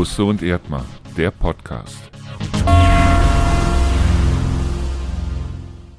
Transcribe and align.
Busse 0.00 0.24
und 0.24 0.42
Erdmann, 0.42 0.86
der 1.14 1.30
Podcast. 1.30 2.10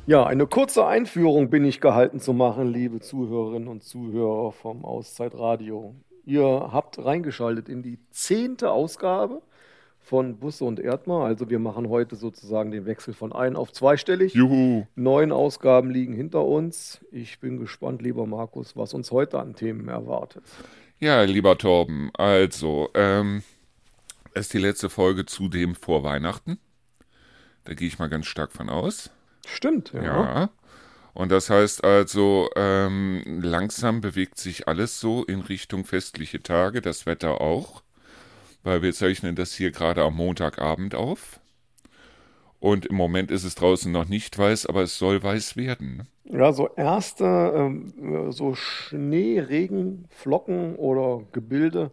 Ja, 0.08 0.26
eine 0.26 0.48
kurze 0.48 0.88
Einführung 0.88 1.52
bin 1.52 1.64
ich 1.66 1.82
gehalten 1.82 2.20
zu 2.20 2.34
machen, 2.34 2.74
liebe 2.74 3.00
Zuhörerinnen 3.00 3.68
und 3.68 3.84
Zuhörer 3.84 4.54
vom 4.54 4.84
Auszeitradio. 4.86 5.94
Ihr 6.26 6.42
habt 6.42 6.98
reingeschaltet 6.98 7.70
in 7.70 7.84
die 7.84 8.00
zehnte 8.10 8.72
Ausgabe 8.72 9.44
von 10.00 10.38
Busse 10.38 10.66
und 10.66 10.80
Erdmann. 10.80 11.22
Also 11.22 11.52
wir 11.52 11.60
machen 11.60 11.88
heute 11.88 12.16
sozusagen 12.16 12.72
den 12.72 12.88
Wechsel 12.88 13.14
von 13.14 13.32
ein 13.32 13.56
auf 13.56 13.72
zweistellig. 13.72 14.34
Juhu! 14.34 14.88
Neun 14.96 15.32
Ausgaben 15.32 15.92
liegen 15.92 16.16
hinter 16.16 16.44
uns. 16.44 17.06
Ich 17.12 17.40
bin 17.40 17.60
gespannt, 17.60 18.02
lieber 18.02 18.26
Markus, 18.26 18.76
was 18.76 18.96
uns 18.96 19.12
heute 19.12 19.38
an 19.38 19.54
Themen 19.54 19.90
erwartet. 19.90 20.42
Ja, 20.98 21.22
lieber 21.22 21.56
Torben, 21.58 22.10
also, 22.16 22.90
ähm, 22.96 23.44
es 24.34 24.48
ist 24.48 24.54
die 24.54 24.60
letzte 24.60 24.90
Folge 24.90 25.26
zudem 25.26 25.76
vor 25.76 26.04
Weihnachten. 26.04 26.58
Da 27.64 27.74
gehe 27.74 27.88
ich 27.88 28.00
mal 28.00 28.10
ganz 28.10 28.26
stark 28.26 28.52
von 28.52 28.70
aus. 28.70 29.12
Stimmt, 29.46 29.92
ja. 29.94 30.04
Ja. 30.04 30.50
Und 31.14 31.32
das 31.32 31.50
heißt 31.50 31.84
also, 31.84 32.50
ähm, 32.56 33.42
langsam 33.42 34.02
bewegt 34.02 34.38
sich 34.38 34.68
alles 34.68 35.00
so 35.00 35.26
in 35.26 35.42
Richtung 35.42 35.84
festliche 35.84 36.42
Tage, 36.42 36.82
das 36.82 37.06
Wetter 37.06 37.42
auch, 37.42 37.84
weil 38.64 38.82
wir 38.82 38.94
zeichnen 38.94 39.36
das 39.36 39.54
hier 39.54 39.72
gerade 39.72 40.04
am 40.04 40.16
Montagabend 40.16 40.96
auf. 40.96 41.40
Und 42.60 42.86
im 42.86 42.96
Moment 42.96 43.32
ist 43.32 43.44
es 43.44 43.56
draußen 43.56 43.92
noch 43.92 44.08
nicht 44.08 44.38
weiß, 44.38 44.68
aber 44.68 44.84
es 44.84 44.98
soll 44.98 45.22
weiß 45.22 45.58
werden. 45.58 46.08
Ja, 46.24 46.54
so 46.54 46.70
erste 46.76 47.26
ähm, 47.26 48.32
so 48.32 48.54
Schnee, 48.54 49.40
Regen, 49.40 50.06
Flocken 50.12 50.76
oder 50.76 51.24
Gebilde 51.32 51.92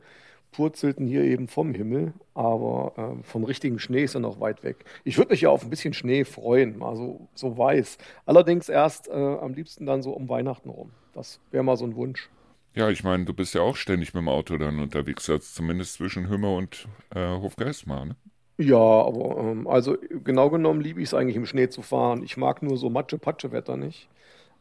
purzelten 0.53 1.07
hier 1.07 1.23
eben 1.25 1.49
vom 1.49 1.75
Himmel, 1.75 2.13
aber 2.35 2.93
äh, 2.97 3.23
vom 3.25 3.45
richtigen 3.45 3.79
Schnee 3.79 4.05
ist 4.05 4.15
er 4.15 4.21
noch 4.21 4.41
weit 4.41 4.63
weg. 4.65 4.85
Ich 5.05 5.19
würde 5.19 5.33
mich 5.33 5.43
ja 5.43 5.51
auf 5.51 5.63
ein 5.63 5.71
bisschen 5.71 5.95
Schnee 5.95 6.25
freuen, 6.25 6.79
mal 6.79 6.97
so, 6.97 7.29
so 7.35 7.57
weiß. 7.57 7.99
Allerdings 8.27 8.69
erst 8.69 9.09
äh, 9.09 9.13
am 9.13 9.55
liebsten 9.55 9.87
dann 9.87 10.03
so 10.03 10.13
um 10.13 10.29
Weihnachten 10.29 10.69
rum. 10.71 10.91
Das 11.15 11.41
wäre 11.51 11.65
mal 11.65 11.77
so 11.77 11.85
ein 11.85 11.97
Wunsch. 11.97 12.29
Ja, 12.75 12.91
ich 12.91 13.03
meine, 13.03 13.25
du 13.25 13.35
bist 13.35 13.55
ja 13.55 13.63
auch 13.63 13.77
ständig 13.77 14.15
mit 14.15 14.23
dem 14.23 14.29
Auto 14.29 14.57
dann 14.57 14.79
unterwegs, 14.79 15.29
also 15.29 15.43
zumindest 15.43 15.95
zwischen 15.95 16.29
Hümme 16.29 16.55
und 16.55 16.87
äh, 17.15 17.27
Hofgeismar, 17.27 18.05
ne? 18.05 18.17
Ja, 18.61 18.77
aber 18.77 19.39
ähm, 19.39 19.69
also 19.69 19.97
genau 20.25 20.51
genommen 20.51 20.81
liebe 20.81 21.01
ich 21.01 21.09
es 21.09 21.15
eigentlich 21.15 21.37
im 21.37 21.47
Schnee 21.47 21.69
zu 21.69 21.83
fahren. 21.83 22.25
Ich 22.25 22.37
mag 22.37 22.61
nur 22.63 22.77
so 22.77 22.91
Matsche-Patsche-Wetter 22.91 23.77
nicht. 23.77 24.09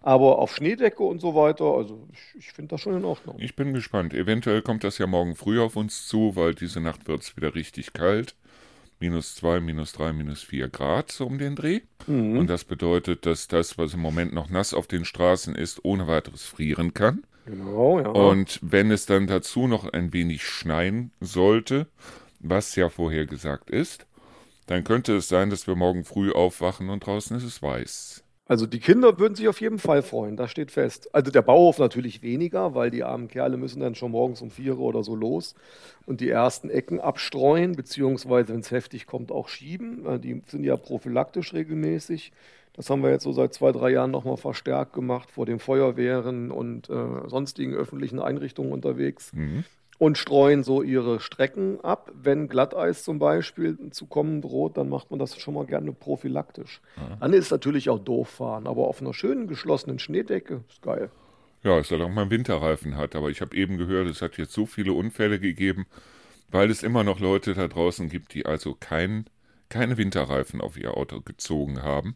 Aber 0.07 0.39
auf 0.39 0.55
Schneedecke 0.55 1.03
und 1.03 1.19
so 1.19 1.35
weiter, 1.35 1.65
also 1.65 2.07
ich, 2.13 2.39
ich 2.39 2.53
finde 2.53 2.69
das 2.69 2.79
schon 2.79 2.95
in 2.95 3.03
Ordnung. 3.03 3.35
Ich 3.39 3.57
bin 3.57 3.73
gespannt. 3.73 4.13
Eventuell 4.13 4.61
kommt 4.61 4.85
das 4.85 4.99
ja 4.99 5.05
morgen 5.05 5.35
früh 5.35 5.59
auf 5.59 5.75
uns 5.75 6.07
zu, 6.07 6.37
weil 6.37 6.55
diese 6.55 6.79
Nacht 6.79 7.09
wird 7.09 7.23
es 7.23 7.35
wieder 7.35 7.55
richtig 7.55 7.91
kalt. 7.91 8.33
Minus 9.01 9.35
zwei, 9.35 9.59
minus 9.59 9.91
drei, 9.91 10.13
minus 10.13 10.43
vier 10.43 10.69
Grad 10.69 11.11
so 11.11 11.25
um 11.25 11.37
den 11.37 11.57
Dreh. 11.57 11.81
Mhm. 12.05 12.37
Und 12.37 12.47
das 12.47 12.63
bedeutet, 12.63 13.25
dass 13.25 13.49
das, 13.49 13.77
was 13.77 13.95
im 13.95 13.99
Moment 13.99 14.31
noch 14.31 14.49
nass 14.49 14.73
auf 14.73 14.87
den 14.87 15.03
Straßen 15.03 15.55
ist, 15.55 15.83
ohne 15.83 16.07
weiteres 16.07 16.45
frieren 16.45 16.93
kann. 16.93 17.25
Genau, 17.45 17.99
ja. 17.99 18.07
Und 18.07 18.59
wenn 18.61 18.91
es 18.91 19.07
dann 19.07 19.27
dazu 19.27 19.67
noch 19.67 19.91
ein 19.91 20.13
wenig 20.13 20.41
schneien 20.45 21.11
sollte, 21.19 21.85
was 22.39 22.77
ja 22.77 22.87
vorher 22.87 23.25
gesagt 23.25 23.69
ist, 23.69 24.07
dann 24.67 24.85
könnte 24.85 25.17
es 25.17 25.27
sein, 25.27 25.49
dass 25.49 25.67
wir 25.67 25.75
morgen 25.75 26.05
früh 26.05 26.31
aufwachen 26.31 26.89
und 26.89 27.05
draußen 27.05 27.35
ist 27.35 27.43
es 27.43 27.61
weiß. 27.61 28.23
Also 28.47 28.65
die 28.65 28.79
Kinder 28.79 29.19
würden 29.19 29.35
sich 29.35 29.47
auf 29.49 29.59
jeden 29.59 29.77
Fall 29.79 30.01
freuen, 30.01 30.37
das 30.37 30.51
steht 30.51 30.71
fest. 30.71 31.13
Also 31.13 31.31
der 31.31 31.41
Bauhof 31.41 31.79
natürlich 31.79 32.21
weniger, 32.21 32.75
weil 32.75 32.89
die 32.91 33.03
armen 33.03 33.27
Kerle 33.27 33.57
müssen 33.57 33.81
dann 33.81 33.95
schon 33.95 34.11
morgens 34.11 34.41
um 34.41 34.51
vier 34.51 34.79
oder 34.79 35.03
so 35.03 35.15
los 35.15 35.53
und 36.05 36.21
die 36.21 36.29
ersten 36.29 36.69
Ecken 36.69 37.01
abstreuen, 37.01 37.73
beziehungsweise 37.73 38.53
wenn 38.53 38.61
es 38.61 38.71
heftig 38.71 39.05
kommt, 39.05 39.31
auch 39.31 39.49
schieben. 39.49 40.05
Äh, 40.05 40.19
Die 40.19 40.41
sind 40.47 40.63
ja 40.63 40.77
prophylaktisch 40.77 41.53
regelmäßig. 41.53 42.31
Das 42.73 42.89
haben 42.89 43.01
wir 43.03 43.09
jetzt 43.09 43.23
so 43.23 43.33
seit 43.33 43.53
zwei, 43.53 43.71
drei 43.71 43.89
Jahren 43.89 44.11
nochmal 44.11 44.37
verstärkt 44.37 44.93
gemacht, 44.93 45.31
vor 45.31 45.45
den 45.45 45.59
Feuerwehren 45.59 46.51
und 46.51 46.89
äh, 46.89 47.27
sonstigen 47.27 47.73
öffentlichen 47.73 48.19
Einrichtungen 48.19 48.71
unterwegs 48.71 49.33
Mhm. 49.33 49.65
Und 49.97 50.17
streuen 50.17 50.63
so 50.63 50.83
ihre 50.83 51.19
Strecken 51.19 51.81
ab. 51.81 52.11
Wenn 52.13 52.47
Glatteis 52.47 53.03
zum 53.03 53.19
Beispiel 53.19 53.77
zu 53.91 54.05
kommen 54.05 54.41
droht, 54.41 54.77
dann 54.77 54.89
macht 54.89 55.09
man 55.09 55.19
das 55.19 55.37
schon 55.39 55.55
mal 55.55 55.65
gerne 55.65 55.91
prophylaktisch. 55.91 56.81
Dann 57.19 57.33
ist 57.33 57.51
natürlich 57.51 57.89
auch 57.89 57.99
doof 57.99 58.29
fahren, 58.29 58.67
aber 58.67 58.87
auf 58.87 59.01
einer 59.01 59.13
schönen 59.13 59.47
geschlossenen 59.47 59.99
Schneedecke 59.99 60.63
ist 60.69 60.81
geil. 60.81 61.09
Ja, 61.63 61.79
auch 61.79 61.89
mal 62.09 62.21
einen 62.21 62.31
Winterreifen 62.31 62.95
hat, 62.95 63.15
aber 63.15 63.29
ich 63.29 63.41
habe 63.41 63.55
eben 63.55 63.77
gehört, 63.77 64.07
es 64.07 64.21
hat 64.21 64.37
jetzt 64.37 64.53
so 64.53 64.65
viele 64.65 64.93
Unfälle 64.93 65.39
gegeben, 65.39 65.87
weil 66.49 66.69
es 66.69 66.83
immer 66.83 67.03
noch 67.03 67.19
Leute 67.19 67.55
da 67.55 67.67
draußen 67.67 68.09
gibt, 68.09 68.33
die 68.33 68.45
also 68.45 68.75
kein, 68.79 69.25
keine 69.69 69.97
Winterreifen 69.97 70.61
auf 70.61 70.77
ihr 70.77 70.95
Auto 70.95 71.21
gezogen 71.21 71.81
haben. 71.81 72.15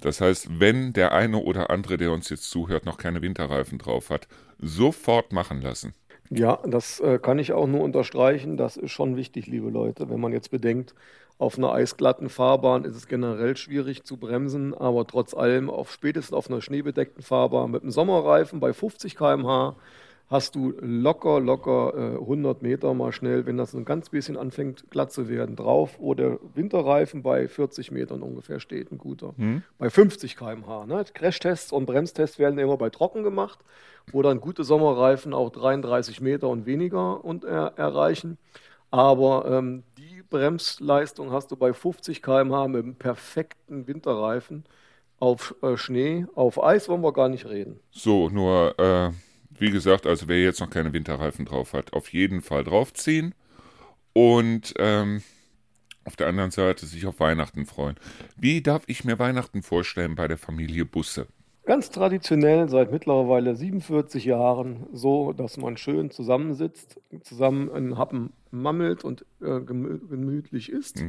Das 0.00 0.20
heißt, 0.20 0.60
wenn 0.60 0.92
der 0.92 1.12
eine 1.12 1.38
oder 1.38 1.70
andere, 1.70 1.96
der 1.96 2.12
uns 2.12 2.28
jetzt 2.28 2.50
zuhört, 2.50 2.84
noch 2.84 2.98
keine 2.98 3.22
Winterreifen 3.22 3.78
drauf 3.78 4.10
hat, 4.10 4.28
sofort 4.58 5.32
machen 5.32 5.62
lassen. 5.62 5.94
Ja, 6.30 6.58
das 6.66 7.00
äh, 7.00 7.18
kann 7.18 7.38
ich 7.38 7.52
auch 7.52 7.66
nur 7.66 7.82
unterstreichen. 7.82 8.56
Das 8.56 8.76
ist 8.76 8.90
schon 8.90 9.16
wichtig, 9.16 9.46
liebe 9.46 9.70
Leute. 9.70 10.08
Wenn 10.08 10.20
man 10.20 10.32
jetzt 10.32 10.50
bedenkt, 10.50 10.94
auf 11.38 11.58
einer 11.58 11.72
eisglatten 11.72 12.28
Fahrbahn 12.28 12.84
ist 12.84 12.96
es 12.96 13.08
generell 13.08 13.56
schwierig 13.56 14.04
zu 14.04 14.16
bremsen, 14.16 14.72
aber 14.72 15.06
trotz 15.06 15.34
allem 15.34 15.68
auf 15.68 15.90
spätestens 15.90 16.32
auf 16.32 16.48
einer 16.48 16.60
schneebedeckten 16.60 17.22
Fahrbahn 17.22 17.70
mit 17.70 17.82
einem 17.82 17.90
Sommerreifen 17.90 18.60
bei 18.60 18.72
50 18.72 19.16
km/h 19.16 19.76
hast 20.28 20.54
du 20.54 20.72
locker, 20.80 21.40
locker 21.40 21.92
äh, 21.94 22.18
100 22.18 22.62
Meter 22.62 22.94
mal 22.94 23.12
schnell, 23.12 23.46
wenn 23.46 23.56
das 23.56 23.74
ein 23.74 23.84
ganz 23.84 24.08
bisschen 24.08 24.36
anfängt 24.36 24.90
glatt 24.90 25.12
zu 25.12 25.28
werden, 25.28 25.54
drauf, 25.56 25.98
wo 25.98 26.14
der 26.14 26.38
Winterreifen 26.54 27.22
bei 27.22 27.46
40 27.46 27.90
Metern 27.90 28.22
ungefähr 28.22 28.60
steht, 28.60 28.90
ein 28.90 28.98
guter. 28.98 29.34
Bei 29.78 29.90
50 29.90 30.36
km/h. 30.36 30.86
Ne? 30.86 31.04
Crashtests 31.12 31.72
und 31.72 31.86
Bremstests 31.86 32.38
werden 32.38 32.58
immer 32.58 32.76
bei 32.76 32.90
trocken 32.90 33.22
gemacht, 33.22 33.58
wo 34.12 34.22
dann 34.22 34.40
gute 34.40 34.64
Sommerreifen 34.64 35.34
auch 35.34 35.50
33 35.50 36.20
Meter 36.20 36.48
und 36.48 36.66
weniger 36.66 37.24
und, 37.24 37.44
äh, 37.44 37.48
erreichen. 37.48 38.38
Aber 38.90 39.46
ähm, 39.50 39.82
die 39.98 40.22
Bremsleistung 40.28 41.32
hast 41.32 41.50
du 41.50 41.56
bei 41.56 41.72
50 41.72 42.22
km/h 42.22 42.68
mit 42.68 42.84
einem 42.84 42.94
perfekten 42.94 43.86
Winterreifen 43.86 44.64
auf 45.18 45.54
äh, 45.62 45.76
Schnee. 45.76 46.26
Auf 46.34 46.62
Eis 46.62 46.88
wollen 46.88 47.02
wir 47.02 47.12
gar 47.12 47.28
nicht 47.28 47.46
reden. 47.46 47.80
So, 47.90 48.28
nur, 48.28 48.78
äh, 48.78 49.10
wie 49.58 49.70
gesagt, 49.70 50.06
also 50.06 50.28
wer 50.28 50.42
jetzt 50.42 50.60
noch 50.60 50.70
keine 50.70 50.92
Winterreifen 50.92 51.44
drauf 51.44 51.72
hat, 51.72 51.92
auf 51.92 52.12
jeden 52.12 52.42
Fall 52.42 52.64
draufziehen. 52.64 53.34
Und 54.12 54.74
ähm, 54.78 55.22
auf 56.04 56.16
der 56.16 56.26
anderen 56.28 56.50
Seite 56.50 56.86
sich 56.86 57.06
auf 57.06 57.20
Weihnachten 57.20 57.66
freuen. 57.66 57.96
Wie 58.36 58.62
darf 58.62 58.84
ich 58.86 59.04
mir 59.04 59.18
Weihnachten 59.18 59.62
vorstellen 59.62 60.14
bei 60.14 60.28
der 60.28 60.38
Familie 60.38 60.84
Busse? 60.84 61.26
Ganz 61.66 61.88
traditionell 61.90 62.68
seit 62.68 62.92
mittlerweile 62.92 63.54
47 63.56 64.26
Jahren 64.26 64.86
so, 64.92 65.32
dass 65.32 65.56
man 65.56 65.78
schön 65.78 66.10
zusammensitzt, 66.10 67.00
zusammen 67.22 67.70
einen 67.72 67.96
Happen 67.96 68.32
mammelt 68.50 69.02
und 69.02 69.24
äh, 69.40 69.60
gemü 69.60 69.98
gemütlich 70.08 70.70
isst. 70.70 71.02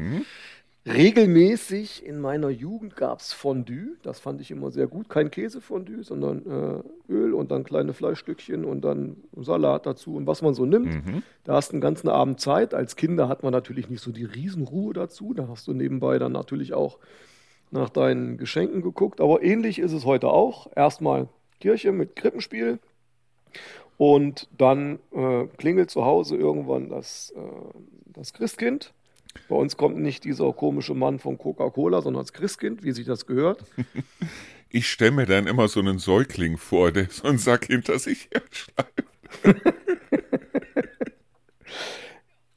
Regelmäßig 0.88 2.06
in 2.06 2.20
meiner 2.22 2.50
Jugend 2.50 2.96
gab 2.96 3.20
es 3.20 3.34
Fondue, 3.34 3.98
das 4.04 4.20
fand 4.20 4.40
ich 4.40 4.52
immer 4.52 4.70
sehr 4.70 4.86
gut. 4.86 5.10
Kein 5.10 5.32
Käsefondue, 5.32 6.04
sondern 6.04 6.46
äh, 7.10 7.12
Öl 7.12 7.34
und 7.34 7.50
dann 7.50 7.64
kleine 7.64 7.94
Fleischstückchen 7.94 8.64
und 8.64 8.82
dann 8.82 9.18
Salat 9.36 9.88
dazu 9.88 10.16
und 10.16 10.28
was 10.28 10.44
man 10.44 10.54
so 10.54 10.66
nimmt. 10.66 10.94
Da 11.44 11.56
hast 11.56 11.72
du 11.72 11.74
einen 11.74 11.82
ganzen 11.82 12.08
Abend 12.08 12.40
Zeit. 12.40 12.76
Als 12.76 12.96
Kinder 12.96 13.28
hat 13.28 13.42
man 13.42 13.52
natürlich 13.52 13.90
nicht 13.90 14.02
so 14.02 14.12
die 14.12 14.26
Riesenruhe 14.26 14.94
dazu. 14.94 15.34
Da 15.34 15.48
hast 15.48 15.68
du 15.68 15.74
nebenbei 15.74 16.20
dann 16.20 16.32
natürlich 16.32 16.74
auch 16.76 17.00
nach 17.72 17.90
deinen 17.90 18.38
Geschenken 18.38 18.82
geguckt. 18.82 19.22
Aber 19.22 19.42
ähnlich 19.44 19.80
ist 19.80 19.92
es 19.92 20.06
heute 20.06 20.30
auch. 20.30 20.68
Erstmal 20.76 21.28
Kirche 21.60 21.92
mit 21.92 22.16
Krippenspiel 22.16 22.80
und 23.98 24.48
dann 24.58 25.00
äh, 25.12 25.46
klingelt 25.58 25.90
zu 25.90 26.06
Hause 26.06 26.36
irgendwann 26.36 26.90
das, 26.90 27.34
äh, 27.36 27.42
das 28.08 28.34
Christkind. 28.34 28.94
Bei 29.50 29.56
uns 29.56 29.78
kommt 29.78 29.98
nicht 29.98 30.24
dieser 30.24 30.52
komische 30.54 30.94
Mann 30.94 31.20
von 31.20 31.38
Coca-Cola, 31.38 32.02
sondern 32.02 32.24
das 32.24 32.34
Christkind, 32.34 32.84
wie 32.84 32.92
sich 32.92 33.06
das 33.06 33.26
gehört. 33.26 33.64
Ich 34.70 34.90
stelle 34.90 35.12
mir 35.12 35.26
dann 35.26 35.48
immer 35.48 35.68
so 35.68 35.80
einen 35.80 36.00
Säugling 36.00 36.58
vor, 36.58 36.92
der 36.92 37.10
so 37.10 37.28
einen 37.28 37.38
Sack 37.38 37.66
hinter 37.66 37.98
sich 38.00 38.30
herschleift. 38.32 39.76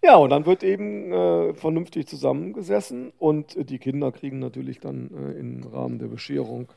Ja, 0.08 0.16
und 0.16 0.31
dann 0.31 0.46
wird 0.46 0.64
eben 0.64 1.12
äh, 1.12 1.52
vernünftig 1.52 2.06
zusammengesessen 2.06 3.12
und 3.19 3.69
die 3.69 3.78
Kinder 3.78 4.10
kriegen 4.10 4.38
natürlich 4.38 4.81
dann 4.81 5.10
äh, 5.10 5.38
im 5.38 5.62
Rahmen 5.64 5.99
der 5.99 6.06
Bescherung 6.06 6.72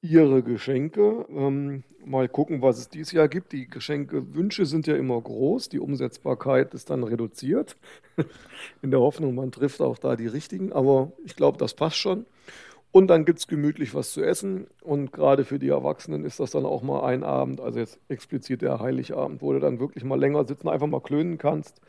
ihre 0.00 0.42
Geschenke. 0.42 1.26
Ähm, 1.28 1.84
mal 2.06 2.26
gucken, 2.26 2.62
was 2.62 2.78
es 2.78 2.88
dieses 2.88 3.12
Jahr 3.12 3.28
gibt. 3.28 3.52
Die 3.52 3.68
Geschenkewünsche 3.68 4.64
sind 4.64 4.86
ja 4.86 4.96
immer 4.96 5.20
groß, 5.20 5.68
die 5.68 5.78
Umsetzbarkeit 5.78 6.72
ist 6.72 6.88
dann 6.88 7.04
reduziert. 7.04 7.76
In 8.80 8.90
der 8.90 9.00
Hoffnung, 9.00 9.34
man 9.34 9.52
trifft 9.52 9.82
auch 9.82 9.98
da 9.98 10.16
die 10.16 10.28
richtigen, 10.28 10.72
aber 10.72 11.12
ich 11.22 11.36
glaube, 11.36 11.58
das 11.58 11.74
passt 11.74 11.98
schon. 11.98 12.24
Und 12.92 13.08
dann 13.08 13.26
gibt 13.26 13.40
es 13.40 13.46
gemütlich 13.46 13.94
was 13.94 14.12
zu 14.12 14.22
essen. 14.22 14.68
Und 14.80 15.12
gerade 15.12 15.44
für 15.44 15.58
die 15.58 15.68
Erwachsenen 15.68 16.24
ist 16.24 16.40
das 16.40 16.52
dann 16.52 16.64
auch 16.64 16.80
mal 16.80 17.04
ein 17.04 17.24
Abend, 17.24 17.60
also 17.60 17.78
jetzt 17.78 18.00
explizit 18.08 18.62
der 18.62 18.80
Heiligabend, 18.80 19.42
wo 19.42 19.52
du 19.52 19.60
dann 19.60 19.80
wirklich 19.80 20.02
mal 20.02 20.18
länger 20.18 20.46
sitzen, 20.46 20.70
einfach 20.70 20.86
mal 20.86 21.02
klönen 21.02 21.36
kannst 21.36 21.82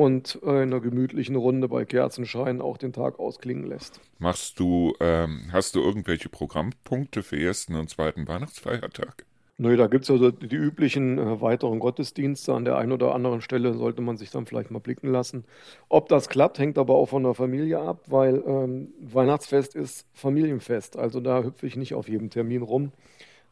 und 0.00 0.38
äh, 0.42 0.62
in 0.62 0.72
einer 0.72 0.80
gemütlichen 0.80 1.36
Runde 1.36 1.68
bei 1.68 1.84
Kerzenschein 1.84 2.62
auch 2.62 2.78
den 2.78 2.94
Tag 2.94 3.18
ausklingen 3.18 3.66
lässt. 3.66 4.00
Machst 4.18 4.58
du, 4.58 4.94
ähm, 4.98 5.50
hast 5.52 5.74
du 5.74 5.82
irgendwelche 5.82 6.30
Programmpunkte 6.30 7.22
für 7.22 7.38
ersten 7.38 7.74
und 7.74 7.90
zweiten 7.90 8.26
Weihnachtsfeiertag? 8.26 9.26
Nö, 9.58 9.76
da 9.76 9.88
gibt 9.88 10.04
es 10.04 10.10
also 10.10 10.30
die 10.30 10.56
üblichen 10.56 11.18
äh, 11.18 11.42
weiteren 11.42 11.80
Gottesdienste. 11.80 12.54
An 12.54 12.64
der 12.64 12.78
einen 12.78 12.92
oder 12.92 13.14
anderen 13.14 13.42
Stelle 13.42 13.74
sollte 13.74 14.00
man 14.00 14.16
sich 14.16 14.30
dann 14.30 14.46
vielleicht 14.46 14.70
mal 14.70 14.78
blicken 14.78 15.12
lassen. 15.12 15.44
Ob 15.90 16.08
das 16.08 16.30
klappt, 16.30 16.58
hängt 16.58 16.78
aber 16.78 16.94
auch 16.94 17.10
von 17.10 17.22
der 17.22 17.34
Familie 17.34 17.80
ab, 17.80 18.04
weil 18.06 18.42
ähm, 18.46 18.94
Weihnachtsfest 19.02 19.74
ist 19.76 20.06
Familienfest. 20.14 20.96
Also 20.96 21.20
da 21.20 21.42
hüpfe 21.42 21.66
ich 21.66 21.76
nicht 21.76 21.92
auf 21.92 22.08
jedem 22.08 22.30
Termin 22.30 22.62
rum. 22.62 22.92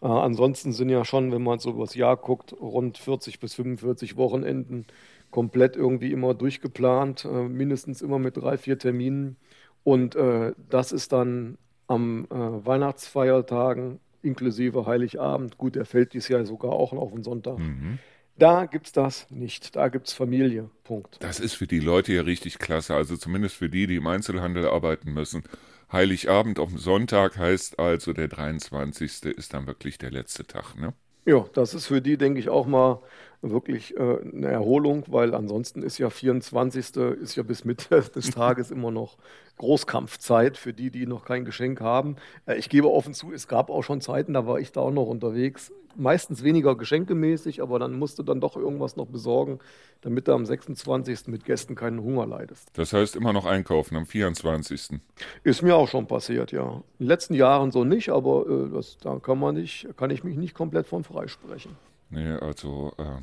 Äh, 0.01 0.07
ansonsten 0.07 0.73
sind 0.73 0.89
ja 0.89 1.05
schon, 1.05 1.31
wenn 1.31 1.43
man 1.43 1.59
so 1.59 1.71
übers 1.71 1.95
Jahr 1.95 2.17
guckt, 2.17 2.55
rund 2.59 2.97
40 2.97 3.39
bis 3.39 3.55
45 3.55 4.17
Wochenenden 4.17 4.87
komplett 5.31 5.77
irgendwie 5.77 6.13
immer 6.13 6.35
durchgeplant, 6.35 7.25
äh, 7.25 7.49
mindestens 7.49 8.03
immer 8.03 8.19
mit 8.19 8.37
drei, 8.37 8.57
vier 8.57 8.79
Terminen. 8.79 9.37
Und 9.85 10.17
äh, 10.17 10.53
das 10.71 10.93
ist 10.93 11.13
dann 11.13 11.59
am 11.87 12.27
äh, 12.31 12.35
Weihnachtsfeiertagen 12.35 14.01
inklusive 14.23 14.87
Heiligabend. 14.87 15.59
Gut, 15.59 15.77
der 15.77 15.85
fällt 15.85 16.13
dieses 16.13 16.29
Jahr 16.29 16.45
sogar 16.45 16.73
auch 16.73 16.93
auf 16.93 17.13
den 17.13 17.23
Sonntag. 17.23 17.59
Mhm. 17.59 17.99
Da 18.37 18.67
gibt 18.67 18.87
es 18.87 18.93
das 18.93 19.29
nicht. 19.31 19.75
Da 19.75 19.89
gibt 19.89 20.07
es 20.07 20.13
Familie. 20.13 20.71
Punkt. 20.85 21.17
Das 21.21 21.41
ist 21.41 21.55
für 21.55 21.67
die 21.67 21.81
Leute 21.81 22.13
ja 22.13 22.23
richtig 22.23 22.59
klasse. 22.59 22.95
Also 22.95 23.17
zumindest 23.17 23.57
für 23.57 23.69
die, 23.69 23.87
die 23.87 23.97
im 23.97 24.07
Einzelhandel 24.07 24.69
arbeiten 24.69 25.13
müssen. 25.13 25.43
Heiligabend 25.91 26.59
auf 26.59 26.69
dem 26.69 26.79
Sonntag 26.79 27.39
heißt 27.39 27.79
also, 27.79 28.13
der 28.13 28.29
23. 28.29 29.25
ist 29.25 29.55
dann 29.55 29.67
wirklich 29.67 29.99
der 29.99 30.11
letzte 30.11 30.47
Tag, 30.47 30.77
ne? 30.77 30.93
Ja, 31.25 31.45
das 31.53 31.75
ist 31.75 31.87
für 31.87 32.01
die, 32.01 32.17
denke 32.17 32.41
ich, 32.41 32.49
auch 32.49 32.67
mal 32.67 33.03
wirklich 33.43 33.97
äh, 33.97 34.01
eine 34.01 34.49
Erholung, 34.49 35.05
weil 35.07 35.35
ansonsten 35.35 35.83
ist 35.83 35.99
ja 35.99 36.11
24. 36.11 36.97
ist 36.97 37.37
ja 37.37 37.43
bis 37.43 37.65
Mitte 37.65 38.01
des 38.15 38.31
Tages 38.31 38.71
immer 38.71 38.91
noch 38.91 39.17
Großkampfzeit 39.59 40.57
für 40.57 40.73
die, 40.73 40.91
die 40.91 41.07
noch 41.07 41.25
kein 41.25 41.45
Geschenk 41.45 41.81
haben. 41.81 42.17
Äh, 42.47 42.57
ich 42.57 42.69
gebe 42.69 42.91
offen 42.91 43.15
zu, 43.15 43.33
es 43.33 43.49
gab 43.49 43.71
auch 43.71 43.83
schon 43.83 44.01
Zeiten, 44.01 44.33
da 44.33 44.47
war 44.47 44.59
ich 44.59 44.73
da 44.73 44.81
auch 44.81 44.91
noch 44.91 45.07
unterwegs. 45.07 45.73
Meistens 45.97 46.45
weniger 46.45 46.77
geschenkemäßig, 46.77 47.61
aber 47.61 47.81
dann 47.81 47.99
musst 47.99 48.21
du 48.21 48.23
dann 48.23 48.41
doch 48.41 48.57
irgendwas 48.57 48.95
noch 48.95 49.07
besorgen, 49.07 49.59
damit 50.01 50.29
du 50.29 50.33
am 50.33 50.47
26. 50.47 51.27
mit 51.27 51.45
Gästen 51.45 51.75
keinen 51.75 52.01
Hunger 52.01 52.25
leidest. 52.25 52.71
Das 52.75 52.93
heißt 52.93 53.17
immer 53.17 53.33
noch 53.33 53.47
einkaufen 53.47 53.97
am 53.97 54.07
24. 54.07 55.01
Ist 55.43 55.63
mir 55.63 55.75
auch 55.75 55.89
schon 55.89 56.07
passiert, 56.07 56.53
ja. 56.53 56.83
In 56.99 57.07
den 57.07 57.09
letzten 57.09 57.35
Jahren 57.35 57.73
so 57.73 57.83
nicht, 57.83 58.11
aber 58.11 58.47
äh, 58.49 58.73
das, 58.73 58.99
da 58.99 59.19
kann 59.19 59.41
man 59.41 59.57
nicht, 59.57 59.89
kann 59.97 60.11
ich 60.11 60.23
mich 60.23 60.37
nicht 60.37 60.55
komplett 60.55 60.87
von 60.87 61.03
freisprechen. 61.03 61.77
Nee, 62.11 62.33
also 62.33 62.95
äh, 62.99 63.21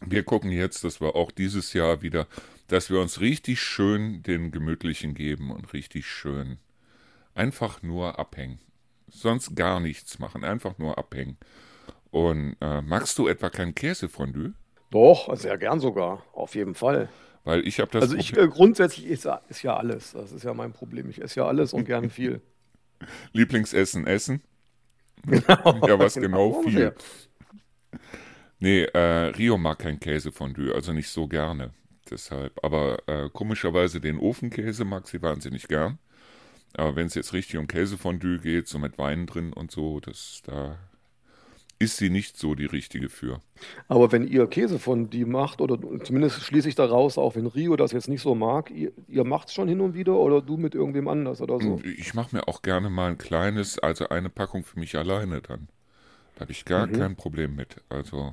wir 0.00 0.22
gucken 0.22 0.50
jetzt, 0.50 0.84
dass 0.84 1.00
wir 1.00 1.16
auch 1.16 1.30
dieses 1.30 1.72
Jahr 1.72 2.02
wieder, 2.02 2.26
dass 2.68 2.90
wir 2.90 3.00
uns 3.00 3.20
richtig 3.20 3.60
schön 3.60 4.22
den 4.22 4.50
Gemütlichen 4.50 5.14
geben 5.14 5.50
und 5.50 5.72
richtig 5.72 6.06
schön 6.06 6.58
einfach 7.34 7.82
nur 7.82 8.18
abhängen. 8.18 8.58
Sonst 9.10 9.56
gar 9.56 9.80
nichts 9.80 10.18
machen, 10.18 10.44
einfach 10.44 10.78
nur 10.78 10.98
abhängen. 10.98 11.38
Und 12.10 12.56
äh, 12.60 12.82
magst 12.82 13.18
du 13.18 13.26
etwa 13.28 13.50
kein 13.50 13.74
Käsefondue? 13.74 14.52
Doch, 14.90 15.34
sehr 15.36 15.58
gern 15.58 15.80
sogar, 15.80 16.24
auf 16.32 16.54
jeden 16.54 16.74
Fall. 16.74 17.08
Weil 17.44 17.66
ich 17.66 17.80
habe 17.80 17.90
das. 17.90 18.02
Also 18.02 18.16
ich 18.16 18.36
äh, 18.36 18.48
grundsätzlich 18.48 19.06
ist, 19.06 19.26
ist 19.48 19.62
ja 19.62 19.76
alles. 19.76 20.12
Das 20.12 20.32
ist 20.32 20.44
ja 20.44 20.54
mein 20.54 20.72
Problem. 20.72 21.08
Ich 21.08 21.20
esse 21.22 21.40
ja 21.40 21.46
alles 21.46 21.72
und 21.72 21.84
gern 21.84 22.10
viel. 22.10 22.42
Lieblingsessen, 23.32 24.06
Essen? 24.06 24.42
Genau. 25.24 25.86
Ja, 25.86 25.98
was 25.98 26.14
genau, 26.20 26.50
genau 26.50 26.62
viel. 26.62 26.94
Nee, 28.60 28.82
äh, 28.82 29.30
Rio 29.30 29.56
mag 29.56 29.78
kein 29.78 30.00
Käsefondue, 30.00 30.74
also 30.74 30.92
nicht 30.92 31.08
so 31.08 31.28
gerne. 31.28 31.72
Deshalb. 32.10 32.58
Aber 32.64 32.98
äh, 33.06 33.28
komischerweise 33.32 34.00
den 34.00 34.18
Ofenkäse 34.18 34.84
mag 34.84 35.06
sie 35.06 35.22
wahnsinnig 35.22 35.68
gern. 35.68 35.98
Aber 36.74 36.96
wenn 36.96 37.06
es 37.06 37.14
jetzt 37.14 37.32
richtig 37.32 37.58
um 37.58 37.66
Käsefondue 37.66 38.38
geht, 38.38 38.68
so 38.68 38.78
mit 38.78 38.98
Wein 38.98 39.26
drin 39.26 39.52
und 39.52 39.70
so, 39.70 40.00
das 40.00 40.42
da 40.44 40.78
ist 41.78 41.96
sie 41.96 42.10
nicht 42.10 42.36
so 42.36 42.54
die 42.54 42.66
richtige 42.66 43.08
für. 43.08 43.40
Aber 43.86 44.10
wenn 44.10 44.26
ihr 44.26 44.46
Käsefondue 44.48 45.26
macht, 45.26 45.60
oder 45.60 45.78
zumindest 46.02 46.40
schließe 46.40 46.68
ich 46.68 46.74
daraus, 46.74 47.18
auch 47.18 47.36
wenn 47.36 47.46
Rio 47.46 47.76
das 47.76 47.92
jetzt 47.92 48.08
nicht 48.08 48.22
so 48.22 48.34
mag, 48.34 48.70
ihr, 48.70 48.92
ihr 49.06 49.24
macht 49.24 49.48
es 49.48 49.54
schon 49.54 49.68
hin 49.68 49.80
und 49.80 49.94
wieder 49.94 50.14
oder 50.14 50.42
du 50.42 50.56
mit 50.56 50.74
irgendwem 50.74 51.06
anders 51.08 51.40
oder 51.40 51.60
so? 51.60 51.80
Ich 51.84 52.14
mache 52.14 52.34
mir 52.34 52.48
auch 52.48 52.62
gerne 52.62 52.90
mal 52.90 53.10
ein 53.10 53.18
kleines, 53.18 53.78
also 53.78 54.08
eine 54.08 54.28
Packung 54.28 54.64
für 54.64 54.78
mich 54.78 54.96
alleine 54.96 55.40
dann. 55.40 55.68
Da 56.38 56.42
habe 56.42 56.52
ich 56.52 56.64
gar 56.64 56.86
mhm. 56.86 56.92
kein 56.92 57.16
Problem 57.16 57.56
mit. 57.56 57.82
Also, 57.88 58.32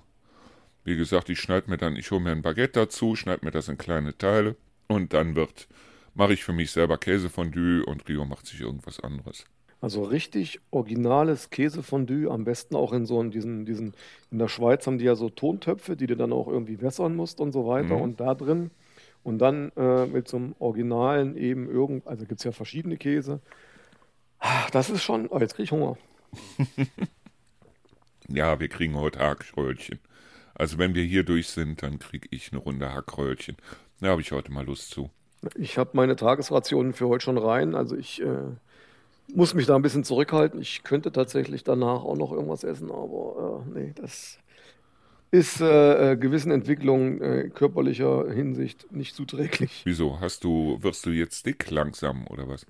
wie 0.84 0.96
gesagt, 0.96 1.28
ich 1.30 1.40
schneide 1.40 1.72
mir 1.72 1.78
dann, 1.78 1.96
ich 1.96 2.12
hole 2.12 2.22
mir 2.22 2.32
ein 2.32 2.44
Baguette 2.44 2.82
dazu, 2.82 3.16
schneide 3.16 3.44
mir 3.44 3.50
das 3.50 3.68
in 3.68 3.80
kleine 3.80 4.16
Teile 4.16 4.56
und 4.88 5.14
dann 5.14 5.36
wird, 5.36 5.68
mache 6.14 6.34
ich 6.34 6.44
für 6.44 6.54
mich 6.54 6.70
selber 6.70 7.00
Käsefondue 7.00 7.84
und 7.84 8.08
Rio 8.08 8.24
macht 8.26 8.46
sich 8.46 8.62
irgendwas 8.62 9.00
anderes. 9.00 9.46
Also 9.82 10.04
richtig 10.04 10.60
originales 10.70 11.50
Käsefondue, 11.50 12.30
am 12.30 12.44
besten 12.44 12.76
auch 12.76 12.94
in 12.94 13.08
so 13.08 13.20
in 13.20 13.32
diesen, 13.32 13.66
diesen, 13.66 13.96
in 14.30 14.38
der 14.38 14.50
Schweiz 14.50 14.86
haben 14.86 15.00
die 15.00 15.06
ja 15.06 15.16
so 15.16 15.30
Tontöpfe, 15.32 15.96
die 15.96 16.06
du 16.06 16.16
dann 16.16 16.32
auch 16.32 16.48
irgendwie 16.48 16.82
wässern 16.82 17.16
musst 17.16 17.40
und 17.40 17.54
so 17.54 17.66
weiter. 17.66 17.96
Mhm. 17.96 18.02
Und 18.02 18.20
da 18.20 18.36
drin 18.36 18.70
und 19.24 19.40
dann 19.40 19.72
äh, 19.76 20.06
mit 20.06 20.28
so 20.28 20.38
einem 20.38 20.56
originalen 20.60 21.38
eben 21.38 21.68
irgend, 21.72 22.06
also 22.06 22.28
gibt 22.28 22.40
es 22.40 22.44
ja 22.44 22.52
verschiedene 22.52 22.98
Käse. 22.98 23.42
Ah, 24.38 24.68
das 24.72 24.92
ist 24.92 25.02
schon, 25.02 25.28
oh, 25.28 25.40
jetzt 25.40 25.56
kriege 25.56 25.64
ich 25.64 25.72
Hunger. 25.72 25.98
Ja, 28.28 28.60
wir 28.60 28.68
kriegen 28.68 28.96
heute 28.96 29.20
Hackröllchen. 29.20 30.00
Also 30.54 30.78
wenn 30.78 30.96
wir 30.96 31.04
hier 31.04 31.24
durch 31.24 31.50
sind, 31.50 31.84
dann 31.84 32.00
kriege 32.00 32.28
ich 32.32 32.52
eine 32.52 32.62
Runde 32.62 32.92
Hackröllchen. 32.94 33.58
Da 34.00 34.08
habe 34.08 34.22
ich 34.22 34.32
heute 34.32 34.52
mal 34.52 34.66
Lust 34.66 34.90
zu. 34.90 35.10
Ich 35.56 35.78
habe 35.78 35.92
meine 35.94 36.16
Tagesrationen 36.16 36.94
für 36.94 37.08
heute 37.08 37.24
schon 37.24 37.38
rein. 37.38 37.76
Also 37.76 37.96
ich 37.96 38.22
äh, 38.22 38.56
muss 39.34 39.54
mich 39.54 39.66
da 39.66 39.76
ein 39.76 39.82
bisschen 39.82 40.04
zurückhalten. 40.04 40.60
Ich 40.62 40.84
könnte 40.84 41.12
tatsächlich 41.12 41.64
danach 41.64 42.04
auch 42.04 42.18
noch 42.18 42.32
irgendwas 42.32 42.64
essen, 42.64 42.92
aber 42.92 43.64
äh, 43.68 43.80
nee, 43.80 43.94
das 43.96 44.40
ist 45.32 45.62
äh, 45.62 46.14
äh 46.14 46.18
gewissen 46.18 46.52
Entwicklungen 46.52 47.22
äh, 47.22 47.50
körperlicher 47.50 48.32
Hinsicht 48.32 48.92
nicht 48.92 49.16
zuträglich. 49.16 49.82
Wieso? 49.84 50.20
Hast 50.20 50.44
du, 50.44 50.78
wirst 50.82 51.06
du 51.06 51.10
jetzt 51.10 51.46
dick 51.46 51.70
langsam 51.70 52.26
oder 52.28 52.48
was? 52.48 52.66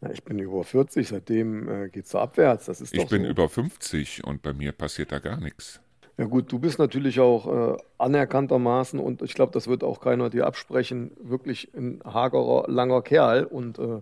Na, 0.00 0.10
ich 0.10 0.22
bin 0.24 0.38
über 0.38 0.62
40, 0.62 1.08
seitdem 1.08 1.68
äh, 1.68 1.88
geht 1.88 2.04
es 2.04 2.10
so 2.10 2.18
abwärts. 2.18 2.66
Das 2.66 2.80
ist 2.80 2.94
ich 2.94 3.06
bin 3.08 3.22
so. 3.22 3.28
über 3.28 3.48
50 3.48 4.24
und 4.24 4.42
bei 4.42 4.52
mir 4.52 4.72
passiert 4.72 5.12
da 5.12 5.18
gar 5.18 5.40
nichts. 5.40 5.80
Ja 6.18 6.24
gut, 6.24 6.50
du 6.50 6.58
bist 6.58 6.78
natürlich 6.78 7.20
auch 7.20 7.74
äh, 7.74 7.76
anerkanntermaßen 7.98 8.98
und 8.98 9.20
ich 9.22 9.34
glaube, 9.34 9.52
das 9.52 9.68
wird 9.68 9.84
auch 9.84 10.00
keiner 10.00 10.30
dir 10.30 10.46
absprechen, 10.46 11.10
wirklich 11.20 11.70
ein 11.74 12.00
hagerer, 12.04 12.64
langer 12.68 13.02
Kerl 13.02 13.44
und 13.44 13.78
äh, 13.78 14.00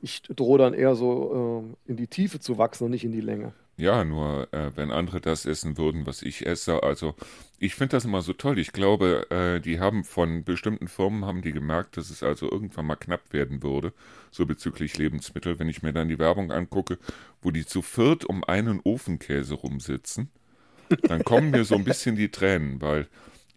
ich 0.00 0.22
drohe 0.22 0.58
dann 0.58 0.74
eher 0.74 0.94
so 0.94 1.74
äh, 1.86 1.90
in 1.90 1.96
die 1.96 2.06
Tiefe 2.06 2.38
zu 2.38 2.56
wachsen 2.56 2.84
und 2.84 2.92
nicht 2.92 3.04
in 3.04 3.12
die 3.12 3.20
Länge. 3.20 3.52
Ja, 3.80 4.04
nur 4.04 4.52
äh, 4.52 4.76
wenn 4.76 4.90
andere 4.90 5.22
das 5.22 5.46
essen 5.46 5.78
würden, 5.78 6.06
was 6.06 6.20
ich 6.20 6.44
esse. 6.46 6.82
Also 6.82 7.14
ich 7.58 7.74
finde 7.74 7.96
das 7.96 8.04
immer 8.04 8.20
so 8.20 8.34
toll. 8.34 8.58
Ich 8.58 8.72
glaube, 8.72 9.30
äh, 9.30 9.58
die 9.58 9.80
haben 9.80 10.04
von 10.04 10.44
bestimmten 10.44 10.86
Firmen 10.86 11.24
haben 11.24 11.40
die 11.40 11.52
gemerkt, 11.52 11.96
dass 11.96 12.10
es 12.10 12.22
also 12.22 12.50
irgendwann 12.50 12.84
mal 12.84 12.96
knapp 12.96 13.32
werden 13.32 13.62
würde, 13.62 13.94
so 14.30 14.44
bezüglich 14.44 14.98
Lebensmittel. 14.98 15.58
Wenn 15.58 15.70
ich 15.70 15.82
mir 15.82 15.94
dann 15.94 16.08
die 16.10 16.18
Werbung 16.18 16.52
angucke, 16.52 16.98
wo 17.40 17.50
die 17.50 17.64
zu 17.64 17.80
viert 17.80 18.26
um 18.26 18.44
einen 18.44 18.80
Ofenkäse 18.84 19.54
rumsitzen, 19.54 20.30
dann 21.06 21.24
kommen 21.24 21.52
mir 21.52 21.64
so 21.64 21.76
ein 21.76 21.84
bisschen 21.84 22.16
die 22.16 22.30
Tränen, 22.30 22.82
weil 22.82 23.08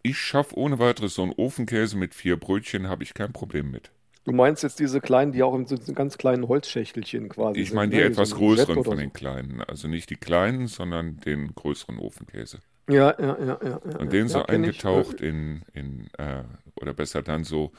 ich 0.03 0.17
schaffe 0.19 0.57
ohne 0.57 0.79
weiteres 0.79 1.15
so 1.15 1.23
einen 1.23 1.33
Ofenkäse 1.33 1.97
mit 1.97 2.15
vier 2.15 2.37
Brötchen, 2.37 2.87
habe 2.87 3.03
ich 3.03 3.13
kein 3.13 3.33
Problem 3.33 3.71
mit. 3.71 3.91
Du 4.25 4.31
meinst 4.31 4.63
jetzt 4.63 4.79
diese 4.79 5.01
kleinen, 5.01 5.33
die 5.33 5.43
auch 5.43 5.53
in 5.53 5.65
so 5.65 5.75
ganz 5.93 6.17
kleinen 6.17 6.47
Holzschächtelchen 6.47 7.27
quasi 7.29 7.59
Ich 7.59 7.73
meine 7.73 7.91
die 7.91 7.97
ne? 7.97 8.03
etwas 8.03 8.29
so 8.29 8.37
größeren 8.37 8.83
von 8.83 8.97
den 8.97 9.11
kleinen. 9.11 9.61
Also 9.61 9.87
nicht 9.87 10.09
die 10.09 10.15
kleinen, 10.15 10.67
sondern 10.67 11.19
den 11.19 11.53
größeren 11.53 11.99
Ofenkäse. 11.99 12.59
Ja, 12.87 13.13
ja, 13.19 13.37
ja. 13.39 13.59
ja, 13.61 13.61
ja 13.63 13.97
Und 13.97 14.13
den 14.13 14.27
ja, 14.27 14.33
so 14.33 14.45
eingetaucht 14.45 15.15
ich, 15.15 15.27
in, 15.27 15.63
in 15.73 16.09
äh, 16.17 16.43
oder 16.75 16.93
besser 16.93 17.21
dann 17.21 17.43
so 17.43 17.71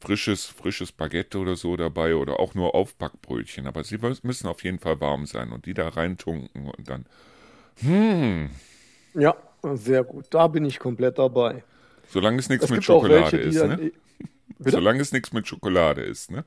frisches, 0.00 0.44
frisches 0.46 0.92
Baguette 0.92 1.38
oder 1.38 1.56
so 1.56 1.76
dabei 1.76 2.14
oder 2.14 2.40
auch 2.40 2.54
nur 2.54 2.74
Aufbackbrötchen. 2.74 3.66
Aber 3.66 3.82
sie 3.82 3.98
müssen 4.22 4.46
auf 4.48 4.64
jeden 4.64 4.78
Fall 4.78 5.00
warm 5.00 5.24
sein 5.24 5.50
und 5.50 5.64
die 5.64 5.74
da 5.74 5.88
reintunken 5.88 6.68
und 6.68 6.90
dann. 6.90 7.06
Hm. 7.80 8.50
Ja, 9.14 9.34
sehr 9.74 10.04
gut. 10.04 10.26
Da 10.30 10.46
bin 10.46 10.66
ich 10.66 10.78
komplett 10.78 11.18
dabei. 11.18 11.64
Solange 12.08 12.38
es 12.38 12.48
nichts 12.50 12.66
es 12.66 12.70
mit 12.70 12.84
Schokolade 12.84 13.32
welche, 13.32 13.36
ist, 13.38 13.64
ne? 13.64 13.92
Bitte? 14.58 14.72
Solange 14.72 15.00
es 15.00 15.12
nichts 15.12 15.32
mit 15.32 15.46
Schokolade 15.46 16.02
ist, 16.02 16.30
ne? 16.30 16.44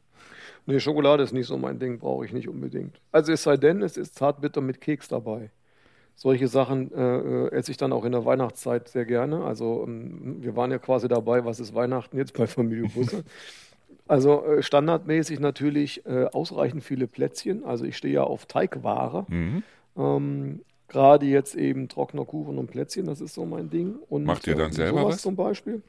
Nee, 0.66 0.80
Schokolade 0.80 1.24
ist 1.24 1.34
nicht 1.34 1.48
so 1.48 1.58
mein 1.58 1.80
Ding, 1.80 2.00
brauche 2.00 2.26
ich 2.26 2.34
nicht 2.34 2.48
unbedingt. 2.48 3.02
Also 3.12 3.32
es 3.32 3.44
sei 3.44 3.58
denn, 3.58 3.82
es 3.82 3.98
ist 3.98 4.16
zartbitter 4.16 4.62
mit 4.62 4.82
Keks 4.82 5.08
dabei. 5.08 5.52
Solche 6.16 6.48
Sachen 6.48 6.92
äh, 6.92 7.18
äh, 7.18 7.52
esse 7.52 7.72
ich 7.72 7.78
dann 7.78 7.94
auch 7.94 8.04
in 8.04 8.12
der 8.12 8.26
Weihnachtszeit 8.26 8.90
sehr 8.90 9.06
gerne. 9.06 9.46
Also 9.46 9.86
ähm, 9.88 10.38
wir 10.42 10.56
waren 10.56 10.70
ja 10.70 10.78
quasi 10.78 11.08
dabei, 11.08 11.46
was 11.46 11.60
ist 11.60 11.74
Weihnachten 11.74 12.18
jetzt 12.18 12.34
bei 12.34 12.46
Familie 12.46 12.90
Busse. 12.90 13.24
also 14.08 14.44
äh, 14.44 14.62
standardmäßig 14.62 15.40
natürlich 15.40 16.06
äh, 16.06 16.26
ausreichend 16.26 16.84
viele 16.84 17.08
Plätzchen. 17.08 17.64
Also 17.64 17.86
ich 17.86 17.96
stehe 17.96 18.16
ja 18.16 18.24
auf 18.24 18.46
Teigware. 18.48 19.26
Mhm. 19.30 19.64
Ähm, 19.96 20.62
Gerade 20.90 21.26
jetzt 21.26 21.56
eben 21.56 21.88
trockener 21.88 22.26
Kuchen 22.26 22.58
und 22.58 22.68
Plätzchen, 22.70 23.06
das 23.06 23.22
ist 23.22 23.36
so 23.36 23.46
mein 23.46 23.70
Ding. 23.70 23.96
Und, 24.10 24.26
Macht 24.26 24.46
ihr 24.48 24.56
dann 24.56 24.72
äh, 24.72 24.76
selber 24.76 25.06
was? 25.06 25.22
zum 25.22 25.36
Beispiel. 25.36 25.84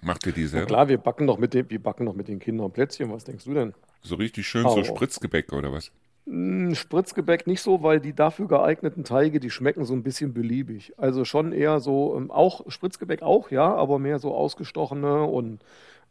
Macht 0.00 0.26
ihr 0.26 0.32
die 0.32 0.48
Na 0.48 0.48
selber? 0.48 0.66
klar, 0.66 0.88
wir 0.88 0.98
backen 0.98 1.24
noch 1.26 1.38
mit 1.38 1.54
den, 1.54 1.70
wir 1.70 1.82
backen 1.82 2.04
noch 2.04 2.14
mit 2.14 2.28
den 2.28 2.38
Kindern 2.38 2.72
Plätzchen. 2.72 3.10
Was 3.12 3.24
denkst 3.24 3.44
du 3.44 3.54
denn? 3.54 3.74
So 4.02 4.14
richtig 4.16 4.46
schön 4.48 4.68
so 4.70 4.82
Auch. 4.82 4.84
Spritzgebäck 4.84 5.52
oder 5.52 5.72
was? 5.72 5.92
Mm, 6.26 6.74
Spritzgebäck 6.74 7.46
nicht 7.46 7.62
so, 7.62 7.82
weil 7.82 8.00
die 8.00 8.14
dafür 8.14 8.46
geeigneten 8.48 9.04
Teige, 9.04 9.40
die 9.40 9.50
schmecken 9.50 9.84
so 9.84 9.94
ein 9.94 10.02
bisschen 10.02 10.32
beliebig. 10.32 10.92
Also 10.98 11.24
schon 11.24 11.52
eher 11.52 11.80
so, 11.80 12.16
ähm, 12.16 12.30
auch 12.30 12.70
Spritzgebäck 12.70 13.22
auch, 13.22 13.50
ja, 13.50 13.74
aber 13.74 13.98
mehr 13.98 14.18
so 14.18 14.34
ausgestochene 14.34 15.24
und 15.24 15.60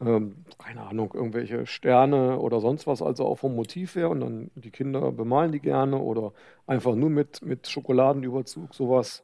ähm, 0.01 0.45
keine 0.57 0.81
Ahnung, 0.83 1.11
irgendwelche 1.13 1.65
Sterne 1.65 2.39
oder 2.39 2.59
sonst 2.61 2.87
was, 2.87 3.01
also 3.01 3.25
auch 3.25 3.37
vom 3.39 3.55
Motiv 3.55 3.95
her. 3.95 4.09
Und 4.09 4.21
dann 4.21 4.51
die 4.55 4.71
Kinder 4.71 5.11
bemalen 5.11 5.51
die 5.51 5.59
gerne 5.59 5.97
oder 5.97 6.33
einfach 6.67 6.95
nur 6.95 7.09
mit, 7.09 7.41
mit 7.43 7.67
Schokoladenüberzug, 7.67 8.73
sowas. 8.75 9.23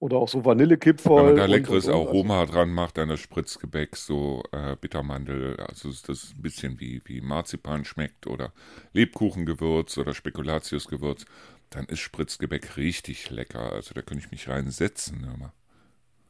Oder 0.00 0.18
auch 0.18 0.28
so 0.28 0.38
Wenn 0.38 0.44
Vanillekipferl 0.44 1.22
man 1.24 1.36
da 1.36 1.46
leckeres 1.46 1.88
und, 1.88 1.94
und. 1.94 1.98
Also, 1.98 2.08
Aroma 2.08 2.46
dran 2.46 2.70
macht, 2.70 2.98
dann 2.98 3.08
das 3.08 3.20
Spritzgebäck, 3.20 3.96
so 3.96 4.42
äh, 4.52 4.76
Bittermandel, 4.76 5.56
also 5.60 5.88
das 5.88 6.34
ein 6.36 6.42
bisschen 6.42 6.80
wie, 6.80 7.00
wie 7.06 7.20
Marzipan 7.20 7.84
schmeckt 7.84 8.26
oder 8.26 8.52
Lebkuchengewürz 8.92 9.96
oder 9.98 10.14
Spekulatiusgewürz, 10.14 11.24
dann 11.70 11.86
ist 11.86 12.00
Spritzgebäck 12.00 12.76
richtig 12.76 13.30
lecker. 13.30 13.72
Also 13.72 13.94
da 13.94 14.02
könnte 14.02 14.24
ich 14.24 14.30
mich 14.30 14.48
reinsetzen. 14.48 15.26
Hör 15.26 15.36
mal. 15.36 15.52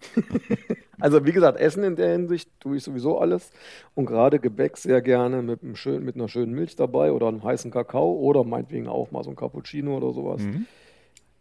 Also 1.01 1.27
wie 1.27 1.33
gesagt, 1.33 1.59
Essen 1.59 1.85
in 1.85 1.97
der 1.97 2.13
Hinsicht 2.13 2.49
tue 2.61 2.77
ich 2.77 2.85
sowieso 2.85 3.19
alles 3.19 3.51
und 3.95 4.07
gerade 4.07 4.39
Gebäck 4.39 4.77
sehr 4.77 5.03
gerne 5.03 5.43
mit, 5.43 5.63
einem 5.63 5.77
schön, 5.77 6.05
mit 6.05 6.15
einer 6.15 6.29
schönen 6.29 6.53
Milch 6.53 6.77
dabei 6.77 7.13
oder 7.13 7.27
einem 7.29 7.43
heißen 7.43 7.71
Kakao 7.71 8.13
oder 8.13 8.45
meinetwegen 8.45 8.87
auch 8.87 9.11
mal 9.11 9.25
so 9.25 9.31
ein 9.31 9.37
Cappuccino 9.37 9.97
oder 9.97 10.13
sowas. 10.13 10.43
Mhm. 10.43 10.67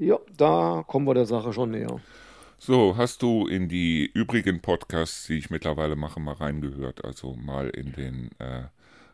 Ja, 0.04 0.20
da 0.36 0.84
kommen 0.86 1.08
wir 1.08 1.14
der 1.14 1.26
Sache 1.26 1.54
schon 1.54 1.72
näher. 1.72 2.02
So, 2.58 2.98
hast 2.98 3.22
du 3.22 3.48
in 3.48 3.70
die 3.70 4.06
übrigen 4.06 4.62
Podcasts, 4.62 5.28
die 5.28 5.38
ich 5.38 5.50
mittlerweile 5.50 5.96
mache, 5.96 6.20
mal 6.20 6.34
reingehört? 6.34 7.06
Also 7.06 7.36
mal 7.36 7.70
in 7.70 7.94
den 7.94 8.30
äh, 8.40 8.64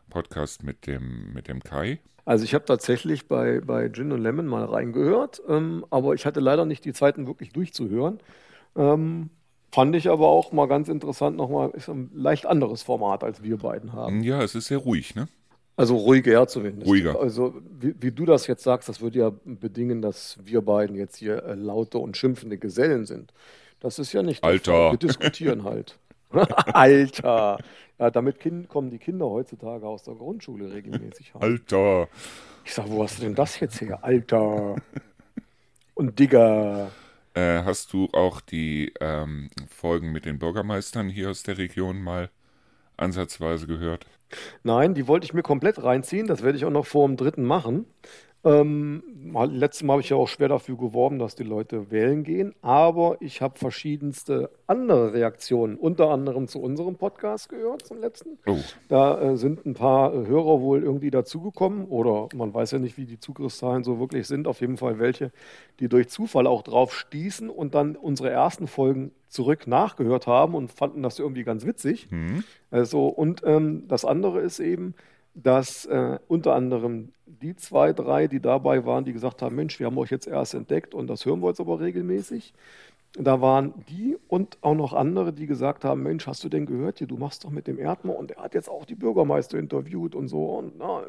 Podcast 0.08 0.64
mit 0.64 0.88
dem, 0.88 1.32
mit 1.32 1.46
dem 1.46 1.62
Kai? 1.62 2.00
Also 2.24 2.44
ich 2.44 2.54
habe 2.54 2.64
tatsächlich 2.64 3.28
bei, 3.28 3.60
bei 3.60 3.88
Gin 3.88 4.10
und 4.10 4.20
Lemon 4.20 4.46
mal 4.46 4.64
reingehört, 4.64 5.40
ähm, 5.48 5.86
aber 5.90 6.14
ich 6.14 6.26
hatte 6.26 6.40
leider 6.40 6.64
nicht 6.64 6.84
die 6.84 6.92
Zeiten 6.92 7.28
wirklich 7.28 7.52
durchzuhören. 7.52 8.18
Ähm, 8.74 9.30
fand 9.70 9.94
ich 9.94 10.08
aber 10.08 10.26
auch 10.26 10.50
mal 10.50 10.66
ganz 10.66 10.88
interessant, 10.88 11.36
nochmal, 11.36 11.70
ist 11.70 11.88
ein 11.88 12.10
leicht 12.12 12.46
anderes 12.46 12.82
Format, 12.82 13.22
als 13.22 13.44
wir 13.44 13.58
beiden 13.58 13.92
haben. 13.92 14.24
Ja, 14.24 14.42
es 14.42 14.56
ist 14.56 14.66
sehr 14.66 14.78
ruhig, 14.78 15.14
ne? 15.14 15.28
Also 15.80 15.96
ruhiger 15.96 16.46
zumindest. 16.46 16.86
Ruhiger. 16.86 17.18
Also 17.18 17.54
wie, 17.70 17.94
wie 17.98 18.12
du 18.12 18.26
das 18.26 18.46
jetzt 18.46 18.62
sagst, 18.62 18.90
das 18.90 19.00
würde 19.00 19.18
ja 19.18 19.32
bedingen, 19.46 20.02
dass 20.02 20.38
wir 20.44 20.60
beiden 20.60 20.94
jetzt 20.94 21.16
hier 21.16 21.42
äh, 21.42 21.54
laute 21.54 21.96
und 21.96 22.18
schimpfende 22.18 22.58
Gesellen 22.58 23.06
sind. 23.06 23.32
Das 23.80 23.98
ist 23.98 24.12
ja 24.12 24.22
nicht 24.22 24.44
Alter. 24.44 24.72
Fall. 24.72 24.92
Wir 24.92 24.98
diskutieren 24.98 25.64
halt. 25.64 25.98
Alter. 26.74 27.56
Ja, 27.98 28.10
damit 28.10 28.40
kind, 28.40 28.68
kommen 28.68 28.90
die 28.90 28.98
Kinder 28.98 29.24
heutzutage 29.24 29.86
aus 29.86 30.02
der 30.02 30.16
Grundschule 30.16 30.70
regelmäßig 30.70 31.32
heim. 31.32 31.42
Alter. 31.42 32.08
Ich 32.66 32.74
sag, 32.74 32.90
wo 32.90 33.02
hast 33.02 33.16
du 33.16 33.22
denn 33.22 33.34
das 33.34 33.58
jetzt 33.60 33.80
her? 33.80 34.04
Alter. 34.04 34.76
Und 35.94 36.18
Digger. 36.18 36.90
Äh, 37.32 37.62
hast 37.62 37.94
du 37.94 38.06
auch 38.12 38.42
die 38.42 38.92
ähm, 39.00 39.48
Folgen 39.70 40.12
mit 40.12 40.26
den 40.26 40.38
Bürgermeistern 40.38 41.08
hier 41.08 41.30
aus 41.30 41.42
der 41.42 41.56
Region 41.56 42.02
mal 42.02 42.28
ansatzweise 42.98 43.66
gehört? 43.66 44.06
Nein, 44.62 44.94
die 44.94 45.08
wollte 45.08 45.24
ich 45.24 45.34
mir 45.34 45.42
komplett 45.42 45.82
reinziehen. 45.82 46.26
Das 46.26 46.42
werde 46.42 46.58
ich 46.58 46.64
auch 46.64 46.70
noch 46.70 46.86
vor 46.86 47.06
dem 47.06 47.16
dritten 47.16 47.44
machen. 47.44 47.86
Ähm, 48.42 49.02
mal- 49.22 49.50
letztes 49.52 49.82
Mal 49.82 49.94
habe 49.94 50.00
ich 50.02 50.08
ja 50.08 50.16
auch 50.16 50.26
schwer 50.28 50.48
dafür 50.48 50.76
geworben, 50.76 51.18
dass 51.18 51.34
die 51.34 51.42
Leute 51.44 51.90
wählen 51.90 52.22
gehen. 52.24 52.54
Aber 52.62 53.18
ich 53.20 53.42
habe 53.42 53.58
verschiedenste 53.58 54.50
andere 54.66 55.12
Reaktionen, 55.12 55.76
unter 55.76 56.08
anderem 56.10 56.48
zu 56.48 56.60
unserem 56.60 56.96
Podcast 56.96 57.50
gehört, 57.50 57.84
zum 57.86 58.00
letzten. 58.00 58.38
Oh, 58.46 58.56
Da 58.88 59.20
äh, 59.20 59.36
sind 59.36 59.66
ein 59.66 59.74
paar 59.74 60.14
äh, 60.14 60.26
Hörer 60.26 60.62
wohl 60.62 60.82
irgendwie 60.82 61.10
dazugekommen 61.10 61.84
oder 61.84 62.28
man 62.34 62.54
weiß 62.54 62.70
ja 62.70 62.78
nicht, 62.78 62.96
wie 62.96 63.04
die 63.04 63.20
Zugriffszahlen 63.20 63.84
so 63.84 64.00
wirklich 64.00 64.26
sind. 64.26 64.46
Auf 64.46 64.62
jeden 64.62 64.78
Fall 64.78 64.98
welche, 64.98 65.32
die 65.78 65.88
durch 65.88 66.08
Zufall 66.08 66.46
auch 66.46 66.62
drauf 66.62 66.94
stießen 66.94 67.50
und 67.50 67.74
dann 67.74 67.94
unsere 67.94 68.30
ersten 68.30 68.68
Folgen 68.68 69.12
zurück 69.28 69.66
nachgehört 69.66 70.26
haben 70.26 70.54
und 70.54 70.72
fanden 70.72 71.02
das 71.02 71.18
irgendwie 71.18 71.44
ganz 71.44 71.66
witzig. 71.66 72.08
hm. 72.10 72.42
Also, 72.70 73.06
und 73.08 73.42
ähm, 73.44 73.84
das 73.88 74.04
andere 74.04 74.40
ist 74.40 74.60
eben, 74.60 74.94
dass 75.34 75.86
äh, 75.86 76.18
unter 76.28 76.54
anderem 76.54 77.12
die 77.26 77.56
zwei, 77.56 77.92
drei, 77.92 78.26
die 78.26 78.40
dabei 78.40 78.84
waren, 78.84 79.04
die 79.04 79.12
gesagt 79.12 79.42
haben, 79.42 79.56
Mensch, 79.56 79.78
wir 79.78 79.86
haben 79.86 79.98
euch 79.98 80.10
jetzt 80.10 80.26
erst 80.26 80.54
entdeckt 80.54 80.94
und 80.94 81.06
das 81.06 81.24
hören 81.24 81.40
wir 81.40 81.48
jetzt 81.48 81.60
aber 81.60 81.80
regelmäßig. 81.80 82.52
Da 83.14 83.40
waren 83.40 83.74
die 83.88 84.16
und 84.28 84.58
auch 84.60 84.74
noch 84.74 84.92
andere, 84.92 85.32
die 85.32 85.46
gesagt 85.48 85.84
haben, 85.84 86.04
Mensch, 86.04 86.28
hast 86.28 86.44
du 86.44 86.48
denn 86.48 86.64
gehört, 86.64 86.98
hier, 86.98 87.08
du 87.08 87.16
machst 87.16 87.44
doch 87.44 87.50
mit 87.50 87.66
dem 87.66 87.76
Erdmann 87.78 88.14
und 88.14 88.30
er 88.30 88.44
hat 88.44 88.54
jetzt 88.54 88.68
auch 88.68 88.84
die 88.84 88.94
Bürgermeister 88.94 89.58
interviewt 89.58 90.14
und 90.14 90.28
so. 90.28 90.44
Und 90.58 90.78
na, 90.78 91.02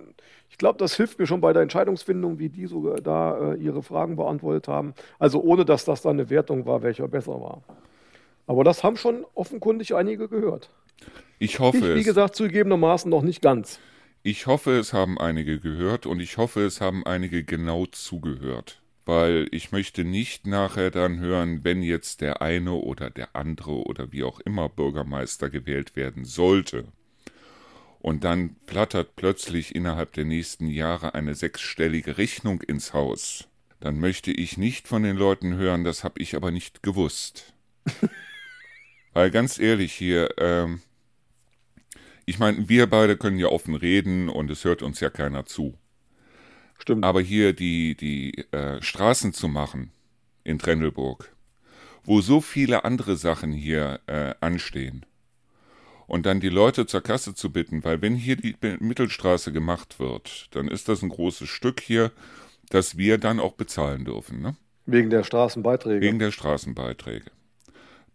ich 0.49 0.57
glaube, 0.57 0.79
das 0.79 0.95
hilft 0.95 1.19
mir 1.19 1.27
schon 1.27 1.41
bei 1.41 1.53
der 1.53 1.61
Entscheidungsfindung, 1.61 2.39
wie 2.39 2.49
die 2.49 2.65
sogar 2.65 2.95
da 2.95 3.53
äh, 3.53 3.57
ihre 3.57 3.83
Fragen 3.83 4.15
beantwortet 4.15 4.67
haben. 4.67 4.95
Also 5.19 5.41
ohne, 5.43 5.63
dass 5.63 5.85
das 5.85 6.01
dann 6.01 6.13
eine 6.19 6.29
Wertung 6.31 6.65
war, 6.65 6.81
welcher 6.81 7.07
besser 7.07 7.39
war. 7.39 7.61
Aber 8.47 8.63
das 8.63 8.83
haben 8.83 8.97
schon 8.97 9.25
offenkundig 9.35 9.93
einige 9.95 10.27
gehört. 10.27 10.71
Ich 11.39 11.59
Ich, 11.59 11.59
hoffe 11.59 11.95
wie 11.95 11.99
es. 11.99 12.05
gesagt, 12.05 12.35
zugegebenermaßen 12.35 13.09
noch 13.11 13.21
nicht 13.21 13.41
ganz. 13.41 13.79
Ich 14.23 14.45
hoffe, 14.45 14.77
es 14.77 14.93
haben 14.93 15.17
einige 15.17 15.59
gehört 15.59 16.05
und 16.05 16.19
ich 16.19 16.37
hoffe, 16.37 16.61
es 16.61 16.79
haben 16.79 17.03
einige 17.07 17.43
genau 17.43 17.87
zugehört. 17.87 18.79
Weil 19.03 19.47
ich 19.51 19.71
möchte 19.71 20.03
nicht 20.03 20.45
nachher 20.45 20.91
dann 20.91 21.19
hören, 21.19 21.63
wenn 21.63 21.81
jetzt 21.81 22.21
der 22.21 22.39
eine 22.43 22.73
oder 22.73 23.09
der 23.09 23.35
andere 23.35 23.83
oder 23.83 24.11
wie 24.11 24.23
auch 24.23 24.39
immer 24.39 24.69
Bürgermeister 24.69 25.49
gewählt 25.49 25.95
werden 25.95 26.23
sollte. 26.23 26.85
Und 27.97 28.23
dann 28.23 28.57
flattert 28.67 29.15
plötzlich 29.15 29.73
innerhalb 29.73 30.13
der 30.13 30.25
nächsten 30.25 30.67
Jahre 30.67 31.15
eine 31.15 31.33
sechsstellige 31.33 32.19
Rechnung 32.19 32.61
ins 32.61 32.93
Haus. 32.93 33.47
Dann 33.79 33.99
möchte 33.99 34.31
ich 34.31 34.55
nicht 34.55 34.87
von 34.87 35.01
den 35.01 35.17
Leuten 35.17 35.55
hören, 35.55 35.83
das 35.83 36.03
habe 36.03 36.21
ich 36.21 36.35
aber 36.35 36.51
nicht 36.51 36.83
gewusst. 36.83 37.53
Weil 39.13 39.31
ganz 39.31 39.57
ehrlich 39.57 39.93
hier, 39.93 40.35
ähm, 40.37 40.81
ich 42.31 42.39
meine, 42.39 42.69
wir 42.69 42.88
beide 42.88 43.17
können 43.17 43.38
ja 43.39 43.47
offen 43.47 43.75
reden 43.75 44.29
und 44.29 44.50
es 44.50 44.63
hört 44.63 44.81
uns 44.81 45.01
ja 45.01 45.09
keiner 45.09 45.45
zu. 45.45 45.77
Stimmt. 46.79 47.03
Aber 47.03 47.19
hier 47.19 47.51
die, 47.51 47.95
die 47.95 48.45
äh, 48.53 48.81
Straßen 48.81 49.33
zu 49.33 49.50
machen 49.50 49.91
in 50.45 50.57
Trendelburg, 50.57 51.35
wo 52.05 52.21
so 52.21 52.39
viele 52.39 52.85
andere 52.85 53.17
Sachen 53.17 53.51
hier 53.51 54.00
äh, 54.07 54.33
anstehen, 54.39 55.05
und 56.07 56.25
dann 56.25 56.39
die 56.39 56.47
Leute 56.47 56.85
zur 56.85 57.01
Kasse 57.01 57.35
zu 57.35 57.51
bitten, 57.51 57.83
weil 57.83 58.01
wenn 58.01 58.15
hier 58.15 58.38
die 58.38 58.55
Mittelstraße 58.79 59.51
gemacht 59.51 60.00
wird, 60.00 60.47
dann 60.51 60.69
ist 60.69 60.88
das 60.88 61.01
ein 61.01 61.09
großes 61.09 61.50
Stück 61.50 61.81
hier, 61.81 62.11
das 62.69 62.97
wir 62.97 63.17
dann 63.17 63.41
auch 63.41 63.53
bezahlen 63.53 64.05
dürfen, 64.05 64.41
ne? 64.41 64.55
Wegen 64.85 65.09
der 65.09 65.23
Straßenbeiträge. 65.25 66.00
wegen 66.00 66.19
der 66.19 66.31
Straßenbeiträge. 66.31 67.25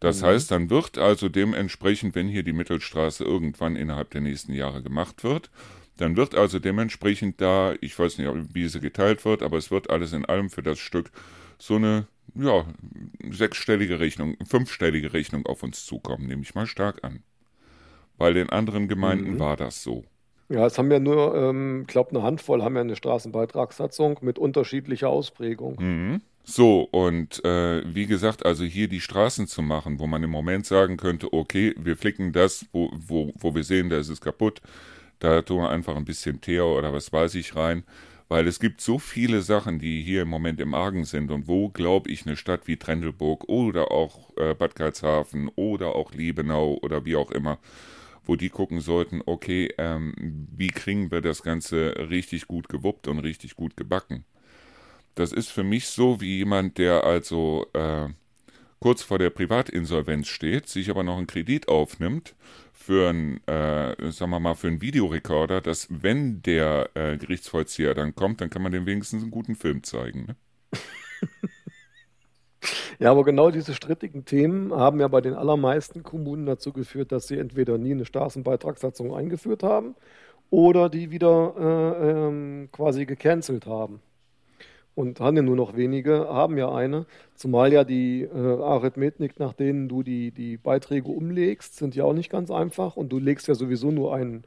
Das 0.01 0.23
heißt, 0.23 0.51
dann 0.51 0.69
wird 0.69 0.99
also 0.99 1.29
dementsprechend, 1.29 2.15
wenn 2.15 2.29
hier 2.29 2.43
die 2.43 2.53
Mittelstraße 2.53 3.25
irgendwann 3.25 3.77
innerhalb 3.77 4.11
der 4.11 4.21
nächsten 4.21 4.53
Jahre 4.53 4.83
gemacht 4.83 5.25
wird, 5.25 5.51
dann 5.97 6.17
wird 6.17 6.35
also 6.35 6.59
dementsprechend 6.59 7.41
da, 7.41 7.75
ich 7.81 7.99
weiß 7.99 8.19
nicht, 8.19 8.31
wie 8.53 8.69
sie 8.69 8.81
geteilt 8.81 9.25
wird, 9.25 9.43
aber 9.43 9.57
es 9.57 9.71
wird 9.71 9.89
alles 9.89 10.13
in 10.13 10.27
allem 10.27 10.51
für 10.51 10.63
das 10.63 10.79
Stück 10.79 11.11
so 11.59 11.77
eine, 11.77 12.07
ja, 12.35 12.67
sechsstellige 13.31 13.99
Rechnung, 13.99 14.37
fünfstellige 14.47 15.15
Rechnung 15.15 15.47
auf 15.47 15.63
uns 15.63 15.87
zukommen, 15.87 16.27
nehme 16.27 16.43
ich 16.43 16.55
mal 16.55 16.67
stark 16.67 17.03
an. 17.03 17.23
Bei 18.19 18.33
den 18.33 18.51
anderen 18.51 18.89
Gemeinden 18.89 19.39
war 19.39 19.57
das 19.57 19.83
so. 19.83 20.05
Ja, 20.49 20.67
es 20.67 20.79
haben 20.79 20.91
ja 20.93 21.01
nur, 21.01 21.35
ähm, 21.35 21.83
ich 21.83 21.87
glaube, 21.89 22.11
eine 22.11 22.23
Handvoll 22.23 22.63
haben 22.63 22.77
ja 22.77 22.83
eine 22.83 22.97
Straßenbeitragssatzung 22.97 24.19
mit 24.21 24.39
unterschiedlicher 24.39 25.09
Ausprägung. 25.09 25.77
Mhm. 25.81 26.21
So, 26.49 26.83
und 26.93 27.45
äh, 27.45 27.83
wie 27.93 28.07
gesagt, 28.07 28.47
also 28.47 28.65
hier 28.65 28.87
die 28.89 29.01
Straßen 29.01 29.49
zu 29.49 29.63
machen, 29.63 29.99
wo 29.99 30.07
man 30.07 30.23
im 30.23 30.31
Moment 30.31 30.65
sagen 30.65 30.97
könnte, 30.97 31.33
okay, 31.33 31.75
wir 31.77 31.97
flicken 31.97 32.33
das, 32.33 32.67
wo, 32.73 32.89
wo, 32.93 33.33
wo 33.37 33.55
wir 33.55 33.65
sehen, 33.65 33.91
da 33.91 33.99
ist 33.99 34.09
es 34.11 34.21
kaputt, 34.21 34.63
da 35.19 35.43
tun 35.43 35.63
wir 35.63 35.71
einfach 35.71 35.97
ein 35.97 36.05
bisschen 36.05 36.41
Teer 36.41 36.65
oder 36.67 36.93
was 36.93 37.13
weiß 37.13 37.35
ich 37.35 37.57
rein, 37.57 37.83
weil 38.29 38.47
es 38.47 38.61
gibt 38.61 38.81
so 38.81 38.99
viele 39.01 39.43
Sachen, 39.43 39.81
die 39.81 40.03
hier 40.03 40.23
im 40.23 40.29
Moment 40.29 40.61
im 40.61 40.75
Argen 40.75 41.05
sind 41.05 41.33
und 41.33 41.49
wo, 41.49 41.69
glaube 41.69 42.11
ich, 42.11 42.27
eine 42.27 42.37
Stadt 42.37 42.69
wie 42.69 42.77
Trendelburg 42.77 43.49
oder 43.49 43.91
auch 43.91 44.37
äh, 44.37 44.55
Bad 44.55 44.77
Karlshafen 44.77 45.51
oder 45.57 45.97
auch 45.97 46.13
Liebenau 46.13 46.79
oder 46.81 47.05
wie 47.05 47.17
auch 47.17 47.33
immer, 47.33 47.59
wo 48.25 48.37
die 48.37 48.51
gucken 48.51 48.81
sollten, 48.81 49.21
okay, 49.27 49.75
ähm, 49.79 50.15
wie 50.57 50.69
kriegen 50.69 51.11
wir 51.11 51.23
das 51.23 51.43
Ganze 51.43 51.95
richtig 52.11 52.47
gut 52.47 52.69
gewuppt 52.69 53.09
und 53.09 53.19
richtig 53.21 53.57
gut 53.57 53.77
gebacken. 53.77 54.25
Das 55.17 55.33
ist 55.33 55.51
für 55.51 55.65
mich 55.65 55.89
so 55.89 56.21
wie 56.21 56.39
jemand, 56.39 56.79
der 56.79 57.05
also 57.05 57.67
äh, 57.73 58.09
kurz 58.81 59.03
vor 59.03 59.19
der 59.19 59.31
Privatinsolvenz 59.31 60.29
steht, 60.29 60.69
sich 60.69 60.91
aber 60.91 61.03
noch 61.03 61.17
einen 61.17 61.27
Kredit 61.27 61.69
aufnimmt 61.69 62.37
für 62.73 63.09
einen, 63.09 63.39
äh, 63.49 64.13
sagen 64.13 64.31
wir 64.31 64.41
mal, 64.41 64.55
für 64.55 64.69
einen 64.69 64.83
Videorekorder, 64.83 65.63
dass 65.63 65.89
wenn 65.91 66.43
der 66.43 66.91
äh, 66.95 67.17
Gerichtsvollzieher 67.17 67.95
dann 67.95 68.15
kommt, 68.15 68.43
dann 68.43 68.51
kann 68.51 68.63
man 68.63 68.73
dem 68.73 68.85
wenigstens 68.85 69.23
einen 69.23 69.31
guten 69.31 69.57
Film 69.57 69.83
zeigen. 69.83 70.27
Ne? 70.27 70.37
Ja, 72.99 73.11
aber 73.11 73.25
genau 73.25 73.51
diese 73.51 73.75
strittigen 73.75 74.25
Themen 74.25 74.73
haben 74.73 75.01
ja 75.01 75.09
bei 75.09 75.21
den 75.21 75.35
allermeisten 75.35 76.03
Kommunen 76.03 76.47
dazu 76.47 76.73
geführt, 76.73 77.13
dass 77.13 77.29
sie 77.29 77.39
entweder 77.39 77.77
nie 77.79 77.93
eine 77.93 78.07
Straßenbeitragssatzung 78.07 79.15
eingeführt 79.15 79.63
haben 79.63 79.95
oder 80.51 80.89
die 80.89 81.11
wieder 81.11 81.55
äh, 81.59 82.11
ähm, 82.11 82.69
quasi 82.73 83.05
gecancelt 83.05 83.67
haben. 83.67 84.01
Und 84.97 85.21
haben 85.21 85.37
ja 85.37 85.43
nur 85.43 85.57
noch 85.57 85.77
wenige, 85.77 86.27
haben 86.29 86.59
ja 86.59 86.75
eine. 86.75 87.07
Zumal 87.35 87.73
ja 87.73 87.85
die 87.85 88.23
äh, 88.23 88.63
Arithmetik, 88.63 89.39
nach 89.39 89.53
denen 89.53 89.89
du 89.89 90.03
die, 90.03 90.33
die 90.33 90.57
Beiträge 90.57 91.09
umlegst, 91.09 91.77
sind 91.77 91.95
ja 91.95 92.05
auch 92.05 92.15
nicht 92.15 92.31
ganz 92.31 92.51
einfach. 92.51 92.97
Und 92.97 93.11
du 93.13 93.19
legst 93.19 93.47
ja 93.47 93.55
sowieso 93.55 93.91
nur 93.91 94.15
einen 94.15 94.45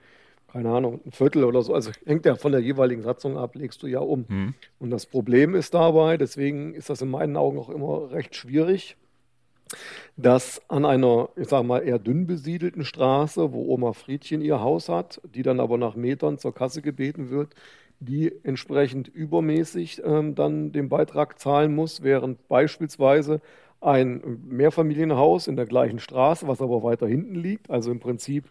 keine 0.51 0.71
Ahnung, 0.71 0.99
ein 1.05 1.11
Viertel 1.11 1.43
oder 1.43 1.61
so, 1.61 1.73
also 1.73 1.91
hängt 2.05 2.25
ja 2.25 2.35
von 2.35 2.51
der 2.51 2.61
jeweiligen 2.61 3.03
Satzung 3.03 3.37
ab, 3.37 3.55
legst 3.55 3.83
du 3.83 3.87
ja 3.87 3.99
um. 3.99 4.25
Mhm. 4.27 4.53
Und 4.79 4.89
das 4.89 5.05
Problem 5.05 5.55
ist 5.55 5.73
dabei, 5.73 6.17
deswegen 6.17 6.73
ist 6.73 6.89
das 6.89 7.01
in 7.01 7.11
meinen 7.11 7.37
Augen 7.37 7.59
auch 7.59 7.69
immer 7.69 8.11
recht 8.11 8.35
schwierig, 8.35 8.97
dass 10.17 10.61
an 10.69 10.85
einer, 10.85 11.29
ich 11.35 11.47
sag 11.47 11.63
mal, 11.63 11.79
eher 11.79 11.99
dünn 11.99 12.25
besiedelten 12.25 12.83
Straße, 12.83 13.53
wo 13.53 13.71
Oma 13.71 13.93
Friedchen 13.93 14.41
ihr 14.41 14.59
Haus 14.59 14.89
hat, 14.89 15.21
die 15.35 15.43
dann 15.43 15.59
aber 15.59 15.77
nach 15.77 15.95
Metern 15.95 16.39
zur 16.39 16.53
Kasse 16.53 16.81
gebeten 16.81 17.29
wird, 17.29 17.53
die 17.99 18.33
entsprechend 18.43 19.07
übermäßig 19.07 20.01
ähm, 20.05 20.35
dann 20.35 20.71
den 20.71 20.89
Beitrag 20.89 21.39
zahlen 21.39 21.75
muss, 21.75 22.01
während 22.01 22.47
beispielsweise 22.47 23.41
ein 23.81 24.41
Mehrfamilienhaus 24.47 25.47
in 25.47 25.55
der 25.55 25.65
gleichen 25.65 25.99
Straße, 25.99 26.47
was 26.47 26.61
aber 26.61 26.83
weiter 26.83 27.07
hinten 27.07 27.35
liegt, 27.35 27.69
also 27.69 27.91
im 27.91 27.99
Prinzip 27.99 28.45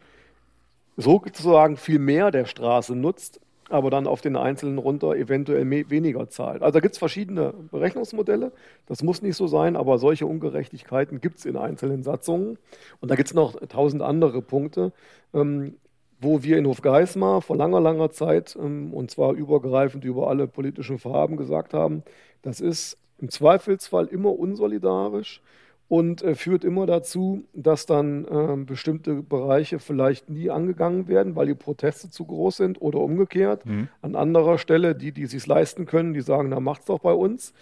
sozusagen 0.96 1.76
viel 1.76 1.98
mehr 1.98 2.30
der 2.30 2.44
Straße 2.44 2.94
nutzt, 2.94 3.40
aber 3.70 3.90
dann 3.90 4.06
auf 4.06 4.20
den 4.20 4.36
Einzelnen 4.36 4.78
runter 4.78 5.14
eventuell 5.14 5.68
weniger 5.90 6.28
zahlt. 6.28 6.62
Also 6.62 6.72
da 6.72 6.80
gibt 6.80 6.94
es 6.94 6.98
verschiedene 6.98 7.52
Berechnungsmodelle. 7.70 8.52
Das 8.86 9.02
muss 9.02 9.22
nicht 9.22 9.36
so 9.36 9.46
sein, 9.46 9.76
aber 9.76 9.98
solche 9.98 10.26
Ungerechtigkeiten 10.26 11.20
gibt 11.20 11.38
es 11.38 11.44
in 11.44 11.56
einzelnen 11.56 12.02
Satzungen. 12.02 12.58
Und 13.00 13.10
da 13.10 13.14
gibt 13.14 13.28
es 13.28 13.34
noch 13.34 13.56
tausend 13.68 14.02
andere 14.02 14.40
Punkte, 14.40 14.92
ähm, 15.34 15.76
wo 16.20 16.42
wir 16.42 16.58
in 16.58 16.66
Hofgeismar 16.66 17.42
vor 17.42 17.56
langer, 17.56 17.80
langer 17.80 18.10
Zeit, 18.10 18.56
ähm, 18.60 18.92
und 18.92 19.10
zwar 19.10 19.34
übergreifend 19.34 20.04
über 20.04 20.28
alle 20.28 20.46
politischen 20.46 20.98
Farben, 20.98 21.36
gesagt 21.36 21.74
haben, 21.74 22.02
das 22.42 22.60
ist 22.60 22.98
im 23.18 23.28
Zweifelsfall 23.30 24.06
immer 24.06 24.38
unsolidarisch 24.38 25.42
und 25.88 26.22
äh, 26.22 26.34
führt 26.34 26.64
immer 26.64 26.86
dazu, 26.86 27.44
dass 27.54 27.86
dann 27.86 28.24
äh, 28.26 28.64
bestimmte 28.64 29.22
Bereiche 29.22 29.78
vielleicht 29.78 30.28
nie 30.28 30.50
angegangen 30.50 31.08
werden, 31.08 31.34
weil 31.34 31.46
die 31.46 31.54
Proteste 31.54 32.10
zu 32.10 32.26
groß 32.26 32.58
sind 32.58 32.80
oder 32.82 33.00
umgekehrt. 33.00 33.64
Mhm. 33.64 33.88
An 34.02 34.14
anderer 34.14 34.58
Stelle, 34.58 34.94
die, 34.94 35.12
die 35.12 35.22
es 35.22 35.30
sich 35.30 35.46
leisten 35.46 35.86
können, 35.86 36.12
die 36.12 36.20
sagen, 36.20 36.50
na 36.50 36.60
macht's 36.60 36.86
doch 36.86 37.00
bei 37.00 37.12
uns. 37.12 37.54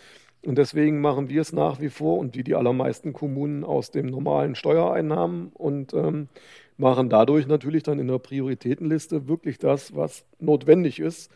Und 0.45 0.59
deswegen 0.59 1.01
machen 1.01 1.29
wir 1.29 1.41
es 1.41 1.53
nach 1.53 1.81
wie 1.81 1.89
vor 1.89 2.19
und 2.19 2.37
wie 2.37 2.45
die 2.45 2.55
allermeisten 2.55 3.13
Kommunen 3.13 3.65
aus 3.65 3.91
dem 3.91 4.07
normalen 4.07 4.55
Steuereinnahmen 4.55 5.51
und 5.55 5.93
ähm, 5.93 6.29
machen 6.77 7.09
dadurch 7.09 7.47
natürlich 7.47 7.83
dann 7.83 7.99
in 7.99 8.09
der 8.09 8.19
Prioritätenliste 8.19 9.29
wirklich 9.29 9.59
das, 9.59 9.95
was 9.95 10.25
notwendig 10.39 11.01
ist 11.01 11.31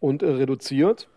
und 0.00 0.22
äh, 0.22 0.26
reduziert 0.26 1.08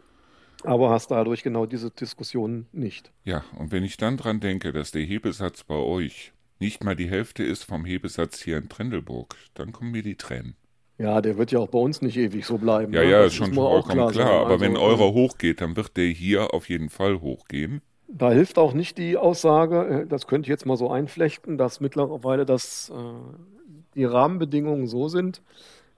aber 0.66 0.90
hast 0.90 1.12
dadurch 1.12 1.44
genau 1.44 1.66
diese 1.66 1.92
Diskussion 1.92 2.68
nicht. 2.72 3.12
Ja, 3.24 3.44
und 3.58 3.72
wenn 3.72 3.84
ich 3.84 3.98
dann 3.98 4.18
dran 4.18 4.40
denke, 4.40 4.72
dass 4.72 4.92
der 4.92 5.04
Hebesatz 5.04 5.64
bei 5.64 5.76
euch 5.76 6.34
nicht 6.60 6.84
mal 6.84 6.96
die 6.96 7.10
Hälfte 7.10 7.44
ist 7.44 7.64
vom 7.64 7.86
Hebesatz 7.86 8.42
hier 8.42 8.58
in 8.58 8.70
Trendelburg, 8.70 9.36
dann 9.54 9.72
kommen 9.72 9.92
mir 9.92 10.04
die 10.04 10.16
Tränen. 10.16 10.56
Ja, 10.98 11.20
der 11.20 11.38
wird 11.38 11.52
ja 11.52 11.60
auch 11.60 11.68
bei 11.68 11.80
uns 11.80 12.02
nicht 12.02 12.16
ewig 12.16 12.46
so 12.46 12.58
bleiben. 12.58 12.94
Ja, 12.94 13.02
ne? 13.02 13.10
ja, 13.10 13.18
das 13.24 13.34
ist 13.34 13.36
schon 13.36 13.54
vollkommen 13.54 13.96
klar. 13.96 14.12
klar. 14.12 14.42
Aber 14.42 14.52
also, 14.52 14.62
wenn 14.62 14.78
eurer 14.78 15.12
hochgeht, 15.12 15.60
dann 15.60 15.76
wird 15.76 15.98
der 15.98 16.06
hier 16.06 16.54
auf 16.54 16.70
jeden 16.70 16.90
Fall 16.90 17.20
hochgehen. 17.20 17.82
Da 18.08 18.32
hilft 18.32 18.58
auch 18.58 18.74
nicht 18.74 18.98
die 18.98 19.18
Aussage, 19.18 20.04
äh, 20.04 20.08
das 20.08 20.26
könnte 20.26 20.48
ich 20.48 20.50
jetzt 20.50 20.66
mal 20.66 20.78
so 20.78 20.90
einflechten, 20.90 21.58
dass 21.58 21.82
mittlerweile 21.82 22.46
das, 22.46 22.94
äh, 22.96 23.55
die 23.96 24.06
Rahmenbedingungen 24.06 24.88
so 24.88 25.08
sind. 25.08 25.42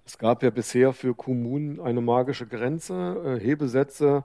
Es 0.06 0.18
gab 0.18 0.44
ja 0.44 0.50
bisher 0.50 0.94
für 0.94 1.14
Kommunen 1.14 1.80
eine 1.80 2.02
magische 2.02 2.48
Grenze, 2.48 3.22
äh, 3.26 3.40
Hebesätze 3.44 4.24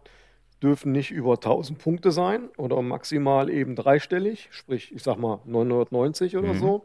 dürfen 0.63 0.93
nicht 0.93 1.11
über 1.11 1.41
1000 1.41 1.79
Punkte 1.79 2.13
sein 2.13 2.49
oder 2.57 2.81
maximal 2.83 3.51
eben 3.51 3.75
dreistellig, 3.75 4.47
sprich, 4.53 4.95
ich 4.95 5.03
sag 5.03 5.19
mal 5.19 5.41
990 5.45 6.37
oder 6.37 6.53
mhm. 6.53 6.59
so. 6.59 6.85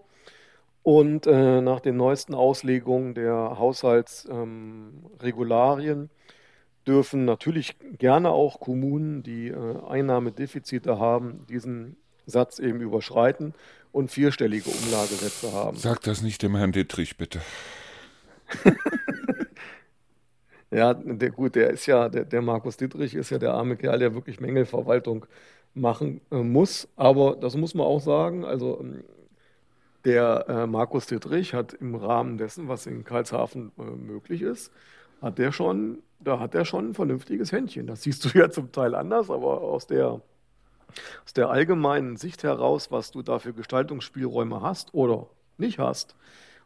Und 0.82 1.28
äh, 1.28 1.62
nach 1.62 1.82
den 1.82 1.98
neuesten 1.98 2.34
Auslegungen 2.34 3.14
der 3.14 3.60
Haushaltsregularien 3.60 6.00
ähm, 6.00 6.10
dürfen 6.88 7.26
natürlich 7.26 7.76
gerne 8.00 8.32
auch 8.32 8.60
Kommunen, 8.60 9.22
die 9.22 9.50
äh, 9.50 9.86
Einnahmedefizite 9.88 10.98
haben, 10.98 11.46
diesen 11.50 11.98
Satz 12.26 12.58
eben 12.60 12.82
überschreiten 12.82 13.54
und 13.92 14.12
vierstellige 14.12 14.70
Umlagesätze 14.70 15.52
haben. 15.54 15.78
Sag 15.78 16.02
das 16.02 16.22
nicht 16.22 16.44
dem 16.44 16.56
Herrn 16.56 16.72
Dittrich, 16.72 17.18
bitte. 17.18 17.42
Ja, 20.70 20.94
der, 20.94 21.32
gut, 21.32 21.56
der 21.56 21.70
ist 21.72 21.86
ja, 21.86 22.10
der, 22.10 22.26
der 22.26 22.42
Markus 22.42 22.76
Dietrich 22.78 23.16
ist 23.16 23.30
ja 23.30 23.38
der 23.38 23.54
arme 23.54 23.78
Kerl, 23.78 24.00
der 24.00 24.14
wirklich 24.14 24.40
Mängelverwaltung 24.42 25.26
machen 25.74 26.22
äh, 26.32 26.38
muss. 26.44 26.90
Aber 26.96 27.38
das 27.38 27.56
muss 27.56 27.74
man 27.74 27.86
auch 27.88 28.02
sagen, 28.02 28.44
also 28.44 28.80
ähm, 28.82 29.04
der 30.06 30.46
äh, 30.50 30.68
Markus 30.68 31.08
Dietrich 31.08 31.54
hat 31.54 31.74
im 31.74 31.96
Rahmen 31.96 32.38
dessen, 32.38 32.68
was 32.68 32.86
in 32.86 33.04
Karlshafen 33.06 33.72
äh, 33.78 33.82
möglich 33.84 34.42
ist, 34.42 34.72
hat 35.22 35.38
der 35.38 35.52
schon, 35.52 36.00
da 36.20 36.40
hat 36.40 36.54
er 36.54 36.66
schon 36.66 36.90
ein 36.90 36.94
vernünftiges 36.94 37.52
Händchen. 37.52 37.88
Das 37.88 38.04
siehst 38.04 38.26
du 38.26 38.38
ja 38.38 38.50
zum 38.50 38.72
Teil 38.72 38.96
anders, 38.96 39.30
aber 39.30 39.62
aus 39.62 39.88
der, 39.88 40.22
aus 41.26 41.34
der 41.34 41.50
allgemeinen 41.50 42.18
Sicht 42.18 42.44
heraus, 42.44 42.92
was 42.92 43.12
du 43.12 43.22
da 43.22 43.40
für 43.40 43.54
Gestaltungsspielräume 43.54 44.62
hast 44.62 44.94
oder 44.94 45.28
nicht 45.58 45.80
hast 45.80 46.16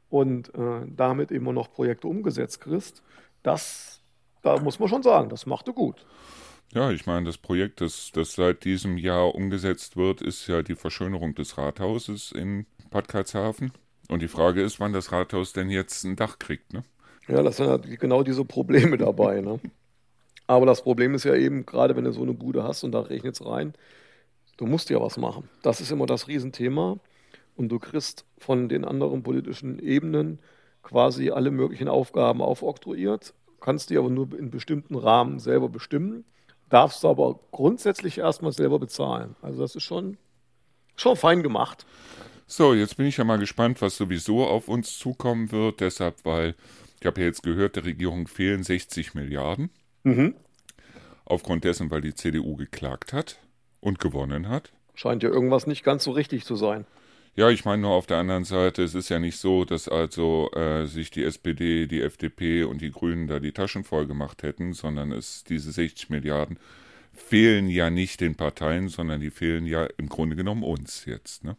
und 0.10 0.54
äh, 0.56 0.82
damit 0.88 1.32
immer 1.32 1.54
noch 1.54 1.72
Projekte 1.72 2.08
umgesetzt 2.08 2.62
kriegst, 2.62 3.04
das, 3.44 4.02
da 4.42 4.60
muss 4.60 4.80
man 4.80 4.90
schon 4.90 5.04
sagen, 5.04 5.30
das 5.30 5.46
macht 5.46 5.68
er 5.68 5.74
gut. 5.74 6.06
Ja, 6.74 6.90
ich 6.92 7.06
meine, 7.06 7.26
das 7.26 7.38
Projekt, 7.38 7.82
das, 7.82 8.12
das 8.14 8.34
seit 8.34 8.64
diesem 8.64 8.98
Jahr 8.98 9.36
umgesetzt 9.36 9.98
wird, 9.98 10.22
ist 10.22 10.48
ja 10.48 10.62
die 10.62 10.76
Verschönerung 10.76 11.36
des 11.36 11.58
Rathauses 11.58 12.32
in 12.32 12.66
Bad 12.90 13.10
Karlshafen. 13.10 13.74
Und 14.08 14.22
die 14.22 14.28
Frage 14.28 14.62
ist, 14.62 14.80
wann 14.80 14.94
das 14.94 15.12
Rathaus 15.12 15.54
denn 15.54 15.70
jetzt 15.70 16.04
ein 16.04 16.16
Dach 16.16 16.40
kriegt, 16.40 16.74
ne? 16.74 16.84
Ja, 17.28 17.44
das 17.44 17.58
sind 17.58 17.68
ja 17.68 17.78
genau 17.78 18.24
diese 18.24 18.44
Probleme 18.44 18.98
dabei, 18.98 19.42
ne? 19.42 19.60
Aber 20.48 20.66
das 20.66 20.82
Problem 20.82 21.14
ist 21.14 21.24
ja 21.24 21.34
eben, 21.34 21.66
gerade 21.66 21.96
wenn 21.96 22.04
du 22.04 22.12
so 22.12 22.22
eine 22.22 22.34
Bude 22.34 22.64
hast 22.64 22.84
und 22.84 22.92
da 22.92 23.02
regnet 23.02 23.36
es 23.36 23.46
rein, 23.46 23.74
du 24.62 24.68
musst 24.68 24.92
ja 24.92 25.02
was 25.02 25.18
machen. 25.18 25.50
Das 25.64 25.82
ist 25.82 25.92
immer 25.92 26.06
das 26.06 26.28
Riesenthema. 26.28 27.00
Und 27.56 27.70
du 27.70 27.80
kriegst 27.80 28.26
von 28.38 28.70
den 28.70 28.86
anderen 28.86 29.24
politischen 29.24 29.80
Ebenen 29.80 30.40
quasi 30.84 31.32
alle 31.32 31.50
möglichen 31.50 31.88
Aufgaben 31.88 32.42
aufoktroyiert, 32.42 33.34
kannst 33.60 33.90
die 33.90 33.98
aber 33.98 34.10
nur 34.10 34.38
in 34.38 34.52
bestimmten 34.52 34.96
Rahmen 34.96 35.40
selber 35.40 35.68
bestimmen, 35.68 36.26
darfst 36.70 37.04
du 37.04 37.10
aber 37.10 37.40
grundsätzlich 37.52 38.20
erstmal 38.20 38.52
selber 38.52 38.78
bezahlen. 38.78 39.36
Also 39.42 39.62
das 39.62 39.76
ist 39.76 39.84
schon, 39.84 40.18
schon 40.96 41.16
fein 41.18 41.42
gemacht. 41.42 41.86
So, 42.46 42.74
jetzt 42.76 42.98
bin 42.98 43.08
ich 43.08 43.18
ja 43.18 43.24
mal 43.24 43.40
gespannt, 43.40 43.82
was 43.82 43.98
sowieso 43.98 44.46
auf 44.46 44.68
uns 44.68 44.98
zukommen 44.98 45.52
wird. 45.52 45.80
Deshalb, 45.80 46.24
weil 46.24 46.56
ich 47.00 47.08
habe 47.08 47.20
ja 47.22 47.28
jetzt 47.28 47.42
gehört, 47.42 47.78
der 47.78 47.86
Regierung 47.86 48.28
fehlen 48.28 48.64
60 48.64 49.16
Milliarden. 49.16 49.72
Mhm. 50.04 50.36
Aufgrund 51.26 51.64
dessen, 51.64 51.90
weil 51.90 52.02
die 52.02 52.14
CDU 52.14 52.56
geklagt 52.56 53.12
hat 53.12 53.40
und 53.82 54.00
gewonnen 54.00 54.48
hat. 54.48 54.72
Scheint 54.94 55.24
ja 55.24 55.30
irgendwas 55.30 55.68
nicht 55.68 55.84
ganz 55.84 56.06
so 56.06 56.12
richtig 56.12 56.46
zu 56.46 56.56
sein. 56.56 56.86
Ja, 57.34 57.50
ich 57.50 57.64
meine 57.64 57.84
nur 57.84 57.92
auf 57.92 58.08
der 58.08 58.18
anderen 58.18 58.44
Seite, 58.44 58.84
es 58.84 58.94
ist 58.94 59.10
ja 59.10 59.18
nicht 59.18 59.38
so, 59.38 59.64
dass 59.64 59.88
also 59.88 60.52
äh, 60.52 60.86
sich 60.86 61.12
die 61.12 61.24
SPD, 61.24 61.88
die 61.88 62.02
FDP 62.02 62.64
und 62.64 62.82
die 62.82 62.92
Grünen 62.92 63.28
da 63.28 63.40
die 63.40 63.54
Taschen 63.54 63.86
voll 63.86 64.06
gemacht 64.06 64.44
hätten, 64.44 64.74
sondern 64.74 65.14
es 65.14 65.46
diese 65.46 65.72
60 65.72 66.10
Milliarden 66.10 66.60
fehlen 67.14 67.70
ja 67.70 67.90
nicht 67.90 68.20
den 68.20 68.36
Parteien, 68.36 68.90
sondern 68.90 69.22
die 69.22 69.30
fehlen 69.30 69.66
ja 69.66 69.88
im 69.98 70.10
Grunde 70.10 70.36
genommen 70.36 70.64
uns 70.64 71.06
jetzt, 71.06 71.44
ne? 71.44 71.56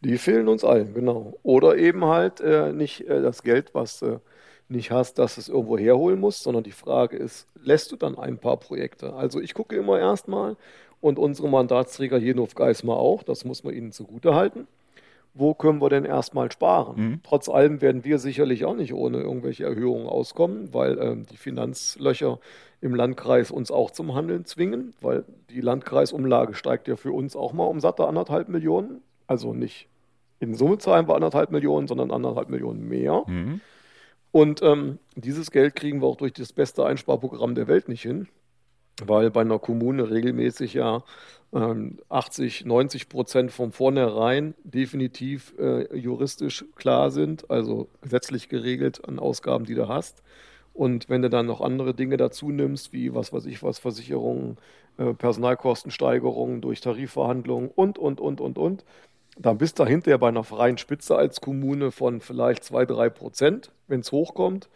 Die 0.00 0.18
fehlen 0.18 0.48
uns 0.48 0.64
allen, 0.64 0.94
genau. 0.94 1.38
Oder 1.44 1.76
eben 1.76 2.04
halt 2.04 2.40
äh, 2.40 2.72
nicht 2.72 3.02
äh, 3.02 3.22
das 3.22 3.44
Geld, 3.44 3.72
was 3.74 4.00
du 4.00 4.20
nicht 4.68 4.90
hast, 4.90 5.18
dass 5.18 5.38
es 5.38 5.48
irgendwo 5.48 5.78
herholen 5.78 6.18
musst, 6.18 6.42
sondern 6.42 6.64
die 6.64 6.72
Frage 6.72 7.16
ist, 7.16 7.46
lässt 7.54 7.92
du 7.92 7.96
dann 7.96 8.18
ein 8.18 8.38
paar 8.38 8.56
Projekte? 8.56 9.12
Also 9.12 9.40
ich 9.40 9.54
gucke 9.54 9.76
immer 9.76 10.00
erstmal, 10.00 10.56
und 11.02 11.18
unsere 11.18 11.48
Mandatsträger 11.48 12.16
Jenhof 12.16 12.54
Geismar 12.54 12.96
auch, 12.96 13.22
das 13.24 13.44
muss 13.44 13.64
man 13.64 13.74
ihnen 13.74 13.92
zugute 13.92 14.34
halten. 14.34 14.66
Wo 15.34 15.52
können 15.52 15.80
wir 15.82 15.88
denn 15.88 16.04
erstmal 16.04 16.52
sparen? 16.52 16.94
Mhm. 16.96 17.20
Trotz 17.22 17.48
allem 17.48 17.80
werden 17.80 18.04
wir 18.04 18.18
sicherlich 18.18 18.64
auch 18.64 18.76
nicht 18.76 18.94
ohne 18.94 19.18
irgendwelche 19.18 19.64
Erhöhungen 19.64 20.06
auskommen, 20.06 20.72
weil 20.72 20.98
ähm, 20.98 21.26
die 21.26 21.36
Finanzlöcher 21.36 22.38
im 22.80 22.94
Landkreis 22.94 23.50
uns 23.50 23.70
auch 23.70 23.90
zum 23.90 24.14
Handeln 24.14 24.44
zwingen, 24.44 24.94
weil 25.00 25.24
die 25.50 25.60
Landkreisumlage 25.60 26.54
steigt 26.54 26.86
ja 26.86 26.96
für 26.96 27.12
uns 27.12 27.34
auch 27.34 27.52
mal 27.52 27.64
um 27.64 27.80
satte 27.80 28.06
anderthalb 28.06 28.48
Millionen. 28.48 29.00
Also 29.26 29.54
nicht 29.54 29.88
in 30.38 30.54
Summe 30.54 30.78
zahlen 30.78 31.08
wir 31.08 31.14
anderthalb 31.14 31.50
Millionen, 31.50 31.88
sondern 31.88 32.10
anderthalb 32.10 32.48
Millionen 32.48 32.86
mehr. 32.88 33.24
Mhm. 33.26 33.60
Und 34.32 34.62
ähm, 34.62 34.98
dieses 35.16 35.50
Geld 35.50 35.74
kriegen 35.74 36.00
wir 36.00 36.06
auch 36.06 36.16
durch 36.16 36.32
das 36.32 36.52
beste 36.52 36.84
Einsparprogramm 36.84 37.54
der 37.54 37.68
Welt 37.68 37.88
nicht 37.88 38.02
hin. 38.02 38.28
Weil 39.04 39.30
bei 39.30 39.40
einer 39.40 39.58
Kommune 39.58 40.10
regelmäßig 40.10 40.74
ja 40.74 41.02
80, 41.52 42.62
ähm, 42.62 42.68
90 42.68 43.08
Prozent 43.08 43.52
von 43.52 43.72
vornherein 43.72 44.54
definitiv 44.64 45.54
äh, 45.58 45.94
juristisch 45.96 46.64
klar 46.76 47.10
sind, 47.10 47.50
also 47.50 47.88
gesetzlich 48.00 48.48
geregelt 48.48 49.06
an 49.06 49.18
Ausgaben, 49.18 49.66
die 49.66 49.74
du 49.74 49.88
hast. 49.88 50.22
Und 50.72 51.10
wenn 51.10 51.20
du 51.20 51.28
dann 51.28 51.46
noch 51.46 51.60
andere 51.60 51.92
Dinge 51.92 52.16
dazu 52.16 52.50
nimmst, 52.50 52.94
wie 52.94 53.14
was 53.14 53.32
weiß 53.32 53.44
ich 53.44 53.62
was, 53.62 53.78
Versicherungen, 53.78 54.56
äh, 54.96 55.12
Personalkostensteigerungen 55.12 56.62
durch 56.62 56.80
Tarifverhandlungen 56.80 57.70
und, 57.74 57.98
und, 57.98 58.20
und, 58.20 58.40
und, 58.40 58.56
und, 58.56 58.84
dann 59.38 59.58
bist 59.58 59.78
du 59.78 59.86
hinterher 59.86 60.18
bei 60.18 60.28
einer 60.28 60.44
freien 60.44 60.78
Spitze 60.78 61.16
als 61.16 61.40
Kommune 61.40 61.90
von 61.90 62.20
vielleicht 62.20 62.64
2, 62.64 62.86
3 62.86 63.10
Prozent, 63.10 63.72
wenn 63.88 64.00
es 64.00 64.12
hochkommt. 64.12 64.68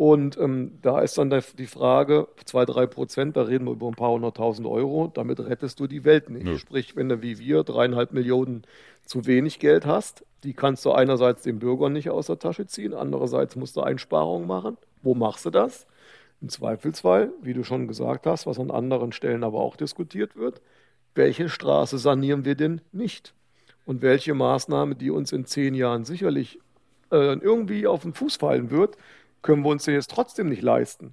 Und 0.00 0.38
ähm, 0.38 0.78
da 0.80 1.00
ist 1.02 1.18
dann 1.18 1.28
die 1.58 1.66
Frage, 1.66 2.26
2, 2.46 2.64
3 2.64 2.86
Prozent, 2.86 3.36
da 3.36 3.42
reden 3.42 3.66
wir 3.66 3.72
über 3.72 3.86
ein 3.86 3.96
paar 3.96 4.12
hunderttausend 4.12 4.66
Euro, 4.66 5.10
damit 5.12 5.40
rettest 5.40 5.78
du 5.78 5.86
die 5.86 6.04
Welt 6.04 6.30
nicht. 6.30 6.46
Ja. 6.46 6.56
Sprich, 6.56 6.96
wenn 6.96 7.10
du 7.10 7.20
wie 7.20 7.38
wir 7.38 7.64
dreieinhalb 7.64 8.14
Millionen 8.14 8.62
zu 9.04 9.26
wenig 9.26 9.58
Geld 9.58 9.84
hast, 9.84 10.24
die 10.42 10.54
kannst 10.54 10.86
du 10.86 10.92
einerseits 10.92 11.42
dem 11.42 11.58
Bürger 11.58 11.90
nicht 11.90 12.08
aus 12.08 12.28
der 12.28 12.38
Tasche 12.38 12.66
ziehen, 12.66 12.94
andererseits 12.94 13.56
musst 13.56 13.76
du 13.76 13.82
Einsparungen 13.82 14.48
machen. 14.48 14.78
Wo 15.02 15.14
machst 15.14 15.44
du 15.44 15.50
das? 15.50 15.86
Im 16.40 16.48
Zweifelsfall, 16.48 17.30
wie 17.42 17.52
du 17.52 17.62
schon 17.62 17.86
gesagt 17.86 18.24
hast, 18.24 18.46
was 18.46 18.58
an 18.58 18.70
anderen 18.70 19.12
Stellen 19.12 19.44
aber 19.44 19.60
auch 19.60 19.76
diskutiert 19.76 20.34
wird, 20.34 20.62
welche 21.14 21.50
Straße 21.50 21.98
sanieren 21.98 22.46
wir 22.46 22.54
denn 22.54 22.80
nicht? 22.92 23.34
Und 23.84 24.00
welche 24.00 24.32
Maßnahme, 24.32 24.94
die 24.94 25.10
uns 25.10 25.30
in 25.30 25.44
zehn 25.44 25.74
Jahren 25.74 26.06
sicherlich 26.06 26.58
äh, 27.12 27.34
irgendwie 27.34 27.86
auf 27.86 28.02
den 28.02 28.14
Fuß 28.14 28.36
fallen 28.36 28.70
wird, 28.70 28.96
können 29.42 29.62
wir 29.64 29.70
uns 29.70 29.84
den 29.84 29.94
jetzt 29.94 30.10
trotzdem 30.10 30.48
nicht 30.48 30.62
leisten. 30.62 31.12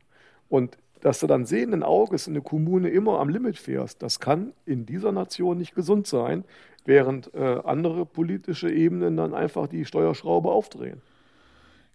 Und 0.50 0.78
dass 1.02 1.20
du 1.20 1.28
dann 1.28 1.46
sehenden 1.46 1.84
Auges 1.84 2.28
in 2.28 2.34
eine 2.34 2.42
Kommune 2.42 2.90
immer 2.90 3.20
am 3.20 3.30
Limit 3.30 3.58
fährst, 3.58 4.02
das 4.02 4.20
kann 4.20 4.54
in 4.66 4.86
dieser 4.86 5.12
Nation 5.12 5.58
nicht 5.58 5.76
gesund 5.76 6.08
sein, 6.08 6.44
während 6.86 7.34
äh, 7.34 7.62
andere 7.64 8.06
politische 8.06 8.72
Ebenen 8.72 9.18
dann 9.18 9.34
einfach 9.34 9.68
die 9.68 9.86
Steuerschraube 9.86 10.50
aufdrehen. 10.50 11.02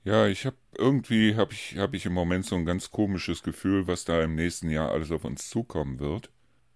Ja, 0.05 0.27
ich 0.27 0.47
habe 0.47 0.57
irgendwie 0.77 1.37
habe 1.37 1.53
ich 1.53 1.77
habe 1.79 1.97
ich 1.97 2.07
im 2.07 2.13
Moment 2.13 2.45
so 2.45 2.57
ein 2.57 2.65
ganz 2.65 2.91
komisches 2.91 3.43
Gefühl, 3.43 3.87
was 3.87 4.05
da 4.05 4.23
im 4.23 4.35
nächsten 4.35 4.69
Jahr 4.69 4.91
alles 4.91 5.13
auf 5.13 5.25
uns 5.25 5.49
zukommen 5.49 6.01
wird. 6.01 6.31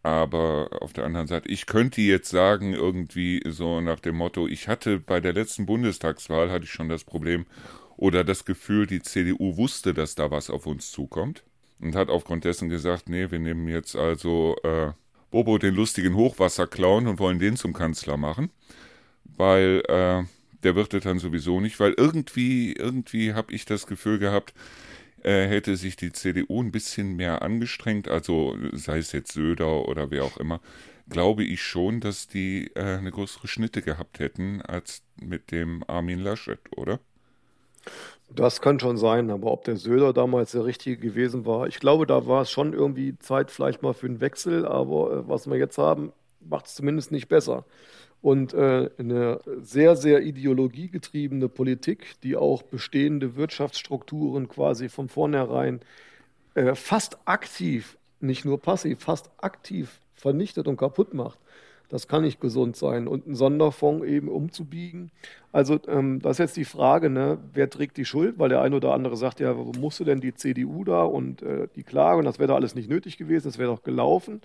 Aber 0.04 0.70
auf 0.80 0.92
der 0.92 1.04
anderen 1.04 1.26
Seite, 1.26 1.48
ich 1.48 1.66
könnte 1.66 2.00
jetzt 2.00 2.30
sagen, 2.30 2.74
irgendwie 2.74 3.42
so 3.44 3.80
nach 3.80 3.98
dem 3.98 4.16
Motto, 4.16 4.46
ich 4.46 4.68
hatte 4.68 5.00
bei 5.00 5.18
der 5.20 5.32
letzten 5.32 5.66
Bundestagswahl 5.66 6.50
hatte 6.50 6.64
ich 6.64 6.70
schon 6.70 6.88
das 6.88 7.02
Problem, 7.02 7.46
oder 7.96 8.24
das 8.24 8.44
Gefühl, 8.44 8.86
die 8.86 9.02
CDU 9.02 9.56
wusste, 9.56 9.94
dass 9.94 10.14
da 10.14 10.30
was 10.30 10.50
auf 10.50 10.66
uns 10.66 10.90
zukommt 10.90 11.44
und 11.80 11.94
hat 11.94 12.08
aufgrund 12.08 12.44
dessen 12.44 12.68
gesagt, 12.68 13.08
nee, 13.08 13.30
wir 13.30 13.38
nehmen 13.38 13.68
jetzt 13.68 13.96
also 13.96 14.56
äh, 14.62 14.92
Bobo 15.30 15.58
den 15.58 15.74
lustigen 15.74 16.14
Hochwasserclown 16.14 17.06
und 17.06 17.18
wollen 17.18 17.38
den 17.38 17.56
zum 17.56 17.72
Kanzler 17.72 18.16
machen, 18.16 18.50
weil 19.24 19.82
äh, 19.88 20.24
der 20.62 20.74
wird 20.74 20.94
es 20.94 21.04
dann 21.04 21.18
sowieso 21.18 21.60
nicht, 21.60 21.78
weil 21.80 21.94
irgendwie, 21.96 22.72
irgendwie 22.72 23.34
habe 23.34 23.52
ich 23.52 23.64
das 23.64 23.86
Gefühl 23.86 24.18
gehabt, 24.18 24.54
äh, 25.22 25.46
hätte 25.46 25.76
sich 25.76 25.96
die 25.96 26.12
CDU 26.12 26.62
ein 26.62 26.72
bisschen 26.72 27.16
mehr 27.16 27.42
angestrengt, 27.42 28.08
also 28.08 28.56
sei 28.72 28.98
es 28.98 29.12
jetzt 29.12 29.32
Söder 29.32 29.88
oder 29.88 30.10
wer 30.10 30.24
auch 30.24 30.36
immer, 30.36 30.60
glaube 31.08 31.44
ich 31.44 31.62
schon, 31.62 32.00
dass 32.00 32.28
die 32.28 32.70
äh, 32.74 32.98
eine 32.98 33.10
größere 33.10 33.48
Schnitte 33.48 33.82
gehabt 33.82 34.18
hätten 34.18 34.62
als 34.62 35.02
mit 35.20 35.50
dem 35.50 35.84
Armin 35.88 36.20
Laschet, 36.20 36.60
oder? 36.76 37.00
Das 38.28 38.60
kann 38.60 38.80
schon 38.80 38.96
sein, 38.96 39.30
aber 39.30 39.52
ob 39.52 39.64
der 39.64 39.76
Söder 39.76 40.12
damals 40.12 40.52
der 40.52 40.64
Richtige 40.64 40.96
gewesen 40.96 41.46
war, 41.46 41.68
ich 41.68 41.78
glaube, 41.78 42.06
da 42.06 42.26
war 42.26 42.42
es 42.42 42.50
schon 42.50 42.72
irgendwie 42.72 43.18
Zeit 43.18 43.50
vielleicht 43.50 43.82
mal 43.82 43.94
für 43.94 44.06
einen 44.06 44.20
Wechsel, 44.20 44.66
aber 44.66 45.12
äh, 45.12 45.28
was 45.28 45.48
wir 45.48 45.56
jetzt 45.56 45.78
haben, 45.78 46.12
macht 46.40 46.66
es 46.66 46.74
zumindest 46.74 47.12
nicht 47.12 47.28
besser. 47.28 47.64
Und 48.22 48.54
äh, 48.54 48.90
eine 48.98 49.40
sehr, 49.60 49.94
sehr 49.94 50.22
ideologiegetriebene 50.22 51.48
Politik, 51.48 52.16
die 52.22 52.36
auch 52.36 52.62
bestehende 52.62 53.36
Wirtschaftsstrukturen 53.36 54.48
quasi 54.48 54.88
von 54.88 55.08
vornherein 55.08 55.80
äh, 56.54 56.74
fast 56.74 57.18
aktiv, 57.26 57.96
nicht 58.20 58.44
nur 58.44 58.60
passiv, 58.60 59.00
fast 59.00 59.30
aktiv 59.38 60.00
vernichtet 60.14 60.66
und 60.66 60.78
kaputt 60.78 61.14
macht, 61.14 61.38
das 61.88 62.08
kann 62.08 62.22
nicht 62.22 62.40
gesund 62.40 62.76
sein. 62.76 63.06
Und 63.06 63.26
einen 63.26 63.34
Sonderfonds 63.34 64.04
eben 64.06 64.28
umzubiegen. 64.28 65.10
Also 65.52 65.78
ähm, 65.88 66.20
das 66.20 66.32
ist 66.32 66.38
jetzt 66.38 66.56
die 66.56 66.64
Frage, 66.64 67.10
ne, 67.10 67.38
wer 67.52 67.70
trägt 67.70 67.96
die 67.96 68.04
Schuld? 68.04 68.38
Weil 68.38 68.48
der 68.48 68.62
eine 68.62 68.76
oder 68.76 68.92
andere 68.92 69.16
sagt, 69.16 69.40
ja, 69.40 69.56
wo 69.56 69.72
musste 69.78 70.04
denn 70.04 70.20
die 70.20 70.34
CDU 70.34 70.84
da 70.84 71.02
und 71.02 71.42
äh, 71.42 71.68
die 71.76 71.82
Klage 71.84 72.18
und 72.18 72.24
das 72.24 72.38
wäre 72.38 72.48
doch 72.48 72.56
alles 72.56 72.74
nicht 72.74 72.90
nötig 72.90 73.16
gewesen, 73.16 73.44
das 73.44 73.58
wäre 73.58 73.70
doch 73.70 73.82
gelaufen. 73.82 74.40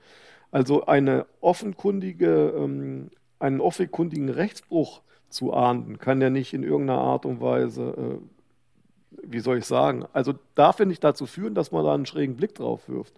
Also 0.51 0.85
eine 0.85 1.25
offenkundige, 1.39 2.53
ähm, 2.55 3.09
einen 3.39 3.61
offenkundigen 3.61 4.29
Rechtsbruch 4.29 5.01
zu 5.29 5.53
ahnden, 5.53 5.97
kann 5.97 6.21
ja 6.21 6.29
nicht 6.29 6.53
in 6.53 6.63
irgendeiner 6.63 6.99
Art 6.99 7.25
und 7.25 7.41
Weise, 7.41 7.95
äh, 7.97 9.21
wie 9.23 9.39
soll 9.39 9.57
ich 9.57 9.65
sagen, 9.65 10.05
also 10.13 10.33
darf 10.55 10.79
ja 10.79 10.85
nicht 10.85 11.03
dazu 11.03 11.25
führen, 11.25 11.55
dass 11.55 11.71
man 11.71 11.83
da 11.85 11.93
einen 11.93 12.05
schrägen 12.05 12.35
Blick 12.35 12.55
drauf 12.55 12.87
wirft. 12.87 13.13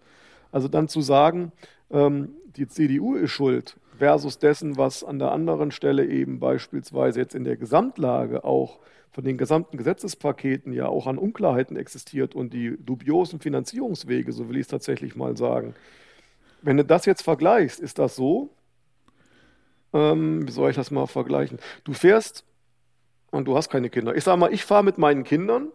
Also 0.52 0.68
dann 0.68 0.88
zu 0.88 1.02
sagen, 1.02 1.52
ähm, 1.92 2.30
die 2.56 2.68
CDU 2.68 3.16
ist 3.16 3.32
schuld, 3.32 3.78
versus 3.98 4.40
dessen, 4.40 4.78
was 4.78 5.04
an 5.04 5.20
der 5.20 5.32
anderen 5.32 5.72
Stelle 5.72 6.06
eben 6.06 6.40
beispielsweise 6.40 7.20
jetzt 7.20 7.36
in 7.36 7.44
der 7.44 7.58
Gesamtlage 7.58 8.44
auch 8.44 8.80
von 9.12 9.24
den 9.24 9.38
gesamten 9.38 9.78
Gesetzespaketen 9.78 10.74
ja 10.74 10.88
auch 10.88 11.06
an 11.06 11.20
Unklarheiten 11.20 11.78
existiert 11.78 12.34
und 12.34 12.52
die 12.52 12.76
dubiosen 12.84 13.40
Finanzierungswege, 13.40 14.32
so 14.32 14.50
will 14.50 14.58
ich 14.58 14.64
es 14.64 14.68
tatsächlich 14.68 15.16
mal 15.16 15.38
sagen. 15.38 15.76
Wenn 16.64 16.78
du 16.78 16.84
das 16.84 17.06
jetzt 17.06 17.22
vergleichst, 17.22 17.80
ist 17.80 18.00
das 18.00 18.16
so, 18.16 18.50
ähm, 19.94 20.48
wie 20.48 20.52
soll 20.52 20.72
ich 20.72 20.76
das 20.76 20.90
mal 20.90 21.06
vergleichen? 21.06 21.60
Du 21.84 21.94
fährst 21.94 22.44
und 23.30 23.46
du 23.46 23.56
hast 23.56 23.70
keine 23.70 23.90
Kinder. 23.90 24.16
Ich 24.16 24.24
sage 24.24 24.40
mal, 24.40 24.52
ich 24.52 24.66
fahre 24.66 24.84
mit 24.84 24.98
meinen 24.98 25.24
Kindern 25.24 25.68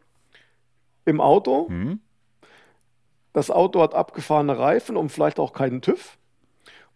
im 1.04 1.20
Auto. 1.20 1.68
Mhm. 1.68 2.00
Das 3.33 3.50
Auto 3.52 3.81
hat 3.81 3.94
abgefahrene 3.94 4.59
Reifen 4.59 4.96
und 4.96 5.11
vielleicht 5.11 5.38
auch 5.38 5.52
keinen 5.52 5.81
TÜV 5.81 6.17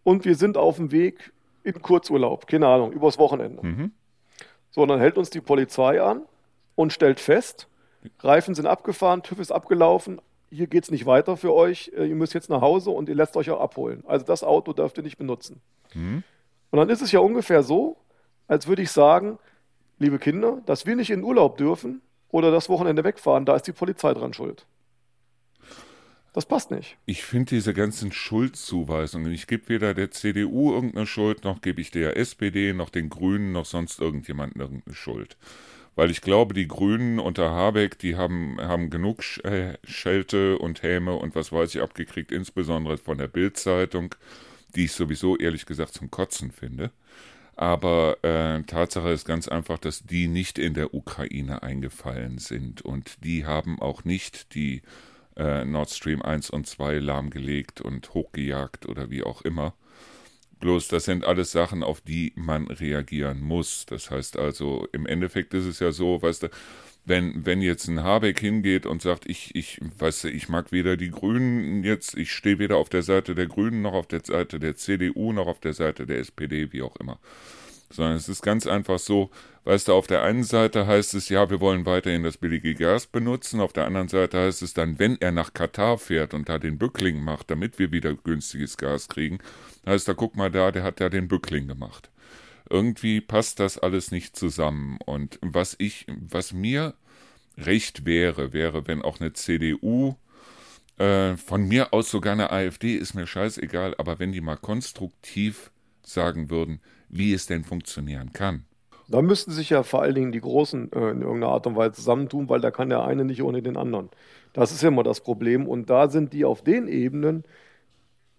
und 0.04 0.24
wir 0.24 0.34
sind 0.34 0.56
auf 0.56 0.76
dem 0.76 0.92
Weg 0.92 1.32
in 1.64 1.80
Kurzurlaub, 1.80 2.46
keine 2.46 2.66
Ahnung, 2.66 2.92
übers 2.92 3.18
Wochenende. 3.18 3.64
Mhm. 3.64 3.92
So, 4.70 4.82
und 4.82 4.88
dann 4.88 5.00
hält 5.00 5.18
uns 5.18 5.30
die 5.30 5.40
Polizei 5.40 6.02
an 6.02 6.22
und 6.74 6.92
stellt 6.92 7.20
fest, 7.20 7.68
Reifen 8.20 8.54
sind 8.54 8.66
abgefahren, 8.66 9.22
TÜV 9.22 9.38
ist 9.38 9.52
abgelaufen, 9.52 10.20
hier 10.50 10.66
geht 10.66 10.84
es 10.84 10.90
nicht 10.90 11.06
weiter 11.06 11.36
für 11.36 11.54
euch, 11.54 11.92
äh, 11.96 12.04
ihr 12.04 12.14
müsst 12.14 12.34
jetzt 12.34 12.50
nach 12.50 12.60
Hause 12.60 12.90
und 12.90 13.08
ihr 13.08 13.14
lasst 13.14 13.36
euch 13.36 13.50
auch 13.50 13.60
abholen. 13.60 14.02
Also 14.06 14.26
das 14.26 14.42
Auto 14.44 14.72
dürft 14.72 14.96
ihr 14.96 15.02
nicht 15.02 15.18
benutzen. 15.18 15.60
Mhm. 15.94 16.22
Und 16.70 16.78
dann 16.78 16.88
ist 16.88 17.02
es 17.02 17.12
ja 17.12 17.20
ungefähr 17.20 17.62
so, 17.62 17.96
als 18.48 18.66
würde 18.66 18.82
ich 18.82 18.90
sagen, 18.90 19.38
liebe 19.98 20.18
Kinder, 20.18 20.60
dass 20.66 20.84
wir 20.84 20.96
nicht 20.96 21.10
in 21.10 21.22
Urlaub 21.22 21.56
dürfen 21.56 22.02
oder 22.30 22.50
das 22.50 22.68
Wochenende 22.68 23.04
wegfahren, 23.04 23.44
da 23.44 23.56
ist 23.56 23.66
die 23.66 23.72
Polizei 23.72 24.12
dran 24.14 24.32
schuld. 24.32 24.66
Das 26.32 26.46
passt 26.46 26.70
nicht. 26.70 26.96
Ich 27.04 27.24
finde 27.24 27.50
diese 27.56 27.74
ganzen 27.74 28.10
Schuldzuweisungen, 28.10 29.30
ich 29.32 29.46
gebe 29.46 29.68
weder 29.68 29.92
der 29.92 30.10
CDU 30.10 30.72
irgendeine 30.72 31.06
Schuld, 31.06 31.44
noch 31.44 31.60
gebe 31.60 31.80
ich 31.80 31.90
der 31.90 32.16
SPD, 32.16 32.72
noch 32.72 32.88
den 32.88 33.10
Grünen, 33.10 33.52
noch 33.52 33.66
sonst 33.66 34.00
irgendjemandem 34.00 34.62
irgendeine 34.62 34.94
Schuld. 34.94 35.36
Weil 35.94 36.10
ich 36.10 36.22
glaube, 36.22 36.54
die 36.54 36.68
Grünen 36.68 37.18
unter 37.18 37.50
Habeck, 37.50 37.98
die 37.98 38.16
haben, 38.16 38.56
haben 38.58 38.88
genug 38.88 39.22
äh, 39.44 39.76
Schelte 39.84 40.56
und 40.58 40.82
Häme 40.82 41.14
und 41.16 41.34
was 41.34 41.52
weiß 41.52 41.74
ich 41.74 41.82
abgekriegt, 41.82 42.32
insbesondere 42.32 42.96
von 42.96 43.18
der 43.18 43.28
Bildzeitung, 43.28 44.14
die 44.74 44.86
ich 44.86 44.92
sowieso 44.92 45.36
ehrlich 45.36 45.66
gesagt 45.66 45.92
zum 45.92 46.10
Kotzen 46.10 46.50
finde. 46.50 46.92
Aber 47.56 48.16
äh, 48.24 48.62
Tatsache 48.62 49.10
ist 49.10 49.26
ganz 49.26 49.48
einfach, 49.48 49.76
dass 49.76 50.04
die 50.04 50.28
nicht 50.28 50.58
in 50.58 50.72
der 50.72 50.94
Ukraine 50.94 51.62
eingefallen 51.62 52.38
sind 52.38 52.80
und 52.80 53.22
die 53.22 53.44
haben 53.44 53.78
auch 53.82 54.04
nicht 54.04 54.54
die 54.54 54.80
äh, 55.36 55.64
Nord 55.64 55.90
Stream 55.90 56.22
1 56.22 56.50
und 56.50 56.66
2 56.66 56.98
lahmgelegt 56.98 57.80
und 57.80 58.14
hochgejagt 58.14 58.86
oder 58.86 59.10
wie 59.10 59.22
auch 59.22 59.42
immer. 59.42 59.74
Bloß 60.60 60.88
das 60.88 61.06
sind 61.06 61.24
alles 61.24 61.50
Sachen, 61.50 61.82
auf 61.82 62.00
die 62.00 62.32
man 62.36 62.68
reagieren 62.68 63.40
muss. 63.40 63.84
Das 63.86 64.10
heißt 64.10 64.38
also, 64.38 64.86
im 64.92 65.06
Endeffekt 65.06 65.54
ist 65.54 65.66
es 65.66 65.80
ja 65.80 65.90
so, 65.90 66.22
weißt 66.22 66.44
du, 66.44 66.48
wenn, 67.04 67.44
wenn 67.44 67.60
jetzt 67.62 67.88
ein 67.88 68.04
Habeck 68.04 68.38
hingeht 68.38 68.86
und 68.86 69.02
sagt, 69.02 69.26
ich, 69.26 69.56
ich, 69.56 69.80
weißt 69.98 70.24
du, 70.24 70.28
ich 70.28 70.48
mag 70.48 70.70
weder 70.70 70.96
die 70.96 71.10
Grünen 71.10 71.82
jetzt, 71.82 72.16
ich 72.16 72.32
stehe 72.32 72.60
weder 72.60 72.76
auf 72.76 72.88
der 72.88 73.02
Seite 73.02 73.34
der 73.34 73.46
Grünen 73.46 73.82
noch 73.82 73.92
auf 73.94 74.06
der 74.06 74.24
Seite 74.24 74.60
der 74.60 74.76
CDU 74.76 75.32
noch 75.32 75.48
auf 75.48 75.58
der 75.58 75.74
Seite 75.74 76.06
der 76.06 76.18
SPD, 76.18 76.72
wie 76.72 76.82
auch 76.82 76.94
immer 76.96 77.18
sondern 77.92 78.16
es 78.16 78.28
ist 78.28 78.42
ganz 78.42 78.66
einfach 78.66 78.98
so, 78.98 79.30
weißt 79.64 79.88
du, 79.88 79.94
auf 79.94 80.06
der 80.06 80.22
einen 80.22 80.44
Seite 80.44 80.86
heißt 80.86 81.14
es, 81.14 81.28
ja, 81.28 81.50
wir 81.50 81.60
wollen 81.60 81.86
weiterhin 81.86 82.22
das 82.24 82.36
billige 82.38 82.74
Gas 82.74 83.06
benutzen, 83.06 83.60
auf 83.60 83.72
der 83.72 83.86
anderen 83.86 84.08
Seite 84.08 84.38
heißt 84.40 84.62
es 84.62 84.74
dann, 84.74 84.98
wenn 84.98 85.20
er 85.20 85.32
nach 85.32 85.54
Katar 85.54 85.98
fährt 85.98 86.34
und 86.34 86.48
da 86.48 86.58
den 86.58 86.78
Bückling 86.78 87.22
macht, 87.22 87.50
damit 87.50 87.78
wir 87.78 87.92
wieder 87.92 88.14
günstiges 88.14 88.76
Gas 88.76 89.08
kriegen, 89.08 89.38
heißt 89.86 90.08
er, 90.08 90.14
guck 90.14 90.36
mal 90.36 90.50
da, 90.50 90.70
der 90.72 90.82
hat 90.84 91.00
ja 91.00 91.08
den 91.08 91.28
Bückling 91.28 91.68
gemacht. 91.68 92.10
Irgendwie 92.70 93.20
passt 93.20 93.60
das 93.60 93.78
alles 93.78 94.10
nicht 94.10 94.36
zusammen. 94.36 94.98
Und 95.04 95.38
was 95.42 95.76
ich, 95.78 96.06
was 96.08 96.52
mir 96.52 96.94
recht 97.58 98.06
wäre, 98.06 98.52
wäre, 98.52 98.86
wenn 98.88 99.02
auch 99.02 99.20
eine 99.20 99.32
CDU 99.34 100.16
Äh, 100.98 101.36
von 101.36 101.66
mir 101.66 101.92
aus 101.92 102.10
sogar 102.10 102.34
eine 102.34 102.50
AfD 102.50 102.94
ist 102.96 103.14
mir 103.14 103.26
scheißegal, 103.26 103.94
aber 103.98 104.18
wenn 104.18 104.32
die 104.32 104.40
mal 104.40 104.56
konstruktiv 104.56 105.70
sagen 106.02 106.50
würden, 106.50 106.80
wie 107.12 107.32
es 107.32 107.46
denn 107.46 107.62
funktionieren 107.62 108.32
kann. 108.32 108.64
Da 109.08 109.20
müssten 109.20 109.52
sich 109.52 109.70
ja 109.70 109.82
vor 109.82 110.02
allen 110.02 110.14
Dingen 110.14 110.32
die 110.32 110.40
Großen 110.40 110.90
äh, 110.92 111.10
in 111.10 111.20
irgendeiner 111.20 111.52
Art 111.52 111.66
und 111.66 111.76
Weise 111.76 111.92
zusammentun, 111.92 112.48
weil 112.48 112.60
da 112.60 112.70
kann 112.70 112.88
der 112.88 113.04
eine 113.04 113.24
nicht 113.24 113.42
ohne 113.42 113.62
den 113.62 113.76
anderen. 113.76 114.08
Das 114.54 114.72
ist 114.72 114.82
ja 114.82 114.88
immer 114.88 115.02
das 115.02 115.20
Problem. 115.20 115.68
Und 115.68 115.90
da 115.90 116.08
sind 116.08 116.32
die 116.32 116.44
auf 116.44 116.64
den 116.64 116.88
Ebenen 116.88 117.44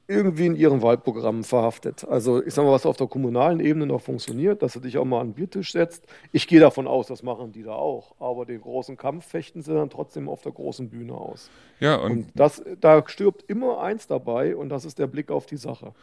irgendwie 0.08 0.48
in 0.48 0.56
ihren 0.56 0.82
Wahlprogrammen 0.82 1.44
verhaftet. 1.44 2.06
Also 2.06 2.44
ich 2.44 2.54
sage 2.54 2.68
mal, 2.68 2.74
was 2.74 2.86
auf 2.86 2.98
der 2.98 3.08
kommunalen 3.08 3.60
Ebene 3.62 3.86
noch 3.86 4.02
funktioniert, 4.02 4.62
dass 4.62 4.74
du 4.74 4.82
dich 4.82 4.98
auch 4.98 5.06
mal 5.06 5.22
an 5.22 5.30
den 5.30 5.34
Biertisch 5.34 5.72
setzt. 5.72 6.06
Ich 6.34 6.48
gehe 6.48 6.60
davon 6.60 6.88
aus, 6.88 7.08
das 7.08 7.24
machen 7.24 7.54
die 7.54 7.64
da 7.64 7.72
auch. 7.72 8.14
Aber 8.20 8.46
den 8.46 8.60
großen 8.60 8.98
Kampf 8.98 9.26
fechten 9.26 9.62
sie 9.62 9.74
dann 9.74 9.90
trotzdem 9.90 10.28
auf 10.28 10.42
der 10.42 10.52
großen 10.52 10.90
Bühne 10.90 11.14
aus. 11.14 11.50
Ja, 11.80 11.96
und, 11.96 12.12
und 12.12 12.28
das, 12.36 12.62
da 12.82 13.04
stirbt 13.08 13.44
immer 13.48 13.82
eins 13.82 14.08
dabei 14.08 14.56
und 14.56 14.70
das 14.70 14.84
ist 14.84 15.00
der 15.00 15.08
Blick 15.08 15.32
auf 15.32 15.46
die 15.46 15.58
Sache. 15.58 15.94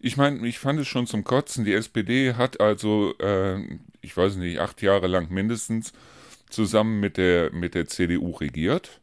Ich 0.00 0.16
meine, 0.16 0.46
ich 0.48 0.58
fand 0.58 0.80
es 0.80 0.88
schon 0.88 1.06
zum 1.06 1.22
Kotzen. 1.22 1.64
Die 1.64 1.74
SPD 1.74 2.34
hat 2.34 2.60
also, 2.60 3.12
äh, 3.18 3.60
ich 4.00 4.16
weiß 4.16 4.36
nicht, 4.36 4.60
acht 4.60 4.80
Jahre 4.80 5.08
lang 5.08 5.30
mindestens 5.30 5.92
zusammen 6.48 7.00
mit 7.00 7.18
der, 7.18 7.52
mit 7.52 7.74
der 7.74 7.86
CDU 7.86 8.30
regiert. 8.30 9.01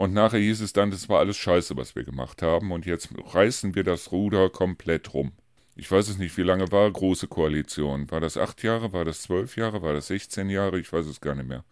Und 0.00 0.14
nachher 0.14 0.38
hieß 0.38 0.62
es 0.62 0.72
dann, 0.72 0.90
das 0.90 1.10
war 1.10 1.18
alles 1.18 1.36
scheiße, 1.36 1.76
was 1.76 1.94
wir 1.94 2.04
gemacht 2.04 2.40
haben. 2.40 2.72
Und 2.72 2.86
jetzt 2.86 3.10
reißen 3.34 3.74
wir 3.74 3.84
das 3.84 4.12
Ruder 4.12 4.48
komplett 4.48 5.12
rum. 5.12 5.32
Ich 5.76 5.92
weiß 5.92 6.08
es 6.08 6.16
nicht, 6.16 6.38
wie 6.38 6.42
lange 6.42 6.72
war 6.72 6.90
große 6.90 7.28
Koalition? 7.28 8.10
War 8.10 8.18
das 8.18 8.38
acht 8.38 8.62
Jahre? 8.62 8.94
War 8.94 9.04
das 9.04 9.20
zwölf 9.20 9.58
Jahre? 9.58 9.82
War 9.82 9.92
das 9.92 10.06
16 10.06 10.48
Jahre? 10.48 10.80
Ich 10.80 10.90
weiß 10.90 11.04
es 11.04 11.20
gar 11.20 11.34
nicht 11.34 11.50
mehr. 11.50 11.64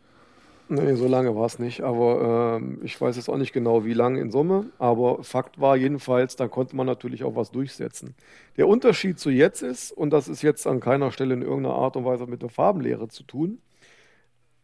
Nee, 0.69 0.95
so 0.97 1.09
lange 1.09 1.35
war 1.37 1.47
es 1.47 1.59
nicht. 1.59 1.81
Aber 1.81 2.61
äh, 2.61 2.85
ich 2.85 3.01
weiß 3.01 3.17
jetzt 3.17 3.31
auch 3.31 3.39
nicht 3.39 3.55
genau, 3.55 3.87
wie 3.87 3.95
lange 3.95 4.21
in 4.21 4.31
Summe. 4.31 4.67
Aber 4.79 5.25
Fakt 5.25 5.59
war 5.59 5.79
jedenfalls, 5.79 6.37
da 6.37 6.49
konnte 6.49 6.77
man 6.77 6.87
natürlich 6.87 7.25
auch 7.25 7.35
was 7.35 7.51
durchsetzen. 7.51 8.15
Der 8.59 8.69
Unterschied 8.69 9.19
zu 9.19 9.31
jetzt 9.31 9.63
ist, 9.63 9.91
und 9.91 10.11
das 10.11 10.29
ist 10.29 10.43
jetzt 10.43 10.67
an 10.67 10.81
keiner 10.81 11.13
Stelle 11.13 11.33
in 11.33 11.41
irgendeiner 11.41 11.77
Art 11.77 11.97
und 11.97 12.05
Weise 12.05 12.27
mit 12.27 12.43
der 12.43 12.51
Farbenlehre 12.51 13.09
zu 13.09 13.23
tun, 13.23 13.63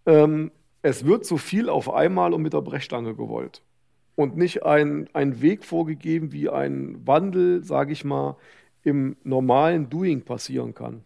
ähm, 0.04 0.50
es 0.84 1.06
wird 1.06 1.24
zu 1.24 1.38
viel 1.38 1.70
auf 1.70 1.92
einmal 1.92 2.34
und 2.34 2.42
mit 2.42 2.52
der 2.52 2.60
Brechstange 2.60 3.14
gewollt. 3.14 3.62
Und 4.16 4.36
nicht 4.36 4.64
ein, 4.64 5.08
ein 5.14 5.40
Weg 5.40 5.64
vorgegeben, 5.64 6.30
wie 6.30 6.50
ein 6.50 7.00
Wandel, 7.06 7.64
sage 7.64 7.92
ich 7.92 8.04
mal, 8.04 8.36
im 8.82 9.16
normalen 9.24 9.88
Doing 9.88 10.20
passieren 10.20 10.74
kann. 10.74 11.02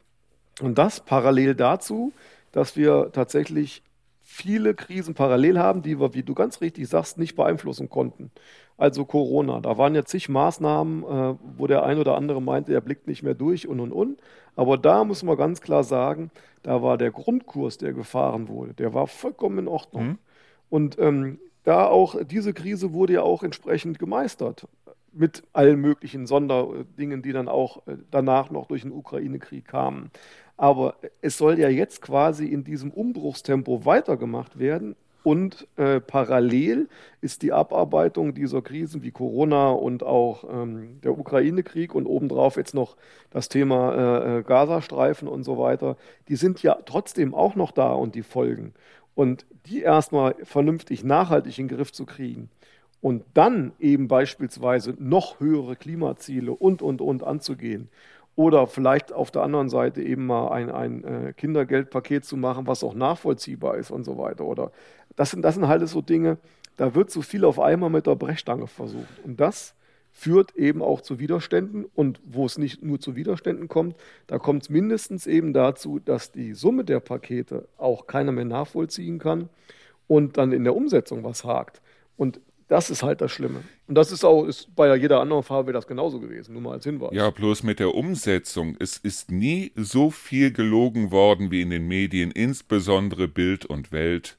Und 0.61 0.79
das 0.79 1.05
parallel 1.05 1.55
dazu, 1.55 2.13
dass 2.51 2.77
wir 2.77 3.11
tatsächlich 3.13 3.85
viele 4.21 4.75
Krisen 4.75 5.15
parallel 5.15 5.61
haben, 5.61 5.83
die 5.83 6.01
wir, 6.01 6.13
wie 6.13 6.25
du 6.25 6.35
ganz 6.35 6.61
richtig 6.61 6.89
sagst, 6.89 7.17
nicht 7.17 7.37
beeinflussen 7.37 7.89
konnten. 7.89 8.33
Also 8.77 9.05
Corona, 9.05 9.61
da 9.61 9.79
waren 9.79 9.95
ja 9.95 10.05
zig 10.05 10.29
Maßnahmen, 10.29 11.05
äh, 11.05 11.35
wo 11.57 11.69
der 11.69 11.85
ein 11.85 11.99
oder 11.99 12.17
andere 12.17 12.43
meinte, 12.43 12.75
er 12.75 12.81
blickt 12.81 13.07
nicht 13.07 13.23
mehr 13.23 13.35
durch 13.35 13.69
und 13.69 13.79
und 13.79 13.93
und. 13.93 14.19
Aber 14.59 14.77
da 14.77 15.05
muss 15.05 15.23
man 15.23 15.37
ganz 15.37 15.61
klar 15.61 15.85
sagen, 15.85 16.33
da 16.65 16.83
war 16.83 16.99
der 16.99 17.13
Grundkurs, 17.13 17.79
der 17.79 17.93
gefahren 17.93 18.49
wurde, 18.49 18.75
der 18.75 18.93
war 18.93 19.07
vollkommen 19.07 19.59
in 19.59 19.69
Ordnung. 19.69 20.05
Mhm. 20.05 20.19
Und 20.69 20.99
ähm, 20.99 21.39
da 21.63 21.87
auch, 21.87 22.17
diese 22.25 22.53
Krise 22.53 22.93
wurde 22.93 23.13
ja 23.13 23.23
auch 23.23 23.45
entsprechend 23.45 24.01
gemeistert. 24.01 24.67
Mit 25.13 25.45
allen 25.53 25.81
möglichen 25.81 26.27
Sonderdingen, 26.27 27.23
die 27.23 27.31
dann 27.31 27.47
auch 27.47 27.87
äh, 27.87 27.99
danach 28.11 28.51
noch 28.51 28.67
durch 28.67 28.83
den 28.83 28.91
Ukraine-Krieg 28.91 29.65
kamen. 29.65 30.11
Aber 30.57 30.97
es 31.23 31.39
soll 31.39 31.61
ja 31.61 31.69
jetzt 31.69 32.03
quasi 32.03 32.47
in 32.47 32.65
diesem 32.65 32.91
Umbruchstempo 32.91 33.85
weitergemacht 33.85 34.59
werden. 34.59 34.97
Und 35.25 35.67
äh, 35.77 36.01
parallel 36.01 36.89
ist 37.21 37.43
die 37.43 37.53
Abarbeitung 37.53 38.35
dieser 38.35 38.63
Krisen 38.63 39.03
wie 39.03 39.11
Corona 39.11 39.71
und 39.71 40.03
auch 40.03 40.45
ähm, 40.51 41.01
der 41.03 41.19
Ukraine-Krieg 41.19 41.95
und 41.95 42.07
obendrauf 42.07 42.57
jetzt 42.57 42.75
noch 42.75 42.97
das 43.31 43.49
Thema 43.49 43.95
äh, 43.95 44.39
äh, 44.39 44.43
Gazastreifen 44.43 45.29
und 45.29 45.43
so 45.43 45.59
weiter, 45.59 45.97
die 46.29 46.37
sind 46.37 46.63
ja 46.63 46.79
trotzdem 46.85 47.35
auch 47.35 47.57
noch 47.57 47.73
da 47.73 47.93
und 47.93 48.15
die 48.15 48.23
Folgen. 48.23 48.75
Und 49.15 49.45
die 49.67 49.83
erstmal 49.83 50.37
vernünftig 50.45 51.03
nachhaltig 51.03 51.59
in 51.59 51.67
den 51.67 51.77
Griff 51.77 51.93
zu 51.93 52.07
kriegen 52.07 52.49
und 53.01 53.25
dann 53.35 53.73
eben 53.81 54.07
beispielsweise 54.07 54.95
noch 54.99 55.41
höhere 55.41 55.75
Klimaziele 55.75 56.53
und, 56.53 56.81
und, 56.83 57.01
und 57.01 57.25
anzugehen 57.25 57.91
oder 58.39 58.69
vielleicht 58.69 59.13
auf 59.13 59.33
der 59.33 59.43
anderen 59.43 59.69
Seite 59.69 60.01
eben 60.01 60.27
mal 60.27 60.53
ein, 60.53 60.71
ein 60.71 61.03
äh, 61.03 61.33
Kindergeldpaket 61.33 62.25
zu 62.25 62.37
machen, 62.37 62.69
was 62.69 62.85
auch 62.85 62.95
nachvollziehbar 62.95 63.77
ist 63.79 63.91
und 63.91 64.05
so 64.05 64.17
weiter. 64.17 64.45
Oder 64.45 64.71
das 65.19 65.33
sind, 65.33 65.43
das 65.43 65.57
sind 65.57 65.67
halt 65.67 65.87
so 65.89 66.01
Dinge, 66.01 66.39
da 66.77 66.95
wird 66.95 67.11
zu 67.11 67.23
viel 67.23 67.45
auf 67.45 67.59
einmal 67.59 67.91
mit 67.91 68.07
der 68.07 68.15
Brechstange 68.15 68.69
versucht. 68.69 69.19
Und 69.25 69.41
das 69.41 69.75
führt 70.13 70.55
eben 70.55 70.81
auch 70.81 71.01
zu 71.01 71.19
Widerständen. 71.19 71.87
Und 71.93 72.21
wo 72.25 72.47
es 72.47 72.57
nicht 72.57 72.85
nur 72.85 73.01
zu 73.01 73.17
Widerständen 73.17 73.67
kommt, 73.67 73.97
da 74.29 74.39
kommt 74.39 74.63
es 74.63 74.69
mindestens 74.71 75.27
eben 75.27 75.53
dazu, 75.53 75.99
dass 75.99 76.31
die 76.31 76.55
Summe 76.55 76.85
der 76.85 77.01
Pakete 77.01 77.67
auch 77.79 78.07
keiner 78.07 78.31
mehr 78.31 78.45
nachvollziehen 78.45 79.19
kann 79.19 79.49
und 80.07 80.37
dann 80.37 80.53
in 80.53 80.63
der 80.63 80.77
Umsetzung 80.77 81.25
was 81.25 81.43
hakt. 81.43 81.83
Und 82.17 82.41
das 82.69 82.89
ist 82.89 83.03
halt 83.03 83.21
das 83.23 83.33
Schlimme. 83.33 83.65
Und 83.89 83.97
das 83.97 84.13
ist 84.13 84.25
auch, 84.25 84.45
ist 84.45 84.75
bei 84.77 84.95
jeder 84.95 85.21
anderen 85.21 85.43
Farbe 85.43 85.73
das 85.73 85.87
genauso 85.87 86.21
gewesen, 86.21 86.53
nur 86.53 86.63
mal 86.63 86.73
als 86.75 86.85
Hinweis. 86.85 87.11
Ja, 87.13 87.31
bloß 87.31 87.65
mit 87.65 87.81
der 87.81 87.93
Umsetzung. 87.93 88.77
Es 88.79 88.99
ist 88.99 89.33
nie 89.33 89.73
so 89.75 90.11
viel 90.11 90.53
gelogen 90.53 91.11
worden 91.11 91.51
wie 91.51 91.63
in 91.63 91.71
den 91.71 91.89
Medien, 91.89 92.31
insbesondere 92.31 93.27
Bild 93.27 93.65
und 93.65 93.91
Welt, 93.91 94.37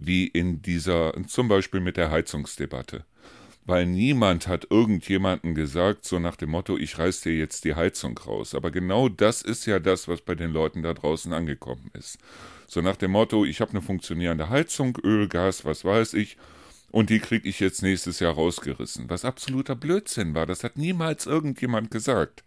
wie 0.00 0.26
in 0.26 0.62
dieser, 0.62 1.12
zum 1.26 1.48
Beispiel 1.48 1.80
mit 1.80 1.96
der 1.96 2.10
Heizungsdebatte. 2.10 3.04
Weil 3.66 3.86
niemand 3.86 4.48
hat 4.48 4.66
irgendjemanden 4.70 5.54
gesagt, 5.54 6.04
so 6.04 6.18
nach 6.18 6.36
dem 6.36 6.50
Motto, 6.50 6.76
ich 6.76 6.98
reiß 6.98 7.20
dir 7.20 7.36
jetzt 7.36 7.64
die 7.64 7.74
Heizung 7.74 8.18
raus. 8.18 8.54
Aber 8.54 8.70
genau 8.70 9.08
das 9.08 9.42
ist 9.42 9.66
ja 9.66 9.78
das, 9.78 10.08
was 10.08 10.22
bei 10.22 10.34
den 10.34 10.50
Leuten 10.50 10.82
da 10.82 10.94
draußen 10.94 11.32
angekommen 11.32 11.90
ist. 11.92 12.18
So 12.66 12.80
nach 12.80 12.96
dem 12.96 13.12
Motto, 13.12 13.44
ich 13.44 13.60
habe 13.60 13.72
eine 13.72 13.82
funktionierende 13.82 14.48
Heizung, 14.48 14.96
Öl, 15.04 15.28
Gas, 15.28 15.64
was 15.64 15.84
weiß 15.84 16.14
ich, 16.14 16.36
und 16.90 17.10
die 17.10 17.20
kriege 17.20 17.48
ich 17.48 17.60
jetzt 17.60 17.82
nächstes 17.82 18.18
Jahr 18.18 18.34
rausgerissen. 18.34 19.08
Was 19.08 19.24
absoluter 19.24 19.76
Blödsinn 19.76 20.34
war. 20.34 20.46
Das 20.46 20.64
hat 20.64 20.76
niemals 20.76 21.26
irgendjemand 21.26 21.90
gesagt. 21.90 22.42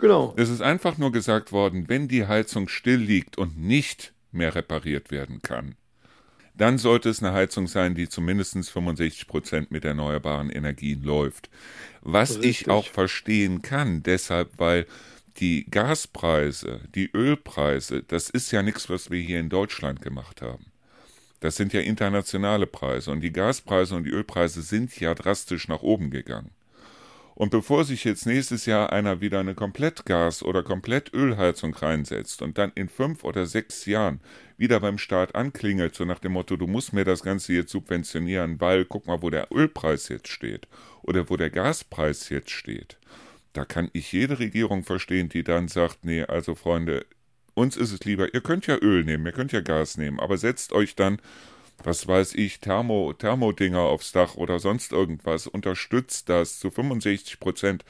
Genau. 0.00 0.34
Es 0.36 0.50
ist 0.50 0.60
einfach 0.60 0.98
nur 0.98 1.12
gesagt 1.12 1.52
worden, 1.52 1.88
wenn 1.88 2.08
die 2.08 2.26
Heizung 2.26 2.68
still 2.68 2.98
liegt 2.98 3.38
und 3.38 3.56
nicht 3.56 4.12
mehr 4.32 4.54
repariert 4.54 5.10
werden 5.10 5.40
kann, 5.42 5.76
dann 6.54 6.78
sollte 6.78 7.08
es 7.08 7.22
eine 7.22 7.32
Heizung 7.32 7.66
sein, 7.66 7.94
die 7.94 8.08
zumindest 8.08 8.70
65 8.70 9.26
Prozent 9.26 9.70
mit 9.70 9.84
erneuerbaren 9.84 10.50
Energien 10.50 11.02
läuft. 11.02 11.48
Was 12.02 12.36
Richtig. 12.36 12.62
ich 12.62 12.70
auch 12.70 12.86
verstehen 12.86 13.62
kann, 13.62 14.02
deshalb, 14.02 14.58
weil 14.58 14.86
die 15.38 15.64
Gaspreise, 15.70 16.80
die 16.94 17.10
Ölpreise, 17.12 18.02
das 18.02 18.28
ist 18.28 18.50
ja 18.50 18.62
nichts, 18.62 18.90
was 18.90 19.10
wir 19.10 19.20
hier 19.20 19.40
in 19.40 19.48
Deutschland 19.48 20.02
gemacht 20.02 20.42
haben. 20.42 20.66
Das 21.40 21.56
sind 21.56 21.72
ja 21.72 21.80
internationale 21.80 22.66
Preise 22.66 23.10
und 23.10 23.20
die 23.20 23.32
Gaspreise 23.32 23.96
und 23.96 24.04
die 24.04 24.10
Ölpreise 24.10 24.62
sind 24.62 24.98
ja 25.00 25.14
drastisch 25.14 25.68
nach 25.68 25.82
oben 25.82 26.10
gegangen. 26.10 26.50
Und 27.42 27.50
bevor 27.50 27.84
sich 27.84 28.04
jetzt 28.04 28.24
nächstes 28.24 28.66
Jahr 28.66 28.92
einer 28.92 29.20
wieder 29.20 29.40
eine 29.40 29.54
Komplettgas- 29.54 30.44
oder 30.44 30.62
Komplettölheizung 30.62 31.74
reinsetzt 31.74 32.40
und 32.40 32.56
dann 32.56 32.70
in 32.76 32.88
fünf 32.88 33.24
oder 33.24 33.46
sechs 33.46 33.84
Jahren 33.84 34.20
wieder 34.58 34.78
beim 34.78 34.96
Staat 34.96 35.34
anklingelt, 35.34 35.96
so 35.96 36.04
nach 36.04 36.20
dem 36.20 36.34
Motto, 36.34 36.56
du 36.56 36.68
musst 36.68 36.92
mir 36.92 37.04
das 37.04 37.24
Ganze 37.24 37.52
jetzt 37.52 37.72
subventionieren, 37.72 38.60
weil 38.60 38.84
guck 38.84 39.08
mal, 39.08 39.22
wo 39.22 39.28
der 39.28 39.48
Ölpreis 39.52 40.08
jetzt 40.08 40.28
steht 40.28 40.68
oder 41.02 41.28
wo 41.30 41.36
der 41.36 41.50
Gaspreis 41.50 42.28
jetzt 42.28 42.50
steht. 42.50 42.96
Da 43.54 43.64
kann 43.64 43.90
ich 43.92 44.12
jede 44.12 44.38
Regierung 44.38 44.84
verstehen, 44.84 45.28
die 45.28 45.42
dann 45.42 45.66
sagt, 45.66 46.04
nee, 46.04 46.22
also 46.22 46.54
Freunde, 46.54 47.06
uns 47.54 47.76
ist 47.76 47.90
es 47.90 48.04
lieber, 48.04 48.32
ihr 48.32 48.40
könnt 48.40 48.68
ja 48.68 48.76
Öl 48.76 49.02
nehmen, 49.02 49.26
ihr 49.26 49.32
könnt 49.32 49.50
ja 49.50 49.62
Gas 49.62 49.98
nehmen, 49.98 50.20
aber 50.20 50.38
setzt 50.38 50.72
euch 50.72 50.94
dann, 50.94 51.20
was 51.82 52.06
weiß 52.06 52.34
ich, 52.34 52.60
Thermo, 52.60 53.12
Thermodinger 53.12 53.80
aufs 53.80 54.12
Dach 54.12 54.34
oder 54.36 54.58
sonst 54.58 54.92
irgendwas, 54.92 55.46
unterstützt 55.46 56.28
das 56.28 56.58
zu 56.58 56.70
65 56.70 57.40
Prozent. 57.40 57.84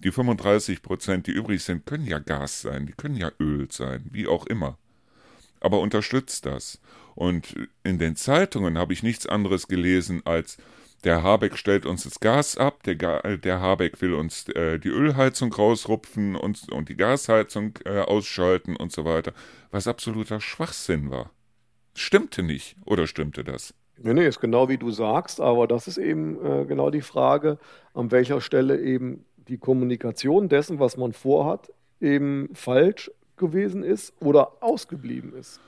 Die 0.00 0.12
35 0.12 0.82
Prozent, 0.82 1.26
die 1.26 1.32
übrig 1.32 1.62
sind, 1.64 1.86
können 1.86 2.06
ja 2.06 2.18
Gas 2.18 2.60
sein, 2.60 2.86
die 2.86 2.92
können 2.92 3.16
ja 3.16 3.32
Öl 3.40 3.68
sein, 3.70 4.06
wie 4.12 4.28
auch 4.28 4.46
immer. 4.46 4.78
Aber 5.60 5.80
unterstützt 5.80 6.46
das. 6.46 6.80
Und 7.14 7.56
in 7.82 7.98
den 7.98 8.14
Zeitungen 8.14 8.78
habe 8.78 8.92
ich 8.92 9.02
nichts 9.02 9.26
anderes 9.26 9.66
gelesen 9.66 10.22
als, 10.24 10.56
der 11.04 11.22
Habeck 11.22 11.56
stellt 11.56 11.86
uns 11.86 12.04
das 12.04 12.20
Gas 12.20 12.56
ab, 12.56 12.82
der, 12.84 12.94
der 13.36 13.60
Habeck 13.60 14.00
will 14.00 14.14
uns 14.14 14.48
äh, 14.50 14.78
die 14.78 14.88
Ölheizung 14.88 15.52
rausrupfen 15.52 16.34
und, 16.36 16.70
und 16.70 16.88
die 16.88 16.96
Gasheizung 16.96 17.78
äh, 17.84 18.00
ausschalten 18.00 18.76
und 18.76 18.92
so 18.92 19.04
weiter, 19.04 19.32
was 19.70 19.86
absoluter 19.86 20.40
Schwachsinn 20.40 21.10
war. 21.10 21.30
Stimmte 21.98 22.42
nicht, 22.42 22.76
oder 22.84 23.06
stimmte 23.06 23.44
das? 23.44 23.74
Nee, 24.00 24.14
nee, 24.14 24.26
ist 24.26 24.40
genau 24.40 24.68
wie 24.68 24.78
du 24.78 24.90
sagst, 24.90 25.40
aber 25.40 25.66
das 25.66 25.88
ist 25.88 25.98
eben 25.98 26.44
äh, 26.44 26.64
genau 26.64 26.90
die 26.90 27.00
Frage, 27.00 27.58
an 27.94 28.10
welcher 28.12 28.40
Stelle 28.40 28.80
eben 28.80 29.24
die 29.48 29.58
Kommunikation 29.58 30.48
dessen, 30.48 30.78
was 30.78 30.96
man 30.96 31.12
vorhat, 31.12 31.72
eben 32.00 32.50
falsch 32.54 33.10
gewesen 33.36 33.82
ist 33.82 34.12
oder 34.20 34.62
ausgeblieben 34.62 35.34
ist. 35.34 35.60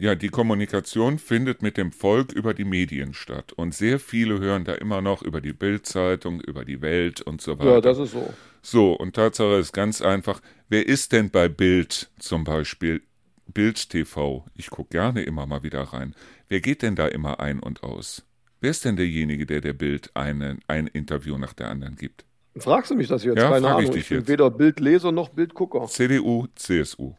Ja, 0.00 0.14
die 0.14 0.28
Kommunikation 0.28 1.18
findet 1.18 1.60
mit 1.60 1.76
dem 1.76 1.90
Volk 1.90 2.32
über 2.32 2.54
die 2.54 2.64
Medien 2.64 3.14
statt. 3.14 3.52
Und 3.52 3.74
sehr 3.74 3.98
viele 3.98 4.38
hören 4.38 4.64
da 4.64 4.74
immer 4.74 5.02
noch 5.02 5.22
über 5.22 5.40
die 5.40 5.52
Bildzeitung, 5.52 6.40
über 6.40 6.64
die 6.64 6.80
Welt 6.80 7.20
und 7.20 7.42
so 7.42 7.58
weiter. 7.58 7.70
Ja, 7.72 7.80
das 7.80 7.98
ist 7.98 8.12
so. 8.12 8.32
So, 8.62 8.92
und 8.92 9.16
Tatsache 9.16 9.56
ist 9.56 9.72
ganz 9.72 10.00
einfach, 10.00 10.40
wer 10.68 10.86
ist 10.86 11.12
denn 11.12 11.30
bei 11.30 11.48
Bild 11.48 12.10
zum 12.20 12.44
Beispiel? 12.44 13.02
Bild 13.52 13.90
TV. 13.90 14.44
Ich 14.54 14.70
gucke 14.70 14.90
gerne 14.90 15.22
immer 15.22 15.46
mal 15.46 15.62
wieder 15.62 15.80
rein. 15.82 16.14
Wer 16.48 16.60
geht 16.60 16.82
denn 16.82 16.96
da 16.96 17.06
immer 17.08 17.40
ein 17.40 17.60
und 17.60 17.82
aus? 17.82 18.24
Wer 18.60 18.70
ist 18.70 18.84
denn 18.84 18.96
derjenige, 18.96 19.46
der 19.46 19.60
der 19.60 19.72
Bild 19.72 20.10
eine, 20.14 20.58
ein 20.66 20.86
Interview 20.86 21.38
nach 21.38 21.52
der 21.54 21.68
anderen 21.70 21.96
gibt? 21.96 22.24
Fragst 22.56 22.90
du 22.90 22.94
mich 22.96 23.08
das 23.08 23.24
jetzt? 23.24 23.38
Ja, 23.38 23.50
Keine 23.50 23.66
ich 23.66 23.72
Ahnung. 23.72 23.90
dich 23.92 24.02
Ich 24.02 24.08
bin 24.08 24.18
jetzt. 24.18 24.28
weder 24.28 24.50
Bildleser 24.50 25.12
noch 25.12 25.28
Bildgucker. 25.30 25.86
CDU, 25.86 26.46
CSU. 26.54 27.14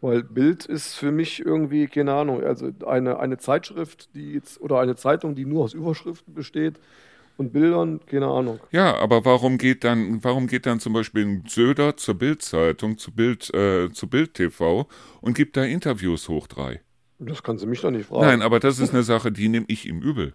Weil 0.00 0.22
Bild 0.22 0.66
ist 0.66 0.94
für 0.94 1.12
mich 1.12 1.40
irgendwie, 1.40 1.86
keine 1.86 2.12
Ahnung, 2.12 2.42
also 2.42 2.70
eine, 2.86 3.18
eine 3.20 3.38
Zeitschrift, 3.38 4.14
die 4.14 4.32
jetzt, 4.32 4.60
oder 4.60 4.80
eine 4.80 4.96
Zeitung, 4.96 5.34
die 5.34 5.46
nur 5.46 5.64
aus 5.64 5.72
Überschriften 5.74 6.34
besteht 6.34 6.78
und 7.36 7.52
Bildern, 7.52 8.00
keine 8.06 8.26
Ahnung. 8.26 8.60
Ja, 8.70 8.96
aber 8.96 9.24
warum 9.24 9.58
geht 9.58 9.84
dann, 9.84 10.22
warum 10.22 10.46
geht 10.46 10.66
dann 10.66 10.80
zum 10.80 10.92
Beispiel 10.92 11.24
ein 11.24 11.44
Söder 11.48 11.96
zur 11.96 12.14
Bildzeitung, 12.14 12.98
zu 12.98 13.12
Bild, 13.12 13.52
äh, 13.54 13.90
zu 13.92 14.08
Bild 14.08 14.34
TV 14.34 14.86
und 15.20 15.34
gibt 15.34 15.56
da 15.56 15.64
Interviews 15.64 16.28
hoch 16.28 16.46
drei? 16.46 16.80
Das 17.18 17.42
kannst 17.42 17.64
du 17.64 17.68
mich 17.68 17.80
doch 17.80 17.90
nicht 17.90 18.06
fragen. 18.06 18.26
Nein, 18.26 18.42
aber 18.42 18.60
das 18.60 18.78
ist 18.78 18.92
eine 18.92 19.02
Sache, 19.02 19.32
die 19.32 19.48
nehme 19.48 19.66
ich 19.68 19.86
ihm 19.86 20.00
übel. 20.00 20.34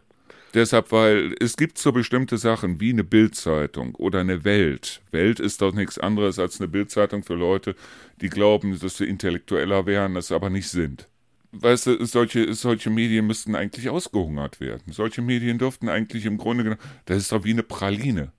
Deshalb, 0.54 0.92
weil 0.92 1.36
es 1.40 1.58
gibt 1.58 1.78
so 1.78 1.92
bestimmte 1.92 2.38
Sachen 2.38 2.80
wie 2.80 2.90
eine 2.90 3.04
Bildzeitung 3.04 3.94
oder 3.96 4.22
eine 4.22 4.44
Welt. 4.44 5.02
Welt 5.12 5.40
ist 5.40 5.62
doch 5.62 5.74
nichts 5.74 6.00
anderes 6.00 6.40
als 6.40 6.60
eine 6.60 6.68
Bildzeitung 6.68 7.24
für 7.24 7.36
Leute, 7.36 7.76
die 8.22 8.30
glauben, 8.30 8.78
dass 8.80 8.98
sie 8.98 9.06
intellektueller 9.06 9.86
wären, 9.86 10.16
das 10.16 10.32
aber 10.32 10.50
nicht 10.50 10.70
sind. 10.70 11.08
Weißt 11.52 11.88
du, 11.88 12.06
solche, 12.06 12.54
solche 12.54 12.90
Medien 12.90 13.26
müssten 13.26 13.56
eigentlich 13.56 13.90
ausgehungert 13.90 14.60
werden. 14.60 14.94
Solche 14.94 15.22
Medien 15.22 15.58
dürften 15.58 15.90
eigentlich 15.90 16.26
im 16.26 16.38
Grunde 16.38 16.64
genommen, 16.64 16.82
das 17.06 17.18
ist 17.18 17.32
doch 17.32 17.44
wie 17.44 17.52
eine 17.52 17.64
Praline. 17.64 18.32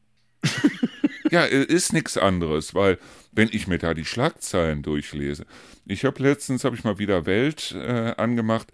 ja, 1.31 1.45
es 1.45 1.67
ist 1.67 1.93
nichts 1.93 2.17
anderes, 2.17 2.75
weil 2.75 2.99
wenn 3.33 3.49
ich 3.53 3.67
mir 3.67 3.79
da 3.79 3.95
die 3.95 4.05
Schlagzeilen 4.05 4.83
durchlese, 4.83 5.45
ich 5.87 6.05
habe 6.05 6.23
letztens, 6.23 6.63
habe 6.65 6.77
ich 6.77 6.85
mal 6.85 6.99
wieder 6.99 7.27
Welt 7.27 7.73
äh, 7.77 8.15
angemacht, 8.17 8.73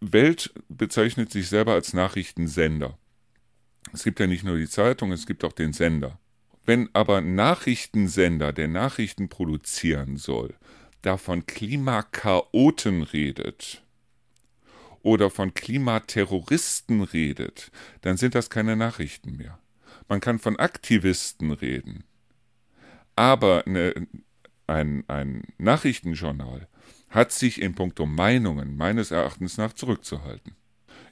Welt 0.00 0.52
bezeichnet 0.68 1.32
sich 1.32 1.48
selber 1.48 1.72
als 1.72 1.92
Nachrichtensender. 1.92 2.98
Es 3.92 4.04
gibt 4.04 4.20
ja 4.20 4.26
nicht 4.26 4.44
nur 4.44 4.56
die 4.56 4.68
Zeitung, 4.68 5.10
es 5.10 5.26
gibt 5.26 5.44
auch 5.44 5.52
den 5.52 5.72
Sender. 5.72 6.18
Wenn 6.64 6.90
aber 6.92 7.18
ein 7.18 7.34
Nachrichtensender, 7.34 8.52
der 8.52 8.68
Nachrichten 8.68 9.28
produzieren 9.28 10.16
soll, 10.16 10.54
da 11.06 11.16
von 11.16 11.46
Klimakaoten 11.46 13.02
redet 13.02 13.84
oder 15.02 15.30
von 15.30 15.54
Klimaterroristen 15.54 17.02
redet, 17.02 17.70
dann 18.00 18.16
sind 18.16 18.34
das 18.34 18.50
keine 18.50 18.74
Nachrichten 18.74 19.36
mehr. 19.36 19.60
Man 20.08 20.20
kann 20.20 20.40
von 20.40 20.58
Aktivisten 20.58 21.52
reden. 21.52 22.02
Aber 23.14 23.66
eine, 23.66 23.94
ein, 24.66 25.04
ein 25.06 25.44
Nachrichtenjournal 25.58 26.66
hat 27.08 27.30
sich 27.30 27.62
in 27.62 27.76
puncto 27.76 28.04
Meinungen 28.04 28.76
meines 28.76 29.12
Erachtens 29.12 29.58
nach 29.58 29.74
zurückzuhalten. 29.74 30.56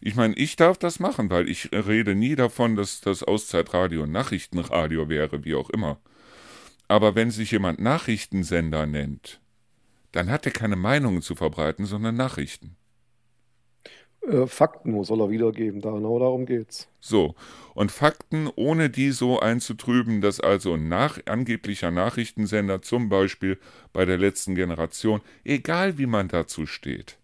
Ich 0.01 0.17
meine, 0.17 0.35
ich 0.35 0.57
darf 0.57 0.77
das 0.77 0.99
machen, 0.99 1.31
weil 1.31 1.49
ich 1.49 1.71
rede 1.73 2.17
nie 2.17 2.35
davon, 2.35 2.75
dass 2.75 3.01
das 3.01 3.23
Auszeitradio 3.23 4.07
Nachrichtenradio 4.07 5.09
wäre, 5.09 5.45
wie 5.45 5.55
auch 5.55 5.71
immer. 5.71 6.01
Aber 6.89 7.15
wenn 7.15 7.31
sich 7.31 7.53
jemand 7.53 7.81
Nachrichtensender 7.81 8.87
nennt, 8.87 9.41
dann 10.15 10.31
hat 10.31 10.47
er 10.47 10.53
keine 10.53 10.77
Meinungen 10.77 11.23
zu 11.23 11.35
verbreiten, 11.35 11.87
sondern 11.87 12.15
Nachrichten. 12.15 12.77
Äh, 14.23 14.47
Fakten 14.47 15.03
soll 15.03 15.21
er 15.21 15.31
wiedergeben, 15.31 15.81
da 15.81 15.91
genau 15.91 16.21
darum 16.21 16.47
geht's. 16.47 16.89
So, 17.01 17.35
und 17.75 17.91
Fakten, 17.91 18.49
ohne 18.55 18.91
die 18.91 19.11
so 19.11 19.41
einzutrüben, 19.41 20.21
dass 20.21 20.39
also 20.39 20.75
ein 20.75 20.89
nach, 20.89 21.19
angeblicher 21.27 21.91
Nachrichtensender 21.91 22.81
zum 22.81 23.09
Beispiel 23.09 23.59
bei 23.93 24.05
der 24.05 24.17
letzten 24.17 24.55
Generation, 24.55 25.21
egal 25.43 25.99
wie 25.99 26.07
man 26.07 26.29
dazu 26.29 26.65
steht, 26.65 27.19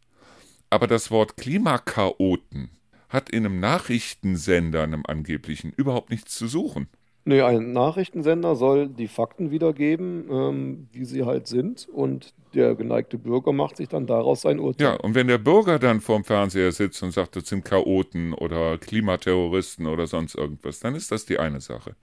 aber 0.69 0.89
das 0.89 1.13
Wort 1.13 1.37
Klimakaoten 1.37 2.71
hat 3.09 3.31
in 3.31 3.47
einem 3.47 3.61
Nachrichtensender, 3.61 4.83
einem 4.83 5.05
angeblichen, 5.07 5.73
überhaupt 5.77 6.11
nichts 6.11 6.35
zu 6.35 6.49
suchen. 6.49 6.89
Nee, 7.31 7.43
ein 7.43 7.73
Nachrichtensender 7.73 8.57
soll 8.57 8.89
die 8.89 9.07
Fakten 9.07 9.53
wiedergeben, 9.53 10.27
ähm, 10.33 10.89
wie 10.91 11.05
sie 11.05 11.25
halt 11.25 11.47
sind, 11.47 11.89
und 11.89 12.35
der 12.55 12.75
geneigte 12.75 13.19
Bürger 13.19 13.53
macht 13.53 13.77
sich 13.77 13.89
dann 13.89 14.09
daraus 14.09 14.41
sein 14.41 14.59
Urteil. 14.59 14.85
Ja, 14.85 14.95
und 14.97 15.15
wenn 15.15 15.29
der 15.29 15.39
Bürger 15.39 15.79
dann 15.79 16.01
vorm 16.01 16.25
Fernseher 16.25 16.73
sitzt 16.73 17.01
und 17.05 17.13
sagt, 17.13 17.37
das 17.37 17.49
sind 17.49 17.65
Chaoten 17.65 18.35
oder 18.35 18.79
Klimaterroristen 18.79 19.87
oder 19.87 20.09
sonst 20.09 20.35
irgendwas, 20.35 20.81
dann 20.81 20.97
ist 20.97 21.13
das 21.13 21.25
die 21.25 21.39
eine 21.39 21.61
Sache. 21.61 21.95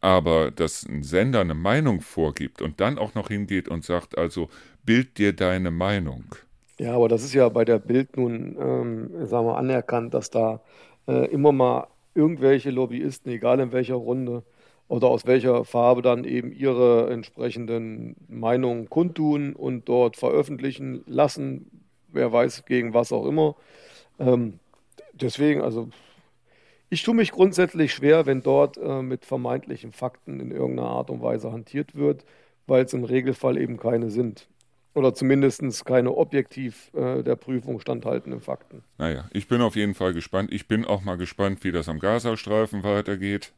Aber 0.00 0.50
dass 0.50 0.84
ein 0.84 1.04
Sender 1.04 1.42
eine 1.42 1.54
Meinung 1.54 2.00
vorgibt 2.00 2.60
und 2.60 2.80
dann 2.80 2.98
auch 2.98 3.14
noch 3.14 3.28
hingeht 3.28 3.68
und 3.68 3.84
sagt, 3.84 4.18
also 4.18 4.48
bild 4.84 5.18
dir 5.18 5.32
deine 5.34 5.70
Meinung. 5.70 6.24
Ja, 6.80 6.96
aber 6.96 7.06
das 7.06 7.22
ist 7.22 7.32
ja 7.32 7.48
bei 7.48 7.64
der 7.64 7.78
Bild 7.78 8.16
nun, 8.16 8.56
ähm, 8.60 9.24
sagen 9.24 9.46
wir, 9.46 9.56
anerkannt, 9.56 10.14
dass 10.14 10.30
da 10.30 10.62
äh, 11.06 11.26
immer 11.30 11.52
mal 11.52 11.86
irgendwelche 12.18 12.70
Lobbyisten, 12.70 13.30
egal 13.30 13.60
in 13.60 13.72
welcher 13.72 13.94
Runde 13.94 14.42
oder 14.88 15.06
aus 15.08 15.26
welcher 15.26 15.64
Farbe, 15.64 16.02
dann 16.02 16.24
eben 16.24 16.52
ihre 16.52 17.10
entsprechenden 17.10 18.16
Meinungen 18.28 18.90
kundtun 18.90 19.54
und 19.54 19.88
dort 19.88 20.16
veröffentlichen 20.16 21.04
lassen, 21.06 21.70
wer 22.08 22.32
weiß 22.32 22.64
gegen 22.64 22.92
was 22.92 23.12
auch 23.12 23.24
immer. 23.24 23.54
Ähm, 24.18 24.58
deswegen, 25.12 25.60
also 25.62 25.88
ich 26.90 27.02
tue 27.04 27.14
mich 27.14 27.30
grundsätzlich 27.30 27.92
schwer, 27.94 28.26
wenn 28.26 28.42
dort 28.42 28.78
äh, 28.78 29.02
mit 29.02 29.24
vermeintlichen 29.24 29.92
Fakten 29.92 30.40
in 30.40 30.50
irgendeiner 30.50 30.88
Art 30.88 31.10
und 31.10 31.22
Weise 31.22 31.52
hantiert 31.52 31.94
wird, 31.94 32.24
weil 32.66 32.84
es 32.84 32.94
im 32.94 33.04
Regelfall 33.04 33.58
eben 33.58 33.76
keine 33.76 34.10
sind. 34.10 34.48
Oder 34.94 35.14
zumindest 35.14 35.84
keine 35.84 36.14
objektiv 36.16 36.90
äh, 36.94 37.22
der 37.22 37.36
Prüfung 37.36 37.78
standhaltenden 37.78 38.40
Fakten. 38.40 38.82
Naja, 38.96 39.28
ich 39.32 39.46
bin 39.46 39.60
auf 39.60 39.76
jeden 39.76 39.94
Fall 39.94 40.12
gespannt. 40.12 40.52
Ich 40.52 40.66
bin 40.66 40.84
auch 40.84 41.02
mal 41.02 41.16
gespannt, 41.16 41.62
wie 41.62 41.72
das 41.72 41.88
am 41.88 41.98
Gazastreifen 41.98 42.82
weitergeht. 42.82 43.52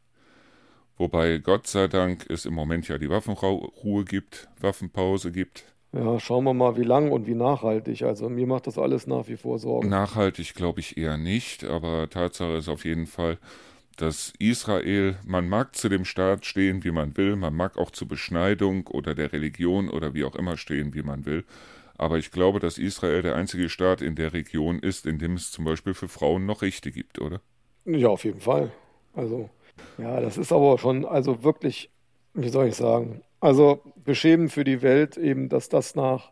Wobei 0.99 1.39
Gott 1.39 1.67
sei 1.67 1.89
Dank 1.89 2.27
es 2.29 2.45
im 2.45 2.53
Moment 2.53 2.89
ja 2.89 2.99
die 2.99 3.09
Waffenruhe 3.09 4.05
gibt, 4.05 4.49
Waffenpause 4.61 5.33
gibt. 5.33 5.65
Ja, 5.93 6.21
schauen 6.21 6.45
wir 6.45 6.53
mal, 6.55 6.77
wie 6.77 6.85
lang 6.85 7.11
und 7.11 7.27
wie 7.27 7.35
nachhaltig. 7.35 8.03
Also 8.03 8.29
mir 8.29 8.47
macht 8.47 8.67
das 8.67 8.79
alles 8.79 9.07
nach 9.07 9.27
wie 9.27 9.37
vor 9.37 9.59
Sorgen. 9.59 9.89
Nachhaltig 9.89 10.55
glaube 10.55 10.81
ich 10.81 10.99
eher 10.99 11.17
nicht, 11.17 11.65
aber 11.65 12.11
Tatsache 12.11 12.53
ist 12.53 12.69
auf 12.69 12.85
jeden 12.85 13.07
Fall, 13.07 13.39
dass 14.01 14.33
Israel, 14.39 15.17
man 15.27 15.49
mag 15.49 15.77
zu 15.77 15.89
dem 15.89 16.05
Staat 16.05 16.47
stehen, 16.47 16.85
wie 16.85 16.91
man 16.91 17.17
will, 17.17 17.37
man 17.37 17.55
mag 17.55 17.79
auch 17.79 17.91
zur 17.91 18.09
Beschneidung 18.09 18.87
oder 18.87 19.15
der 19.15 19.33
Religion 19.33 19.89
oder 19.89 20.15
wie 20.15 20.25
auch 20.25 20.37
immer 20.37 20.57
stehen, 20.57 20.95
wie 20.95 21.03
man 21.03 21.27
will, 21.27 21.45
aber 21.99 22.17
ich 22.17 22.31
glaube, 22.31 22.61
dass 22.61 22.79
Israel 22.79 23.21
der 23.21 23.37
einzige 23.37 23.69
Staat 23.69 24.01
in 24.01 24.15
der 24.15 24.33
Region 24.33 24.79
ist, 24.79 25.07
in 25.07 25.19
dem 25.19 25.35
es 25.35 25.51
zum 25.51 25.67
Beispiel 25.67 25.93
für 25.93 26.09
Frauen 26.09 26.47
noch 26.47 26.63
Rechte 26.63 26.93
gibt, 26.93 27.21
oder? 27.21 27.43
Ja, 27.85 28.09
auf 28.09 28.25
jeden 28.25 28.41
Fall. 28.41 28.73
Also, 29.13 29.51
ja, 29.99 30.21
das 30.21 30.39
ist 30.39 30.51
aber 30.51 30.79
schon, 30.79 31.05
also 31.05 31.43
wirklich, 31.43 31.91
wie 32.33 32.49
soll 32.49 32.69
ich 32.69 32.77
sagen, 32.77 33.23
also 33.41 33.81
beschämend 33.97 34.51
für 34.53 34.65
die 34.65 34.83
Welt 34.83 35.17
eben, 35.19 35.49
dass 35.49 35.69
das 35.69 35.95
nach 35.95 36.31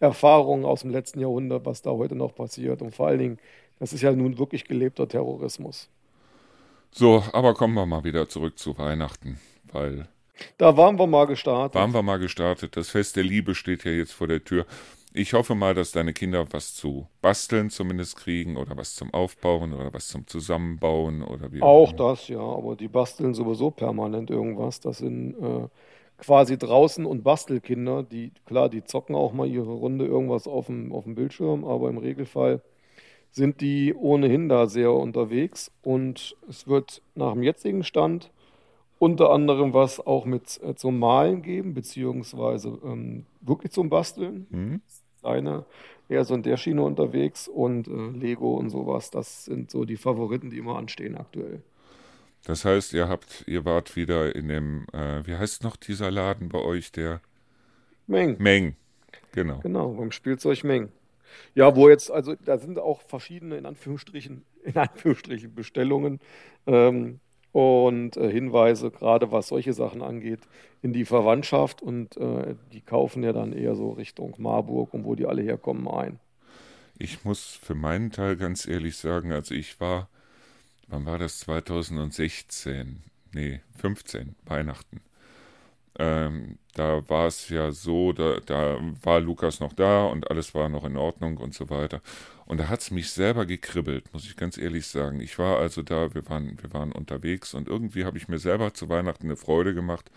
Erfahrungen 0.00 0.66
aus 0.66 0.82
dem 0.82 0.90
letzten 0.90 1.20
Jahrhundert, 1.20 1.64
was 1.64 1.82
da 1.82 1.90
heute 1.92 2.14
noch 2.14 2.34
passiert 2.34 2.82
und 2.82 2.94
vor 2.94 3.06
allen 3.06 3.18
Dingen, 3.18 3.38
das 3.78 3.92
ist 3.92 4.02
ja 4.02 4.12
nun 4.12 4.38
wirklich 4.38 4.64
gelebter 4.64 5.08
Terrorismus. 5.08 5.88
So, 6.98 7.22
aber 7.34 7.52
kommen 7.52 7.74
wir 7.74 7.84
mal 7.84 8.04
wieder 8.04 8.26
zurück 8.26 8.58
zu 8.58 8.78
Weihnachten, 8.78 9.38
weil 9.70 10.08
Da 10.56 10.78
waren 10.78 10.98
wir 10.98 11.06
mal 11.06 11.26
gestartet. 11.26 11.74
waren 11.74 11.92
wir 11.92 12.02
mal 12.02 12.18
gestartet. 12.18 12.74
Das 12.74 12.88
Fest 12.88 13.16
der 13.16 13.22
Liebe 13.24 13.54
steht 13.54 13.84
ja 13.84 13.90
jetzt 13.90 14.12
vor 14.12 14.28
der 14.28 14.42
Tür. 14.42 14.64
Ich 15.12 15.34
hoffe 15.34 15.54
mal, 15.54 15.74
dass 15.74 15.92
deine 15.92 16.14
Kinder 16.14 16.46
was 16.52 16.74
zu 16.74 17.06
basteln 17.20 17.68
zumindest 17.68 18.16
kriegen 18.16 18.56
oder 18.56 18.78
was 18.78 18.94
zum 18.94 19.12
Aufbauen 19.12 19.74
oder 19.74 19.92
was 19.92 20.08
zum 20.08 20.26
Zusammenbauen 20.26 21.22
oder 21.22 21.52
wie 21.52 21.60
Auch 21.60 21.90
immer. 21.92 22.10
das, 22.12 22.28
ja, 22.28 22.40
aber 22.40 22.76
die 22.76 22.88
basteln 22.88 23.34
sowieso 23.34 23.70
permanent 23.70 24.30
irgendwas. 24.30 24.80
Das 24.80 24.98
sind 24.98 25.34
äh, 25.38 25.68
quasi 26.16 26.56
draußen 26.56 27.04
und 27.04 27.22
Bastelkinder, 27.24 28.04
die, 28.04 28.32
klar, 28.46 28.70
die 28.70 28.84
zocken 28.84 29.14
auch 29.14 29.34
mal 29.34 29.46
ihre 29.46 29.72
Runde 29.72 30.06
irgendwas 30.06 30.48
auf 30.48 30.66
dem, 30.66 30.92
auf 30.92 31.04
dem 31.04 31.14
Bildschirm, 31.14 31.62
aber 31.66 31.90
im 31.90 31.98
Regelfall 31.98 32.62
sind 33.36 33.60
die 33.60 33.92
ohnehin 33.92 34.48
da 34.48 34.66
sehr 34.66 34.92
unterwegs 34.92 35.70
und 35.82 36.34
es 36.48 36.66
wird 36.66 37.02
nach 37.14 37.34
dem 37.34 37.42
jetzigen 37.42 37.84
Stand 37.84 38.30
unter 38.98 39.30
anderem 39.30 39.74
was 39.74 40.00
auch 40.00 40.24
mit 40.24 40.58
äh, 40.62 40.74
zum 40.74 40.98
Malen 40.98 41.42
geben, 41.42 41.74
beziehungsweise 41.74 42.78
ähm, 42.82 43.26
wirklich 43.42 43.72
zum 43.72 43.90
Basteln. 43.90 44.46
Hm? 44.50 44.80
Kleine, 45.20 45.66
eher 46.08 46.24
so 46.24 46.34
in 46.34 46.44
der 46.44 46.56
Schiene 46.56 46.82
unterwegs 46.82 47.46
und 47.46 47.88
äh, 47.88 48.18
Lego 48.18 48.54
und 48.54 48.70
sowas, 48.70 49.10
das 49.10 49.44
sind 49.44 49.70
so 49.70 49.84
die 49.84 49.98
Favoriten, 49.98 50.48
die 50.48 50.56
immer 50.56 50.78
anstehen 50.78 51.14
aktuell. 51.14 51.60
Das 52.46 52.64
heißt, 52.64 52.94
ihr 52.94 53.06
habt, 53.06 53.44
ihr 53.46 53.66
wart 53.66 53.96
wieder 53.96 54.34
in 54.34 54.48
dem, 54.48 54.86
äh, 54.94 55.26
wie 55.26 55.34
heißt 55.34 55.62
noch 55.62 55.76
dieser 55.76 56.10
Laden 56.10 56.48
bei 56.48 56.60
euch, 56.60 56.90
der 56.90 57.20
Meng, 58.06 58.36
Meng. 58.38 58.76
Genau. 59.32 59.58
genau, 59.58 59.88
beim 59.90 60.10
Spielzeug 60.10 60.64
Meng. 60.64 60.88
Ja, 61.54 61.74
wo 61.76 61.88
jetzt, 61.88 62.10
also 62.10 62.34
da 62.34 62.58
sind 62.58 62.78
auch 62.78 63.00
verschiedene, 63.02 63.56
in 63.56 63.66
Anführungsstrichen, 63.66 64.44
in 64.64 64.76
Anführungsstrichen 64.76 65.54
Bestellungen 65.54 66.20
ähm, 66.66 67.20
und 67.52 68.16
äh, 68.16 68.30
Hinweise, 68.30 68.90
gerade 68.90 69.32
was 69.32 69.48
solche 69.48 69.72
Sachen 69.72 70.02
angeht, 70.02 70.40
in 70.82 70.92
die 70.92 71.04
Verwandtschaft 71.04 71.82
und 71.82 72.16
äh, 72.16 72.54
die 72.72 72.80
kaufen 72.80 73.22
ja 73.22 73.32
dann 73.32 73.52
eher 73.52 73.74
so 73.74 73.92
Richtung 73.92 74.34
Marburg 74.38 74.92
und 74.94 75.04
wo 75.04 75.14
die 75.14 75.26
alle 75.26 75.42
herkommen 75.42 75.88
ein. 75.88 76.18
Ich 76.98 77.24
muss 77.24 77.58
für 77.62 77.74
meinen 77.74 78.10
Teil 78.10 78.36
ganz 78.36 78.66
ehrlich 78.66 78.96
sagen, 78.96 79.32
also 79.32 79.54
ich 79.54 79.80
war, 79.80 80.08
wann 80.88 81.04
war 81.04 81.18
das, 81.18 81.40
2016? 81.40 83.02
Nee, 83.32 83.60
15, 83.78 84.34
Weihnachten. 84.46 85.00
Ähm, 85.98 86.58
da 86.74 87.08
war 87.08 87.26
es 87.26 87.48
ja 87.48 87.70
so, 87.72 88.12
da, 88.12 88.38
da 88.44 88.78
war 89.02 89.20
Lukas 89.20 89.60
noch 89.60 89.72
da 89.72 90.04
und 90.06 90.30
alles 90.30 90.54
war 90.54 90.68
noch 90.68 90.84
in 90.84 90.96
Ordnung 90.96 91.38
und 91.38 91.54
so 91.54 91.70
weiter. 91.70 92.02
Und 92.44 92.58
da 92.60 92.68
hat 92.68 92.80
es 92.80 92.90
mich 92.90 93.10
selber 93.10 93.46
gekribbelt, 93.46 94.12
muss 94.12 94.24
ich 94.24 94.36
ganz 94.36 94.58
ehrlich 94.58 94.86
sagen. 94.86 95.20
Ich 95.20 95.38
war 95.38 95.58
also 95.58 95.82
da, 95.82 96.14
wir 96.14 96.28
waren, 96.28 96.58
wir 96.62 96.72
waren 96.72 96.92
unterwegs 96.92 97.54
und 97.54 97.68
irgendwie 97.68 98.04
habe 98.04 98.18
ich 98.18 98.28
mir 98.28 98.38
selber 98.38 98.74
zu 98.74 98.88
Weihnachten 98.88 99.26
eine 99.26 99.36
Freude 99.36 99.74
gemacht 99.74 100.10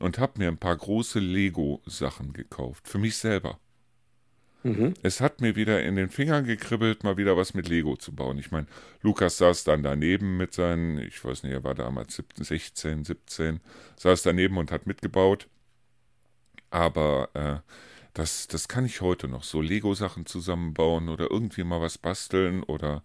und 0.00 0.18
habe 0.18 0.38
mir 0.38 0.48
ein 0.48 0.58
paar 0.58 0.76
große 0.76 1.18
Lego-Sachen 1.20 2.32
gekauft. 2.32 2.88
Für 2.88 2.98
mich 2.98 3.16
selber. 3.16 3.58
Mhm. 4.62 4.94
Es 5.02 5.20
hat 5.20 5.40
mir 5.40 5.56
wieder 5.56 5.82
in 5.82 5.96
den 5.96 6.08
Fingern 6.08 6.44
gekribbelt, 6.44 7.04
mal 7.04 7.16
wieder 7.16 7.36
was 7.36 7.54
mit 7.54 7.68
Lego 7.68 7.96
zu 7.96 8.14
bauen. 8.14 8.38
Ich 8.38 8.50
meine, 8.50 8.66
Lukas 9.02 9.38
saß 9.38 9.64
dann 9.64 9.82
daneben 9.82 10.36
mit 10.36 10.52
seinen, 10.52 10.98
ich 10.98 11.24
weiß 11.24 11.44
nicht, 11.44 11.52
er 11.52 11.64
war 11.64 11.74
damals 11.74 12.16
17, 12.16 12.44
16, 12.44 13.04
17, 13.04 13.60
saß 13.96 14.22
daneben 14.22 14.58
und 14.58 14.72
hat 14.72 14.86
mitgebaut. 14.86 15.48
Aber 16.70 17.30
äh, 17.34 17.72
das, 18.14 18.48
das 18.48 18.68
kann 18.68 18.84
ich 18.84 19.00
heute 19.00 19.28
noch, 19.28 19.44
so 19.44 19.60
Lego-Sachen 19.60 20.26
zusammenbauen 20.26 21.08
oder 21.08 21.30
irgendwie 21.30 21.64
mal 21.64 21.80
was 21.80 21.98
basteln 21.98 22.62
oder. 22.64 23.02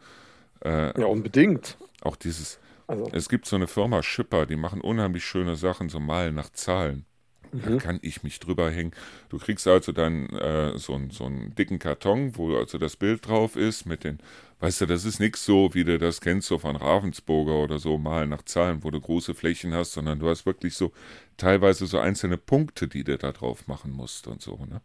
Äh, 0.66 1.00
ja, 1.00 1.06
unbedingt. 1.06 1.78
Auch 2.02 2.16
dieses. 2.16 2.60
Also. 2.88 3.10
Es 3.14 3.30
gibt 3.30 3.46
so 3.46 3.56
eine 3.56 3.68
Firma 3.68 4.02
Schipper, 4.04 4.46
die 4.46 4.56
machen 4.56 4.82
unheimlich 4.82 5.24
schöne 5.24 5.56
Sachen, 5.56 5.90
so 5.90 6.00
Malen 6.00 6.36
nach 6.36 6.50
Zahlen. 6.50 7.06
Da 7.54 7.70
mhm. 7.70 7.78
kann 7.78 8.00
ich 8.02 8.24
mich 8.24 8.40
drüber 8.40 8.72
hängen. 8.72 8.92
Du 9.30 9.38
kriegst 9.38 9.68
also 9.68 9.92
dann 9.92 10.28
äh, 10.30 10.78
so, 10.78 11.00
so 11.12 11.26
einen 11.26 11.54
dicken 11.56 11.80
Karton, 11.80 12.36
wo 12.36 12.56
also 12.58 12.78
das 12.78 12.96
Bild 12.96 13.28
drauf 13.28 13.56
ist 13.56 13.86
mit 13.86 14.04
den, 14.04 14.20
weißt 14.60 14.82
du, 14.82 14.86
das 14.88 15.06
ist 15.06 15.20
nichts 15.20 15.46
so, 15.46 15.74
wie 15.74 15.84
du 15.84 16.00
das 16.00 16.20
kennst, 16.20 16.48
so 16.48 16.58
von 16.58 16.76
Ravensburger 16.76 17.56
oder 17.56 17.78
so, 17.78 17.98
mal 17.98 18.28
nach 18.28 18.44
Zahlen, 18.44 18.84
wo 18.84 18.90
du 18.90 19.00
große 19.00 19.36
Flächen 19.36 19.74
hast, 19.74 19.94
sondern 19.94 20.20
du 20.20 20.30
hast 20.30 20.46
wirklich 20.46 20.76
so 20.76 20.92
teilweise 21.38 21.86
so 21.86 22.00
einzelne 22.00 22.38
Punkte, 22.38 22.88
die 22.88 23.04
du 23.04 23.18
da 23.18 23.32
drauf 23.32 23.68
machen 23.68 23.92
musst 23.92 24.28
und 24.28 24.42
so, 24.42 24.66
ne? 24.66 24.82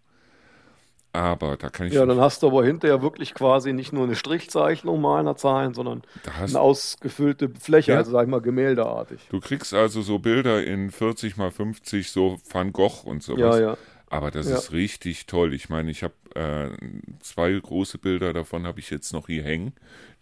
Aber 1.18 1.56
da 1.56 1.68
kann 1.68 1.88
ich. 1.88 1.94
Ja, 1.94 2.06
dann 2.06 2.20
hast 2.20 2.44
du 2.44 2.46
aber 2.46 2.64
hinterher 2.64 3.02
wirklich 3.02 3.34
quasi 3.34 3.72
nicht 3.72 3.92
nur 3.92 4.04
eine 4.04 4.14
Strichzeichnung 4.14 5.00
meiner 5.00 5.34
Zahlen, 5.34 5.74
sondern 5.74 6.02
eine 6.40 6.60
ausgefüllte 6.60 7.48
Fläche, 7.48 7.90
ja. 7.90 7.98
also 7.98 8.12
sag 8.12 8.22
ich 8.22 8.30
mal 8.30 8.40
gemäldeartig. 8.40 9.26
Du 9.28 9.40
kriegst 9.40 9.74
also 9.74 10.00
so 10.00 10.20
Bilder 10.20 10.64
in 10.64 10.92
40 10.92 11.36
mal 11.36 11.50
50, 11.50 12.08
so 12.12 12.38
Van 12.48 12.72
Gogh 12.72 13.02
und 13.04 13.24
sowas. 13.24 13.58
Ja, 13.58 13.70
ja. 13.70 13.76
Aber 14.06 14.30
das 14.30 14.48
ja. 14.48 14.58
ist 14.58 14.70
richtig 14.70 15.26
toll. 15.26 15.54
Ich 15.54 15.68
meine, 15.68 15.90
ich 15.90 16.04
habe 16.04 16.14
äh, 16.36 16.70
zwei 17.18 17.52
große 17.52 17.98
Bilder 17.98 18.32
davon 18.32 18.64
habe 18.64 18.78
ich 18.78 18.88
jetzt 18.88 19.12
noch 19.12 19.26
hier 19.26 19.42
hängen, 19.42 19.72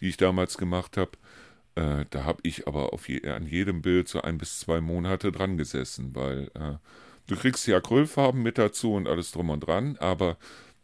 die 0.00 0.08
ich 0.08 0.16
damals 0.16 0.56
gemacht 0.56 0.96
habe. 0.96 1.10
Äh, 1.74 2.06
da 2.08 2.24
habe 2.24 2.38
ich 2.42 2.66
aber 2.66 2.90
je, 3.06 3.28
an 3.28 3.46
jedem 3.46 3.82
Bild 3.82 4.08
so 4.08 4.22
ein 4.22 4.38
bis 4.38 4.60
zwei 4.60 4.80
Monate 4.80 5.30
dran 5.30 5.58
gesessen, 5.58 6.12
weil 6.14 6.50
äh, 6.54 6.78
du 7.26 7.36
kriegst 7.36 7.66
die 7.66 7.74
Acrylfarben 7.74 8.42
mit 8.42 8.56
dazu 8.56 8.94
und 8.94 9.06
alles 9.06 9.30
drum 9.30 9.50
und 9.50 9.60
dran, 9.60 9.98
aber 10.00 10.38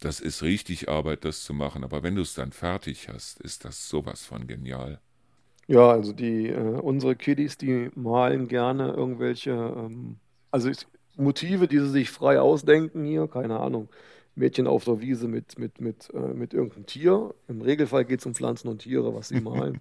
das 0.05 0.20
ist 0.20 0.42
richtig 0.42 0.88
Arbeit, 0.88 1.24
das 1.24 1.42
zu 1.44 1.55
machen. 1.55 1.84
Aber 1.84 2.03
wenn 2.03 2.14
du 2.16 2.22
es 2.22 2.34
dann 2.34 2.53
fertig 2.53 3.09
hast, 3.09 3.40
ist 3.40 3.64
das 3.64 3.88
sowas 3.88 4.24
von 4.24 4.46
genial. 4.46 5.00
Ja, 5.68 5.90
also 5.90 6.12
die 6.12 6.48
äh, 6.48 6.59
unsere 6.80 7.16
Kiddies, 7.16 7.57
die 7.57 7.90
malen 7.94 8.48
gerne 8.48 8.92
irgendwelche, 8.92 9.50
ähm, 9.53 10.18
also 10.50 10.70
Motive, 11.16 11.68
die 11.68 11.78
sie 11.78 11.88
sich 11.90 12.11
frei 12.11 12.40
ausdenken 12.40 13.05
hier, 13.05 13.28
keine 13.28 13.61
Ahnung. 13.61 13.88
Mädchen 14.34 14.66
auf 14.66 14.84
der 14.84 15.00
Wiese 15.00 15.28
mit, 15.28 15.59
mit, 15.59 15.80
mit, 15.80 16.11
äh, 16.14 16.18
mit 16.34 16.55
irgendeinem 16.55 16.86
Tier. 16.86 17.34
Im 17.48 17.61
Regelfall 17.62 18.05
geht 18.07 18.20
es 18.20 18.26
um 18.26 18.34
Pflanzen 18.34 18.68
und 18.68 18.80
Tiere, 18.80 19.14
was 19.14 19.28
sie 19.28 19.36
malen. 19.38 19.80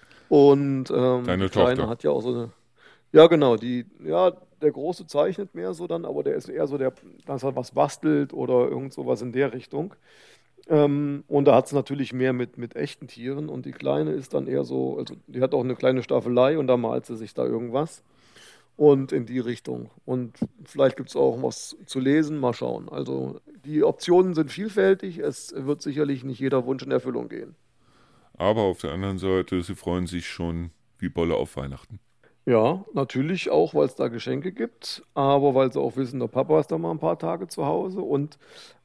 und 0.28 0.90
ähm, 0.90 1.24
Deine 1.24 1.44
die 1.44 1.50
Kleine 1.50 1.86
Tochter. 1.86 1.88
hat 1.88 2.02
ja 2.04 2.10
auch 2.10 2.22
so 2.22 2.30
eine. 2.34 2.52
Ja, 3.12 3.26
genau, 3.28 3.56
die, 3.56 3.86
ja, 4.04 4.32
der 4.62 4.72
Große 4.72 5.06
zeichnet 5.06 5.54
mehr 5.54 5.74
so 5.74 5.86
dann, 5.86 6.04
aber 6.04 6.22
der 6.22 6.34
ist 6.34 6.48
eher 6.48 6.66
so 6.66 6.78
der, 6.78 6.92
dass 7.26 7.42
er 7.42 7.56
was 7.56 7.72
bastelt 7.72 8.32
oder 8.32 8.68
irgend 8.68 8.92
sowas 8.92 9.22
in 9.22 9.32
der 9.32 9.52
Richtung. 9.52 9.94
Ähm, 10.68 11.24
und 11.28 11.46
da 11.46 11.56
hat 11.56 11.66
es 11.66 11.72
natürlich 11.72 12.12
mehr 12.12 12.32
mit, 12.32 12.56
mit 12.56 12.76
echten 12.76 13.08
Tieren 13.08 13.48
und 13.48 13.66
die 13.66 13.72
Kleine 13.72 14.12
ist 14.12 14.34
dann 14.34 14.46
eher 14.46 14.64
so, 14.64 14.98
also 14.98 15.14
die 15.26 15.40
hat 15.40 15.54
auch 15.54 15.64
eine 15.64 15.74
kleine 15.74 16.02
Staffelei 16.02 16.58
und 16.58 16.66
da 16.66 16.76
malt 16.76 17.06
sie 17.06 17.16
sich 17.16 17.34
da 17.34 17.44
irgendwas. 17.44 18.02
Und 18.76 19.12
in 19.12 19.26
die 19.26 19.38
Richtung. 19.38 19.90
Und 20.06 20.38
vielleicht 20.64 20.96
gibt 20.96 21.10
es 21.10 21.16
auch 21.16 21.42
was 21.42 21.76
zu 21.84 22.00
lesen, 22.00 22.38
mal 22.38 22.54
schauen. 22.54 22.88
Also 22.88 23.38
die 23.66 23.84
Optionen 23.84 24.32
sind 24.32 24.50
vielfältig, 24.50 25.18
es 25.18 25.54
wird 25.54 25.82
sicherlich 25.82 26.24
nicht 26.24 26.40
jeder 26.40 26.64
Wunsch 26.64 26.82
in 26.82 26.90
Erfüllung 26.90 27.28
gehen. 27.28 27.54
Aber 28.38 28.62
auf 28.62 28.80
der 28.80 28.92
anderen 28.92 29.18
Seite, 29.18 29.62
sie 29.62 29.74
freuen 29.74 30.06
sich 30.06 30.26
schon 30.26 30.70
wie 30.98 31.10
Bolle 31.10 31.34
auf 31.34 31.56
Weihnachten. 31.56 32.00
Ja, 32.44 32.84
natürlich 32.92 33.50
auch, 33.50 33.74
weil 33.74 33.86
es 33.86 33.94
da 33.94 34.08
Geschenke 34.08 34.52
gibt, 34.52 35.04
aber 35.14 35.54
weil 35.54 35.72
sie 35.72 35.80
auch 35.80 35.96
wissen, 35.96 36.18
der 36.18 36.26
Papa 36.26 36.58
ist 36.58 36.72
da 36.72 36.78
mal 36.78 36.90
ein 36.90 36.98
paar 36.98 37.18
Tage 37.18 37.46
zu 37.46 37.66
Hause 37.66 38.00
und 38.00 38.36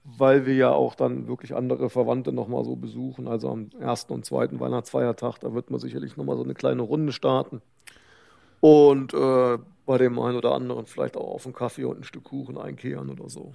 weil 0.04 0.46
wir 0.46 0.54
ja 0.56 0.72
auch 0.72 0.94
dann 0.96 1.28
wirklich 1.28 1.56
andere 1.56 1.90
Verwandte 1.90 2.32
nochmal 2.32 2.64
so 2.64 2.76
besuchen. 2.76 3.28
Also 3.28 3.50
am 3.50 3.70
ersten 3.80 4.14
und 4.14 4.26
zweiten 4.26 4.60
Weihnachtsfeiertag, 4.60 5.40
da 5.40 5.54
wird 5.54 5.72
man 5.72 5.80
sicherlich 5.80 6.16
nochmal 6.18 6.38
so 6.38 6.44
eine 6.44 6.54
kleine 6.54 6.84
Runde 6.84 7.12
starten. 7.12 7.62
Und 8.62 9.14
äh, 9.14 9.58
bei 9.86 9.98
dem 9.98 10.20
einen 10.20 10.38
oder 10.38 10.54
anderen 10.54 10.86
vielleicht 10.86 11.18
auch 11.18 11.34
auf 11.34 11.46
einen 11.46 11.54
Kaffee 11.54 11.84
und 11.86 12.00
ein 12.00 12.04
Stück 12.04 12.26
Kuchen 12.26 12.58
einkehren 12.58 13.10
oder 13.10 13.30
so. 13.30 13.54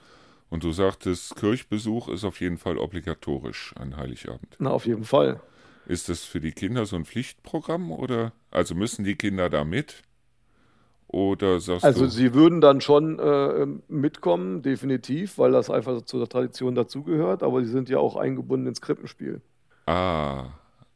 Und 0.50 0.64
du 0.64 0.72
sagtest, 0.72 1.36
Kirchbesuch 1.36 2.08
ist 2.08 2.24
auf 2.24 2.40
jeden 2.40 2.58
Fall 2.58 2.76
obligatorisch 2.76 3.74
an 3.76 3.96
Heiligabend. 3.96 4.56
Na, 4.58 4.70
auf 4.70 4.84
jeden 4.84 5.04
Fall. 5.04 5.40
Ist 5.86 6.08
das 6.08 6.24
für 6.24 6.40
die 6.40 6.52
Kinder 6.52 6.86
so 6.86 6.96
ein 6.96 7.04
Pflichtprogramm 7.04 7.90
oder 7.90 8.32
also 8.50 8.74
müssen 8.74 9.04
die 9.04 9.16
Kinder 9.16 9.50
da 9.50 9.64
mit? 9.64 10.02
Oder 11.08 11.60
sagst 11.60 11.84
also 11.84 12.04
du? 12.04 12.10
sie 12.10 12.32
würden 12.32 12.62
dann 12.62 12.80
schon 12.80 13.18
äh, 13.18 13.66
mitkommen, 13.88 14.62
definitiv, 14.62 15.36
weil 15.36 15.52
das 15.52 15.68
einfach 15.68 16.02
zu 16.02 16.18
der 16.18 16.28
Tradition 16.28 16.74
dazugehört, 16.74 17.42
aber 17.42 17.62
sie 17.62 17.70
sind 17.70 17.90
ja 17.90 17.98
auch 17.98 18.16
eingebunden 18.16 18.68
ins 18.68 18.80
Krippenspiel. 18.80 19.42
Ah, 19.86 20.46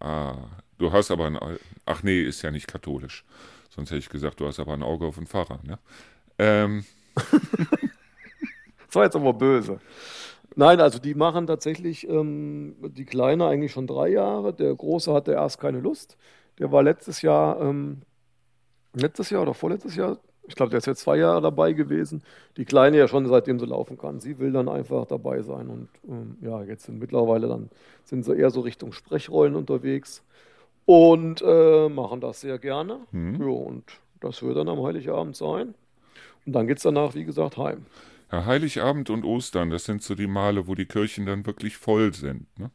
ah. 0.01 0.37
Du 0.79 0.93
hast 0.93 1.11
aber 1.11 1.27
ein. 1.27 1.39
Ach 1.87 2.03
nee, 2.03 2.23
ist 2.23 2.43
ja 2.43 2.51
nicht 2.51 2.67
katholisch. 2.67 3.25
Sonst 3.71 3.91
hätte 3.91 3.99
ich 3.99 4.09
gesagt, 4.09 4.41
du 4.41 4.47
hast 4.47 4.61
aber 4.61 4.75
ein 4.75 4.83
Auge 4.83 5.07
auf 5.07 5.17
den 5.17 5.27
Pfarrer, 5.27 5.61
ne? 5.63 5.79
Ähm. 6.39 6.85
das 7.15 8.95
war 8.95 9.05
jetzt 9.05 9.17
aber 9.17 9.33
böse. 9.33 9.81
Nein, 10.57 10.81
also 10.81 10.99
die 10.99 11.15
machen 11.15 11.47
tatsächlich 11.47 12.09
ähm, 12.09 12.77
die 12.81 13.05
Kleine 13.05 13.47
eigentlich 13.47 13.73
schon 13.73 13.87
drei 13.87 14.09
Jahre. 14.09 14.55
Der 14.55 14.75
Große 14.75 15.13
hatte 15.13 15.33
erst 15.33 15.61
keine 15.61 15.81
Lust. 15.81 16.17
Der 16.59 16.73
war 16.73 16.83
letztes 16.83 17.21
Jahr, 17.21 17.61
ähm, 17.61 18.03
letztes 18.95 19.29
Jahr 19.31 19.43
oder 19.43 19.53
vorletztes 19.53 19.95
Jahr, 19.97 20.19
ich 20.49 20.55
glaube, 20.55 20.71
der 20.71 20.79
ist 20.79 20.87
jetzt 20.87 21.01
zwei 21.01 21.17
Jahre 21.19 21.43
dabei 21.43 21.73
gewesen. 21.73 22.23
Die 22.57 22.65
Kleine 22.65 22.97
ja 22.99 23.09
schon 23.09 23.27
seitdem 23.27 23.59
sie 23.59 23.67
laufen 23.67 23.99
kann. 23.99 24.21
Sie 24.21 24.39
will 24.39 24.53
dann 24.53 24.69
einfach 24.69 25.05
dabei 25.07 25.43
sein. 25.43 25.69
Und 25.69 25.89
ähm, 26.09 26.37
ja, 26.41 26.63
jetzt 26.63 26.85
sind 26.85 26.99
mittlerweile 26.99 27.49
dann 27.49 27.71
sind 28.05 28.25
sie 28.25 28.37
eher 28.37 28.51
so 28.51 28.61
Richtung 28.61 28.93
Sprechrollen 28.93 29.57
unterwegs 29.57 30.23
und 30.85 31.43
äh, 31.45 31.89
machen 31.89 32.21
das 32.21 32.41
sehr 32.41 32.59
gerne. 32.59 33.01
Mhm. 33.11 33.41
Ja, 33.41 33.49
und 33.49 33.85
das 34.21 34.43
wird 34.43 34.57
dann 34.57 34.69
am 34.69 34.83
Heiligabend 34.83 35.37
sein. 35.37 35.75
Und 36.47 36.53
dann 36.53 36.67
geht 36.67 36.79
es 36.79 36.85
danach, 36.85 37.15
wie 37.15 37.25
gesagt, 37.25 37.59
heim. 37.59 37.87
Ja, 38.33 38.45
Heiligabend 38.45 39.11
und 39.11 39.25
Ostern, 39.25 39.71
das 39.71 39.85
sind 39.85 40.03
so 40.03 40.15
die 40.15 40.27
Male, 40.27 40.67
wo 40.67 40.75
die 40.75 40.87
Kirchen 40.87 41.27
dann 41.27 41.47
wirklich 41.47 41.77
voll 41.77 42.13
sind. 42.13 42.47
Ne? 42.59 42.71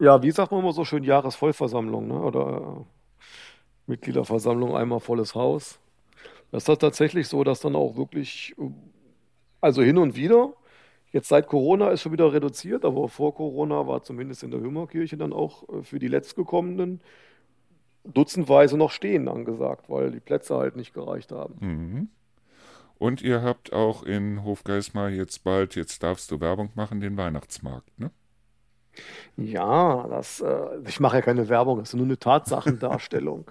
Ja, 0.00 0.22
wie 0.22 0.30
sagt 0.30 0.50
man 0.50 0.60
immer 0.60 0.72
so 0.72 0.84
schön, 0.84 1.04
Jahresvollversammlung 1.04 2.08
ne? 2.08 2.20
oder 2.20 2.78
äh, 2.80 3.20
Mitgliederversammlung, 3.86 4.76
einmal 4.76 5.00
volles 5.00 5.34
Haus. 5.34 5.78
Das 6.50 6.62
ist 6.62 6.68
das 6.68 6.78
tatsächlich 6.78 7.28
so, 7.28 7.44
dass 7.44 7.60
dann 7.60 7.76
auch 7.76 7.96
wirklich, 7.96 8.54
äh, 8.58 8.70
also 9.60 9.82
hin 9.82 9.98
und 9.98 10.16
wieder, 10.16 10.52
jetzt 11.12 11.28
seit 11.28 11.46
Corona 11.46 11.90
ist 11.90 12.02
schon 12.02 12.12
wieder 12.12 12.32
reduziert, 12.32 12.84
aber 12.84 13.08
vor 13.08 13.34
Corona 13.34 13.86
war 13.86 14.02
zumindest 14.02 14.42
in 14.42 14.50
der 14.50 14.60
Hümmerkirche 14.60 15.16
dann 15.16 15.32
auch 15.32 15.68
äh, 15.68 15.82
für 15.82 16.00
die 16.00 16.08
Letztgekommenen 16.08 17.00
dutzendweise 18.04 18.76
noch 18.76 18.90
stehen 18.90 19.28
angesagt, 19.28 19.88
weil 19.88 20.10
die 20.10 20.20
Plätze 20.20 20.56
halt 20.56 20.76
nicht 20.76 20.94
gereicht 20.94 21.32
haben. 21.32 21.54
Mhm. 21.60 22.08
Und 23.00 23.22
ihr 23.22 23.40
habt 23.40 23.72
auch 23.72 24.02
in 24.02 24.44
Hofgeismar 24.44 25.08
jetzt 25.08 25.42
bald, 25.42 25.74
jetzt 25.74 26.02
darfst 26.02 26.30
du 26.30 26.38
Werbung 26.38 26.68
machen, 26.74 27.00
den 27.00 27.16
Weihnachtsmarkt, 27.16 27.98
ne? 27.98 28.10
Ja, 29.38 30.06
das, 30.06 30.42
äh, 30.42 30.78
ich 30.86 31.00
mache 31.00 31.16
ja 31.16 31.22
keine 31.22 31.48
Werbung, 31.48 31.78
das 31.78 31.88
ist 31.88 31.94
nur 31.94 32.04
eine 32.04 32.18
Tatsachendarstellung. 32.18 33.50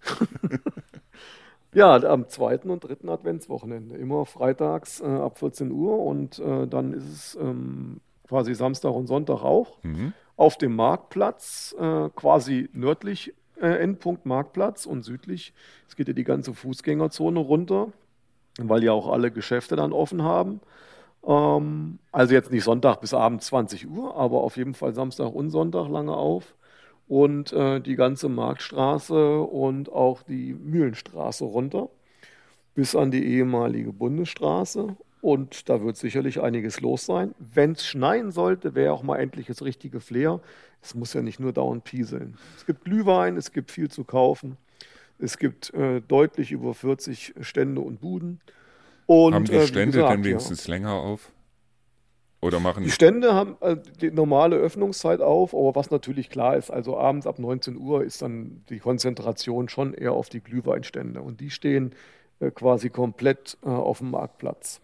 ja, 1.74 1.96
am 2.04 2.30
zweiten 2.30 2.70
und 2.70 2.84
dritten 2.84 3.10
Adventswochenende, 3.10 3.96
immer 3.96 4.24
freitags 4.24 5.02
äh, 5.02 5.04
ab 5.04 5.40
14 5.40 5.70
Uhr 5.72 5.98
und 5.98 6.38
äh, 6.38 6.66
dann 6.66 6.94
ist 6.94 7.04
es 7.04 7.34
ähm, 7.38 8.00
quasi 8.26 8.54
Samstag 8.54 8.92
und 8.92 9.08
Sonntag 9.08 9.42
auch. 9.42 9.76
Mhm. 9.82 10.14
Auf 10.38 10.56
dem 10.56 10.74
Marktplatz, 10.74 11.76
äh, 11.78 12.08
quasi 12.16 12.70
nördlich 12.72 13.34
äh, 13.60 13.66
Endpunkt 13.66 14.24
Marktplatz 14.24 14.86
und 14.86 15.02
südlich, 15.02 15.52
es 15.86 15.96
geht 15.96 16.08
ja 16.08 16.14
die 16.14 16.24
ganze 16.24 16.54
Fußgängerzone 16.54 17.40
runter, 17.40 17.92
weil 18.58 18.84
ja 18.84 18.92
auch 18.92 19.08
alle 19.08 19.30
Geschäfte 19.30 19.76
dann 19.76 19.92
offen 19.92 20.22
haben. 20.22 20.60
Ähm, 21.26 21.98
also 22.12 22.34
jetzt 22.34 22.50
nicht 22.50 22.64
Sonntag 22.64 23.00
bis 23.00 23.14
abends 23.14 23.46
20 23.46 23.88
Uhr, 23.88 24.16
aber 24.16 24.42
auf 24.42 24.56
jeden 24.56 24.74
Fall 24.74 24.94
Samstag 24.94 25.32
und 25.34 25.50
Sonntag 25.50 25.88
lange 25.88 26.16
auf. 26.16 26.54
Und 27.08 27.52
äh, 27.52 27.80
die 27.80 27.94
ganze 27.96 28.28
Marktstraße 28.28 29.40
und 29.40 29.92
auch 29.92 30.22
die 30.22 30.54
Mühlenstraße 30.54 31.44
runter 31.44 31.88
bis 32.74 32.94
an 32.96 33.10
die 33.10 33.24
ehemalige 33.24 33.92
Bundesstraße 33.92 34.96
und 35.26 35.68
da 35.68 35.82
wird 35.82 35.96
sicherlich 35.96 36.40
einiges 36.40 36.80
los 36.80 37.06
sein. 37.06 37.34
Wenn 37.38 37.72
es 37.72 37.84
schneien 37.84 38.30
sollte, 38.30 38.76
wäre 38.76 38.92
auch 38.92 39.02
mal 39.02 39.18
endlich 39.18 39.48
das 39.48 39.62
richtige 39.62 39.98
Flair. 39.98 40.40
Es 40.82 40.94
muss 40.94 41.14
ja 41.14 41.22
nicht 41.22 41.40
nur 41.40 41.52
dauernd 41.52 41.82
pieseln. 41.82 42.36
Es 42.56 42.64
gibt 42.64 42.84
Glühwein, 42.84 43.36
es 43.36 43.50
gibt 43.50 43.72
viel 43.72 43.90
zu 43.90 44.04
kaufen. 44.04 44.56
Es 45.18 45.38
gibt 45.38 45.72
äh, 45.74 46.00
deutlich 46.00 46.52
über 46.52 46.74
40 46.74 47.34
Stände 47.40 47.80
und 47.80 48.00
Buden. 48.00 48.40
Und, 49.06 49.34
haben 49.34 49.44
die 49.44 49.66
Stände 49.66 49.98
äh, 49.98 50.00
gesagt, 50.00 50.12
dann 50.12 50.24
wenigstens 50.24 50.66
ja. 50.66 50.74
länger 50.74 50.92
auf? 50.92 51.30
Oder 52.42 52.60
machen 52.60 52.84
die 52.84 52.90
Stände 52.90 53.34
haben 53.34 53.56
äh, 53.60 53.76
die 54.00 54.10
normale 54.10 54.56
Öffnungszeit 54.56 55.20
auf, 55.20 55.54
aber 55.54 55.74
was 55.74 55.90
natürlich 55.90 56.28
klar 56.28 56.56
ist, 56.56 56.70
also 56.70 56.98
abends 56.98 57.26
ab 57.26 57.38
19 57.38 57.76
Uhr 57.76 58.04
ist 58.04 58.20
dann 58.20 58.62
die 58.68 58.78
Konzentration 58.78 59.68
schon 59.68 59.94
eher 59.94 60.12
auf 60.12 60.28
die 60.28 60.40
Glühweinstände 60.40 61.22
und 61.22 61.40
die 61.40 61.50
stehen 61.50 61.94
äh, 62.40 62.50
quasi 62.50 62.90
komplett 62.90 63.56
auf 63.62 63.98
dem 63.98 64.10
Marktplatz. 64.10 64.80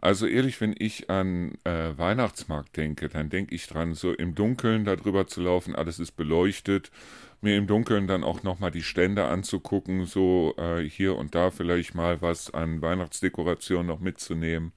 Also 0.00 0.26
ehrlich, 0.26 0.60
wenn 0.60 0.74
ich 0.78 1.10
an 1.10 1.58
äh, 1.64 1.96
Weihnachtsmarkt 1.96 2.76
denke, 2.76 3.08
dann 3.08 3.30
denke 3.30 3.54
ich 3.54 3.66
dran, 3.66 3.94
so 3.94 4.12
im 4.12 4.34
Dunkeln 4.34 4.84
da 4.84 4.94
drüber 4.94 5.26
zu 5.26 5.40
laufen, 5.40 5.74
alles 5.74 5.98
ist 5.98 6.12
beleuchtet, 6.12 6.92
mir 7.40 7.56
im 7.56 7.66
Dunkeln 7.66 8.06
dann 8.06 8.24
auch 8.24 8.42
nochmal 8.42 8.70
die 8.70 8.82
Stände 8.82 9.26
anzugucken, 9.26 10.06
so 10.06 10.54
äh, 10.56 10.82
hier 10.82 11.16
und 11.16 11.34
da 11.34 11.50
vielleicht 11.50 11.94
mal 11.94 12.20
was 12.20 12.52
an 12.52 12.82
Weihnachtsdekoration 12.82 13.86
noch 13.86 14.00
mitzunehmen, 14.00 14.72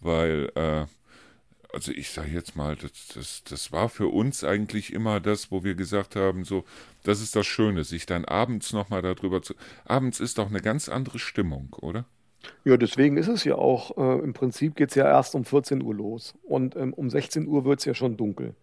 weil, 0.00 0.50
äh, 0.54 0.86
also 1.72 1.92
ich 1.92 2.10
sage 2.10 2.30
jetzt 2.30 2.56
mal, 2.56 2.76
das, 2.76 3.08
das, 3.14 3.44
das 3.44 3.72
war 3.72 3.88
für 3.88 4.08
uns 4.08 4.44
eigentlich 4.44 4.92
immer 4.92 5.20
das, 5.20 5.50
wo 5.50 5.62
wir 5.62 5.74
gesagt 5.74 6.16
haben, 6.16 6.44
so, 6.44 6.64
das 7.02 7.20
ist 7.20 7.36
das 7.36 7.46
Schöne, 7.46 7.84
sich 7.84 8.06
dann 8.06 8.24
abends 8.24 8.72
nochmal 8.72 9.02
darüber 9.02 9.42
zu. 9.42 9.54
Abends 9.84 10.20
ist 10.20 10.38
doch 10.38 10.48
eine 10.48 10.60
ganz 10.60 10.88
andere 10.88 11.18
Stimmung, 11.18 11.76
oder? 11.80 12.06
Ja, 12.64 12.76
deswegen 12.78 13.18
ist 13.18 13.28
es 13.28 13.44
ja 13.44 13.56
auch, 13.56 13.96
äh, 13.98 14.24
im 14.24 14.32
Prinzip 14.32 14.74
geht 14.74 14.90
es 14.90 14.94
ja 14.94 15.04
erst 15.04 15.34
um 15.34 15.44
14 15.44 15.82
Uhr 15.82 15.94
los 15.94 16.34
und 16.42 16.76
ähm, 16.76 16.94
um 16.94 17.10
16 17.10 17.46
Uhr 17.46 17.64
wird 17.64 17.80
es 17.80 17.84
ja 17.84 17.94
schon 17.94 18.16
dunkel. 18.16 18.54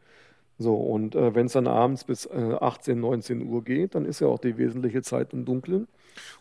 So, 0.60 0.76
und 0.76 1.16
äh, 1.16 1.36
wenn 1.36 1.45
es 1.45 1.53
dann 1.53 1.68
abends 1.68 2.03
bis 2.03 2.26
äh, 2.26 2.58
18, 2.60 2.99
19 2.99 3.47
Uhr 3.47 3.64
geht, 3.64 3.95
dann 3.95 4.05
ist 4.05 4.22
ja 4.22 4.28
auch 4.28 4.39
die 4.39 4.58
wesentliche 4.58 5.01
Zeit 5.01 5.34
im 5.34 5.45
Dunkeln. 5.45 5.88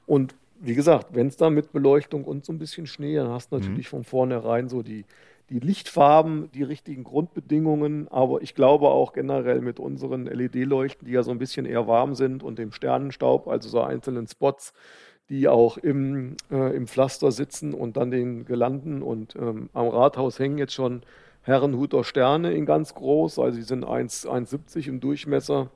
Und 0.06 0.34
wie 0.58 0.74
gesagt, 0.74 1.08
wenn 1.14 1.26
es 1.26 1.36
da 1.36 1.50
mit 1.50 1.72
Beleuchtung 1.72 2.24
und 2.24 2.44
so 2.44 2.52
ein 2.52 2.58
bisschen 2.58 2.86
Schnee, 2.86 3.16
dann 3.16 3.28
hast 3.28 3.52
du 3.52 3.56
mhm. 3.56 3.62
natürlich 3.62 3.88
mhm. 3.88 3.96
von 3.96 4.04
vornherein 4.04 4.68
so 4.68 4.82
die, 4.82 5.04
die 5.50 5.60
Lichtfarben, 5.60 6.50
die 6.52 6.62
richtigen 6.62 7.04
Grundbedingungen, 7.04 8.08
aber 8.08 8.42
ich 8.42 8.54
glaube 8.54 8.88
auch 8.88 9.12
generell 9.12 9.60
mit 9.60 9.78
unseren 9.78 10.26
LED-Leuchten, 10.26 11.06
die 11.06 11.12
ja 11.12 11.22
so 11.22 11.30
ein 11.30 11.38
bisschen 11.38 11.66
eher 11.66 11.86
warm 11.86 12.14
sind 12.14 12.42
und 12.42 12.58
dem 12.58 12.72
Sternenstaub, 12.72 13.46
also 13.48 13.68
so 13.68 13.80
einzelnen 13.82 14.26
Spots, 14.26 14.72
die 15.28 15.48
auch 15.48 15.76
im, 15.76 16.36
äh, 16.50 16.74
im 16.76 16.86
Pflaster 16.86 17.32
sitzen 17.32 17.74
und 17.74 17.96
dann 17.96 18.10
den 18.10 18.44
Gelanden. 18.44 19.02
Und 19.02 19.34
ähm, 19.36 19.68
am 19.72 19.88
Rathaus 19.88 20.38
hängen 20.38 20.58
jetzt 20.58 20.74
schon 20.74 21.02
Herrenhuter 21.47 22.05
Sterne 22.05 22.53
in 22.53 22.66
ganz 22.66 22.94
groß, 22.94 23.38
also 23.38 23.57
sie 23.57 23.62
sind 23.62 23.84
1,70 23.84 24.88
im 24.88 25.01
Durchmesser, 25.01 25.70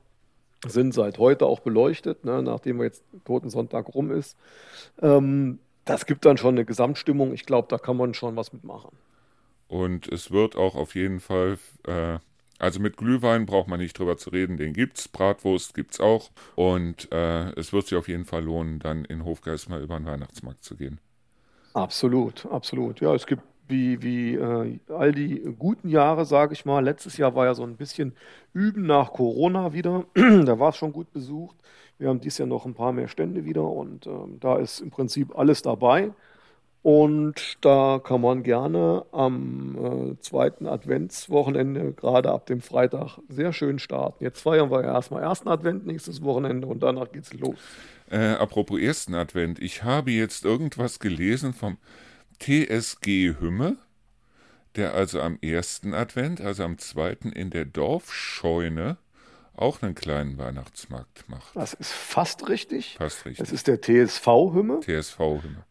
sind 0.67 0.93
seit 0.93 1.17
heute 1.17 1.45
auch 1.45 1.61
beleuchtet, 1.61 2.25
ne, 2.25 2.43
nachdem 2.43 2.81
jetzt 2.81 3.03
Totensonntag 3.25 3.93
rum 3.95 4.11
ist. 4.11 4.37
Ähm, 5.01 5.59
das 5.85 6.05
gibt 6.05 6.25
dann 6.25 6.37
schon 6.37 6.55
eine 6.55 6.65
Gesamtstimmung. 6.65 7.33
Ich 7.33 7.45
glaube, 7.45 7.67
da 7.69 7.77
kann 7.77 7.97
man 7.97 8.13
schon 8.13 8.35
was 8.35 8.53
mitmachen. 8.53 8.91
Und 9.67 10.11
es 10.11 10.31
wird 10.31 10.55
auch 10.55 10.75
auf 10.75 10.93
jeden 10.93 11.21
Fall 11.21 11.57
äh, 11.87 12.19
also 12.61 12.79
mit 12.79 12.95
Glühwein 12.95 13.47
braucht 13.47 13.67
man 13.67 13.79
nicht 13.79 13.97
drüber 13.97 14.17
zu 14.17 14.29
reden, 14.29 14.55
den 14.55 14.73
gibt's. 14.73 15.07
Bratwurst 15.07 15.73
gibt's 15.73 15.99
auch. 15.99 16.29
Und 16.55 17.11
äh, 17.11 17.49
es 17.59 17.73
wird 17.73 17.87
sich 17.87 17.97
auf 17.97 18.07
jeden 18.07 18.25
Fall 18.25 18.43
lohnen, 18.43 18.77
dann 18.77 19.03
in 19.03 19.25
Hofgeist 19.25 19.67
mal 19.67 19.81
über 19.81 19.97
den 19.97 20.05
Weihnachtsmarkt 20.05 20.63
zu 20.63 20.75
gehen. 20.75 20.99
Absolut, 21.73 22.45
absolut. 22.51 23.01
Ja, 23.01 23.15
es 23.15 23.25
gibt 23.25 23.41
wie, 23.67 24.01
wie 24.01 24.35
äh, 24.35 24.79
all 24.89 25.11
die 25.11 25.41
guten 25.57 25.89
Jahre, 25.89 26.25
sage 26.25 26.53
ich 26.53 26.65
mal. 26.65 26.83
Letztes 26.83 27.17
Jahr 27.17 27.35
war 27.35 27.45
ja 27.45 27.53
so 27.53 27.63
ein 27.63 27.77
bisschen 27.77 28.13
Üben 28.53 28.85
nach 28.85 29.13
Corona 29.13 29.73
wieder. 29.73 30.05
da 30.13 30.59
war 30.59 30.69
es 30.69 30.77
schon 30.77 30.93
gut 30.93 31.11
besucht. 31.11 31.55
Wir 31.97 32.09
haben 32.09 32.19
dieses 32.19 32.39
Jahr 32.39 32.47
noch 32.47 32.65
ein 32.65 32.73
paar 32.73 32.93
mehr 32.93 33.07
Stände 33.07 33.45
wieder 33.45 33.63
und 33.63 34.07
ähm, 34.07 34.39
da 34.39 34.57
ist 34.57 34.79
im 34.79 34.89
Prinzip 34.89 35.37
alles 35.37 35.61
dabei. 35.61 36.11
Und 36.83 37.57
da 37.61 38.01
kann 38.03 38.21
man 38.21 38.41
gerne 38.41 39.05
am 39.11 40.15
äh, 40.15 40.19
zweiten 40.19 40.65
Adventswochenende, 40.65 41.93
gerade 41.93 42.31
ab 42.31 42.47
dem 42.47 42.59
Freitag, 42.61 43.19
sehr 43.29 43.53
schön 43.53 43.77
starten. 43.77 44.23
Jetzt 44.23 44.41
feiern 44.41 44.71
wir 44.71 44.81
ja 44.81 44.93
erstmal 44.93 45.21
ersten 45.21 45.47
Advent 45.47 45.85
nächstes 45.85 46.23
Wochenende 46.23 46.65
und 46.65 46.81
danach 46.81 47.11
geht's 47.11 47.33
los. 47.33 47.55
Äh, 48.09 48.31
apropos 48.31 48.79
ersten 48.79 49.13
Advent, 49.13 49.59
ich 49.59 49.83
habe 49.83 50.09
jetzt 50.09 50.43
irgendwas 50.43 50.99
gelesen 50.99 51.53
vom 51.53 51.77
TSG 52.41 53.39
Hümme, 53.39 53.77
der 54.75 54.93
also 54.93 55.21
am 55.21 55.37
ersten 55.41 55.93
Advent, 55.93 56.41
also 56.41 56.63
am 56.63 56.77
zweiten 56.79 57.31
in 57.31 57.51
der 57.51 57.65
Dorfscheune 57.65 58.97
auch 59.55 59.81
einen 59.81 59.93
kleinen 59.93 60.37
Weihnachtsmarkt 60.37 61.29
macht. 61.29 61.55
Das 61.55 61.73
ist 61.73 61.91
fast 61.91 62.49
richtig. 62.49 62.95
Fast 62.97 63.25
richtig. 63.25 63.45
Das 63.45 63.51
ist 63.51 63.67
der 63.67 63.79
TSV 63.79 64.25
Hümme. 64.53 64.79
TSV 64.79 65.19
Hümme. 65.19 65.65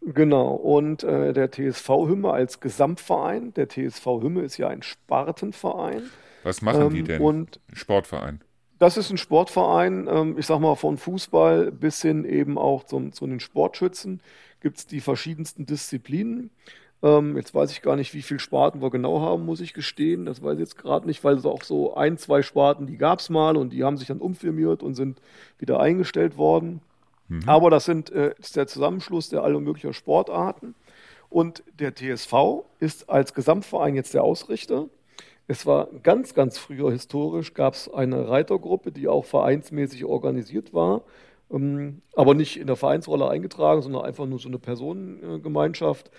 Genau, 0.00 0.52
und 0.52 1.02
äh, 1.02 1.32
der 1.32 1.50
TSV 1.50 1.88
Hümme 1.88 2.30
als 2.30 2.60
Gesamtverein, 2.60 3.52
der 3.54 3.68
TSV 3.68 4.04
Hümme 4.06 4.42
ist 4.42 4.56
ja 4.56 4.68
ein 4.68 4.82
Spartenverein. 4.82 6.02
Was 6.42 6.62
machen 6.62 6.86
ähm, 6.86 6.94
die 6.94 7.02
denn? 7.02 7.22
Und 7.22 7.60
Sportverein. 7.72 8.40
Das 8.78 8.96
ist 8.96 9.10
ein 9.10 9.18
Sportverein, 9.18 10.08
ähm, 10.10 10.38
ich 10.38 10.46
sag 10.46 10.58
mal 10.58 10.74
von 10.74 10.98
Fußball 10.98 11.70
bis 11.70 12.02
hin 12.02 12.24
eben 12.24 12.58
auch 12.58 12.84
zum, 12.84 13.12
zu 13.12 13.26
den 13.26 13.40
Sportschützen 13.40 14.20
gibt 14.64 14.78
es 14.78 14.86
die 14.86 15.00
verschiedensten 15.00 15.66
Disziplinen. 15.66 16.50
Ähm, 17.02 17.36
jetzt 17.36 17.54
weiß 17.54 17.70
ich 17.70 17.82
gar 17.82 17.96
nicht, 17.96 18.14
wie 18.14 18.22
viele 18.22 18.40
Sparten 18.40 18.80
wir 18.80 18.88
genau 18.88 19.20
haben, 19.20 19.44
muss 19.44 19.60
ich 19.60 19.74
gestehen. 19.74 20.24
Das 20.24 20.42
weiß 20.42 20.54
ich 20.54 20.60
jetzt 20.60 20.78
gerade 20.78 21.06
nicht, 21.06 21.22
weil 21.22 21.36
es 21.36 21.44
auch 21.44 21.62
so 21.62 21.94
ein, 21.94 22.16
zwei 22.16 22.40
Sparten, 22.40 22.86
die 22.86 22.96
gab 22.96 23.18
es 23.18 23.28
mal 23.28 23.58
und 23.58 23.74
die 23.74 23.84
haben 23.84 23.98
sich 23.98 24.08
dann 24.08 24.20
umfirmiert 24.20 24.82
und 24.82 24.94
sind 24.94 25.20
wieder 25.58 25.80
eingestellt 25.80 26.38
worden. 26.38 26.80
Mhm. 27.28 27.42
Aber 27.46 27.68
das 27.68 27.84
sind, 27.84 28.10
äh, 28.10 28.34
ist 28.38 28.56
der 28.56 28.66
Zusammenschluss 28.66 29.28
der 29.28 29.42
aller 29.42 29.60
möglichen 29.60 29.92
Sportarten. 29.92 30.74
Und 31.28 31.62
der 31.78 31.94
TSV 31.94 32.64
ist 32.80 33.10
als 33.10 33.34
Gesamtverein 33.34 33.94
jetzt 33.94 34.14
der 34.14 34.24
Ausrichter. 34.24 34.86
Es 35.46 35.66
war 35.66 35.88
ganz, 36.02 36.32
ganz 36.32 36.56
früher 36.56 36.90
historisch, 36.90 37.52
gab 37.52 37.74
es 37.74 37.92
eine 37.92 38.30
Reitergruppe, 38.30 38.92
die 38.92 39.08
auch 39.08 39.26
vereinsmäßig 39.26 40.06
organisiert 40.06 40.72
war, 40.72 41.02
aber 41.50 42.34
nicht 42.34 42.58
in 42.58 42.66
der 42.66 42.76
Vereinsrolle 42.76 43.28
eingetragen, 43.28 43.82
sondern 43.82 44.02
einfach 44.04 44.26
nur 44.26 44.38
so 44.38 44.48
eine 44.48 44.58
Personengemeinschaft. 44.58 46.10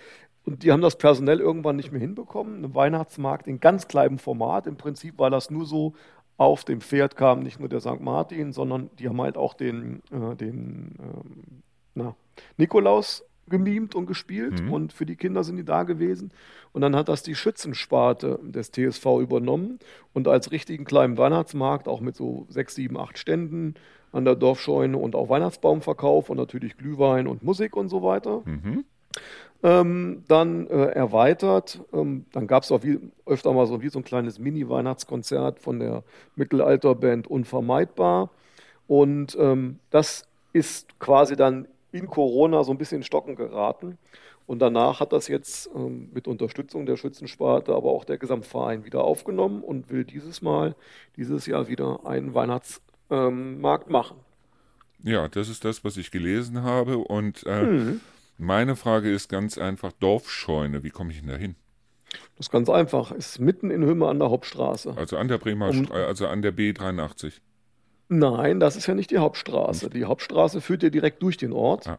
Und 0.44 0.62
die 0.62 0.72
haben 0.72 0.80
das 0.80 0.96
personell 0.96 1.40
irgendwann 1.40 1.76
nicht 1.76 1.90
mehr 1.90 2.00
hinbekommen. 2.00 2.64
Ein 2.64 2.74
Weihnachtsmarkt 2.74 3.48
in 3.48 3.60
ganz 3.60 3.88
kleinem 3.88 4.18
Format. 4.18 4.66
Im 4.66 4.76
Prinzip 4.76 5.18
war 5.18 5.28
das 5.28 5.50
nur 5.50 5.66
so 5.66 5.94
auf 6.38 6.64
dem 6.64 6.80
Pferd 6.80 7.16
kam 7.16 7.40
nicht 7.40 7.60
nur 7.60 7.68
der 7.68 7.80
St. 7.80 8.00
Martin, 8.00 8.52
sondern 8.52 8.90
die 8.98 9.08
haben 9.08 9.20
halt 9.20 9.36
auch 9.36 9.54
den, 9.54 10.02
äh, 10.10 10.36
den 10.36 10.94
ähm, 11.00 11.62
na, 11.94 12.14
Nikolaus 12.58 13.24
gemimt 13.48 13.94
und 13.94 14.06
gespielt 14.06 14.60
mhm. 14.62 14.72
und 14.72 14.92
für 14.92 15.06
die 15.06 15.16
Kinder 15.16 15.44
sind 15.44 15.56
die 15.56 15.64
da 15.64 15.84
gewesen. 15.84 16.32
Und 16.72 16.82
dann 16.82 16.96
hat 16.96 17.08
das 17.08 17.22
die 17.22 17.34
Schützensparte 17.34 18.40
des 18.42 18.70
TSV 18.70 19.06
übernommen 19.20 19.78
und 20.12 20.28
als 20.28 20.50
richtigen 20.50 20.84
kleinen 20.84 21.16
Weihnachtsmarkt, 21.16 21.88
auch 21.88 22.00
mit 22.00 22.16
so 22.16 22.46
sechs, 22.48 22.74
sieben, 22.74 22.98
acht 22.98 23.18
Ständen 23.18 23.74
an 24.16 24.24
der 24.24 24.34
Dorfscheune 24.34 24.96
und 24.96 25.14
auch 25.14 25.28
Weihnachtsbaumverkauf 25.28 26.30
und 26.30 26.36
natürlich 26.36 26.76
Glühwein 26.76 27.26
und 27.26 27.42
Musik 27.42 27.76
und 27.76 27.88
so 27.88 28.02
weiter. 28.02 28.42
Mhm 28.44 28.84
ähm, 29.62 30.22
dann 30.28 30.66
äh, 30.68 30.90
erweitert. 30.90 31.80
Ähm, 31.92 32.26
dann 32.32 32.46
gab 32.46 32.62
es 32.62 32.72
auch 32.72 32.82
wie, 32.82 33.00
öfter 33.24 33.52
mal 33.52 33.66
so 33.66 33.82
wie 33.82 33.88
so 33.88 33.98
ein 33.98 34.04
kleines 34.04 34.38
Mini-Weihnachtskonzert 34.38 35.58
von 35.60 35.80
der 35.80 36.02
Mittelalterband 36.36 37.26
Unvermeidbar. 37.26 38.30
Und 38.86 39.36
ähm, 39.40 39.78
das 39.90 40.28
ist 40.52 40.98
quasi 41.00 41.36
dann 41.36 41.66
in 41.92 42.06
Corona 42.06 42.64
so 42.64 42.72
ein 42.72 42.78
bisschen 42.78 42.98
in 42.98 43.02
Stocken 43.02 43.36
geraten. 43.36 43.98
Und 44.46 44.60
danach 44.60 45.00
hat 45.00 45.12
das 45.12 45.26
jetzt 45.26 45.68
ähm, 45.74 46.10
mit 46.14 46.28
Unterstützung 46.28 46.86
der 46.86 46.96
Schützensparte, 46.96 47.74
aber 47.74 47.90
auch 47.90 48.04
der 48.04 48.18
Gesamtverein 48.18 48.84
wieder 48.84 49.02
aufgenommen 49.02 49.62
und 49.62 49.90
will 49.90 50.04
dieses 50.04 50.40
Mal, 50.40 50.76
dieses 51.16 51.46
Jahr 51.46 51.66
wieder 51.66 52.06
einen 53.08 53.62
Weihnachtsmarkt 53.62 53.90
machen. 53.90 54.16
Ja, 55.02 55.28
das 55.28 55.48
ist 55.48 55.64
das, 55.64 55.84
was 55.84 55.96
ich 55.96 56.10
gelesen 56.10 56.62
habe. 56.62 56.98
Und 56.98 57.44
äh, 57.46 57.62
mhm. 57.62 58.00
Meine 58.38 58.76
Frage 58.76 59.10
ist 59.10 59.28
ganz 59.28 59.58
einfach: 59.58 59.92
Dorfscheune, 59.92 60.82
wie 60.82 60.90
komme 60.90 61.10
ich 61.10 61.20
denn 61.20 61.28
da 61.28 61.36
hin? 61.36 61.54
Das 62.36 62.46
ist 62.46 62.50
ganz 62.50 62.68
einfach. 62.68 63.12
Ist 63.12 63.40
mitten 63.40 63.70
in 63.70 63.84
Hümme 63.84 64.08
an 64.08 64.18
der 64.18 64.30
Hauptstraße. 64.30 64.94
Also 64.96 65.16
an 65.16 65.28
der 65.28 65.38
Bremer, 65.38 65.68
Um- 65.70 65.90
also 65.90 66.26
an 66.26 66.42
der 66.42 66.54
B83. 66.54 67.32
Nein, 68.08 68.60
das 68.60 68.76
ist 68.76 68.86
ja 68.86 68.94
nicht 68.94 69.10
die 69.10 69.18
Hauptstraße. 69.18 69.90
Die 69.90 70.04
Hauptstraße 70.04 70.60
führt 70.60 70.82
ja 70.82 70.90
direkt 70.90 71.22
durch 71.22 71.36
den 71.36 71.52
Ort. 71.52 71.88
Ah. 71.88 71.98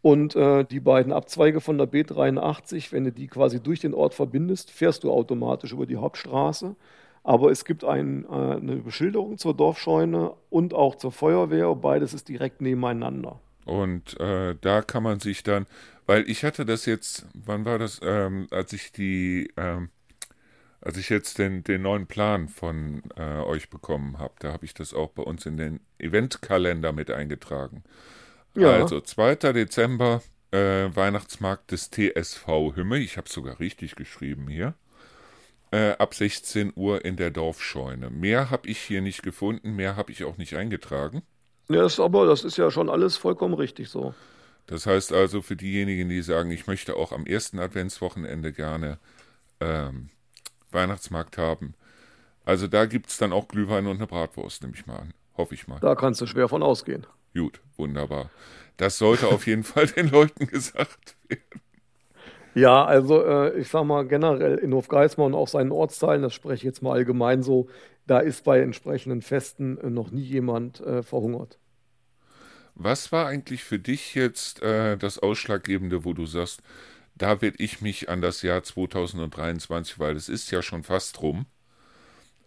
Und 0.00 0.34
äh, 0.36 0.64
die 0.64 0.80
beiden 0.80 1.12
Abzweige 1.12 1.60
von 1.60 1.76
der 1.78 1.88
B83, 1.88 2.92
wenn 2.92 3.04
du 3.04 3.12
die 3.12 3.28
quasi 3.28 3.60
durch 3.60 3.80
den 3.80 3.94
Ort 3.94 4.14
verbindest, 4.14 4.70
fährst 4.70 5.04
du 5.04 5.12
automatisch 5.12 5.72
über 5.72 5.86
die 5.86 5.96
Hauptstraße. 5.96 6.76
Aber 7.28 7.50
es 7.50 7.66
gibt 7.66 7.84
ein, 7.84 8.24
äh, 8.24 8.28
eine 8.28 8.76
Beschilderung 8.76 9.36
zur 9.36 9.54
Dorfscheune 9.54 10.32
und 10.48 10.72
auch 10.72 10.94
zur 10.94 11.12
Feuerwehr. 11.12 11.74
Beides 11.74 12.14
ist 12.14 12.30
direkt 12.30 12.62
nebeneinander. 12.62 13.38
Und 13.66 14.18
äh, 14.18 14.56
da 14.58 14.80
kann 14.80 15.02
man 15.02 15.20
sich 15.20 15.42
dann, 15.42 15.66
weil 16.06 16.26
ich 16.26 16.42
hatte 16.42 16.64
das 16.64 16.86
jetzt, 16.86 17.26
wann 17.34 17.66
war 17.66 17.78
das, 17.78 18.00
ähm, 18.02 18.46
als 18.50 18.72
ich 18.72 18.92
die, 18.92 19.52
ähm, 19.58 19.90
als 20.80 20.96
ich 20.96 21.10
jetzt 21.10 21.36
den, 21.36 21.62
den 21.64 21.82
neuen 21.82 22.06
Plan 22.06 22.48
von 22.48 23.02
äh, 23.14 23.40
euch 23.40 23.68
bekommen 23.68 24.18
habe, 24.18 24.32
da 24.38 24.54
habe 24.54 24.64
ich 24.64 24.72
das 24.72 24.94
auch 24.94 25.10
bei 25.10 25.22
uns 25.22 25.44
in 25.44 25.58
den 25.58 25.80
Eventkalender 25.98 26.94
mit 26.94 27.10
eingetragen. 27.10 27.84
Ja. 28.54 28.70
Also 28.70 29.02
2. 29.02 29.34
Dezember, 29.52 30.22
äh, 30.50 30.88
Weihnachtsmarkt 30.96 31.72
des 31.72 31.90
TSV 31.90 32.46
Hümme, 32.74 32.96
ich 32.96 33.18
habe 33.18 33.26
es 33.26 33.34
sogar 33.34 33.60
richtig 33.60 33.96
geschrieben 33.96 34.48
hier, 34.48 34.72
äh, 35.70 35.92
ab 35.92 36.14
16 36.14 36.72
Uhr 36.76 37.04
in 37.04 37.16
der 37.16 37.30
Dorfscheune. 37.30 38.10
Mehr 38.10 38.50
habe 38.50 38.68
ich 38.68 38.80
hier 38.80 39.00
nicht 39.00 39.22
gefunden, 39.22 39.72
mehr 39.76 39.96
habe 39.96 40.12
ich 40.12 40.24
auch 40.24 40.36
nicht 40.36 40.54
eingetragen. 40.54 41.22
Ja, 41.68 41.84
ist 41.84 42.00
aber 42.00 42.26
das 42.26 42.44
ist 42.44 42.56
ja 42.56 42.70
schon 42.70 42.88
alles 42.88 43.16
vollkommen 43.16 43.54
richtig 43.54 43.90
so. 43.90 44.14
Das 44.66 44.86
heißt 44.86 45.12
also 45.12 45.42
für 45.42 45.56
diejenigen, 45.56 46.08
die 46.08 46.22
sagen, 46.22 46.50
ich 46.50 46.66
möchte 46.66 46.96
auch 46.96 47.12
am 47.12 47.26
ersten 47.26 47.58
Adventswochenende 47.58 48.52
gerne 48.52 48.98
ähm, 49.60 50.10
Weihnachtsmarkt 50.70 51.38
haben. 51.38 51.74
Also 52.44 52.66
da 52.66 52.86
gibt 52.86 53.10
es 53.10 53.18
dann 53.18 53.32
auch 53.32 53.48
Glühwein 53.48 53.86
und 53.86 53.96
eine 53.96 54.06
Bratwurst, 54.06 54.62
nehme 54.62 54.74
ich 54.74 54.86
mal 54.86 54.96
an. 54.96 55.14
Hoffe 55.36 55.54
ich 55.54 55.68
mal. 55.68 55.80
Da 55.80 55.94
kannst 55.94 56.20
du 56.20 56.26
schwer 56.26 56.48
von 56.48 56.62
ausgehen. 56.62 57.06
Gut, 57.34 57.60
wunderbar. 57.76 58.30
Das 58.76 58.98
sollte 58.98 59.28
auf 59.28 59.46
jeden 59.46 59.64
Fall 59.64 59.86
den 59.86 60.08
Leuten 60.08 60.46
gesagt 60.46 61.16
werden. 61.28 61.62
Ja, 62.58 62.84
also 62.84 63.24
äh, 63.24 63.56
ich 63.60 63.68
sag 63.68 63.84
mal 63.84 64.04
generell 64.04 64.58
in 64.58 64.74
Hofgeismar 64.74 65.26
und 65.26 65.34
auch 65.34 65.46
seinen 65.46 65.70
Ortsteilen, 65.70 66.22
das 66.22 66.34
spreche 66.34 66.56
ich 66.56 66.62
jetzt 66.64 66.82
mal 66.82 66.94
allgemein 66.94 67.44
so, 67.44 67.68
da 68.08 68.18
ist 68.18 68.42
bei 68.42 68.58
entsprechenden 68.58 69.22
Festen 69.22 69.78
äh, 69.78 69.90
noch 69.90 70.10
nie 70.10 70.24
jemand 70.24 70.80
äh, 70.80 71.04
verhungert. 71.04 71.60
Was 72.74 73.12
war 73.12 73.28
eigentlich 73.28 73.62
für 73.62 73.78
dich 73.78 74.16
jetzt 74.16 74.60
äh, 74.60 74.96
das 74.96 75.20
Ausschlaggebende, 75.20 76.04
wo 76.04 76.14
du 76.14 76.26
sagst, 76.26 76.62
da 77.14 77.40
werde 77.42 77.62
ich 77.62 77.80
mich 77.80 78.08
an 78.08 78.22
das 78.22 78.42
Jahr 78.42 78.64
2023, 78.64 80.00
weil 80.00 80.16
es 80.16 80.28
ist 80.28 80.50
ja 80.50 80.60
schon 80.60 80.82
fast 80.82 81.22
rum. 81.22 81.46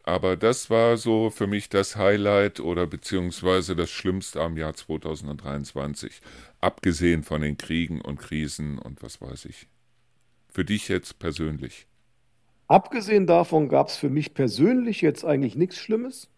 Aber 0.04 0.36
das 0.36 0.70
war 0.70 0.98
so 0.98 1.30
für 1.30 1.48
mich 1.48 1.70
das 1.70 1.96
Highlight 1.96 2.60
oder 2.60 2.86
beziehungsweise 2.86 3.78
das 3.78 3.90
Schlimmste 3.92 4.42
am 4.42 4.58
Jahr 4.58 4.74
2023. 4.74 6.20
Abgesehen 6.60 7.24
von 7.24 7.40
den 7.40 7.56
Kriegen 7.56 8.02
und 8.02 8.20
Krisen 8.20 8.78
und 8.78 9.02
was 9.04 9.22
weiß 9.22 9.46
ich. 9.46 9.71
Für 10.52 10.66
dich 10.66 10.90
jetzt 10.90 11.18
persönlich. 11.18 11.88
Abgesehen 12.68 13.26
davon 13.26 13.70
gab 13.70 13.88
es 13.88 13.98
für 13.98 14.10
mich 14.10 14.34
persönlich 14.34 15.02
jetzt 15.02 15.26
eigentlich 15.26 15.56
nichts 15.56 15.78
Schlimmes, 15.78 16.30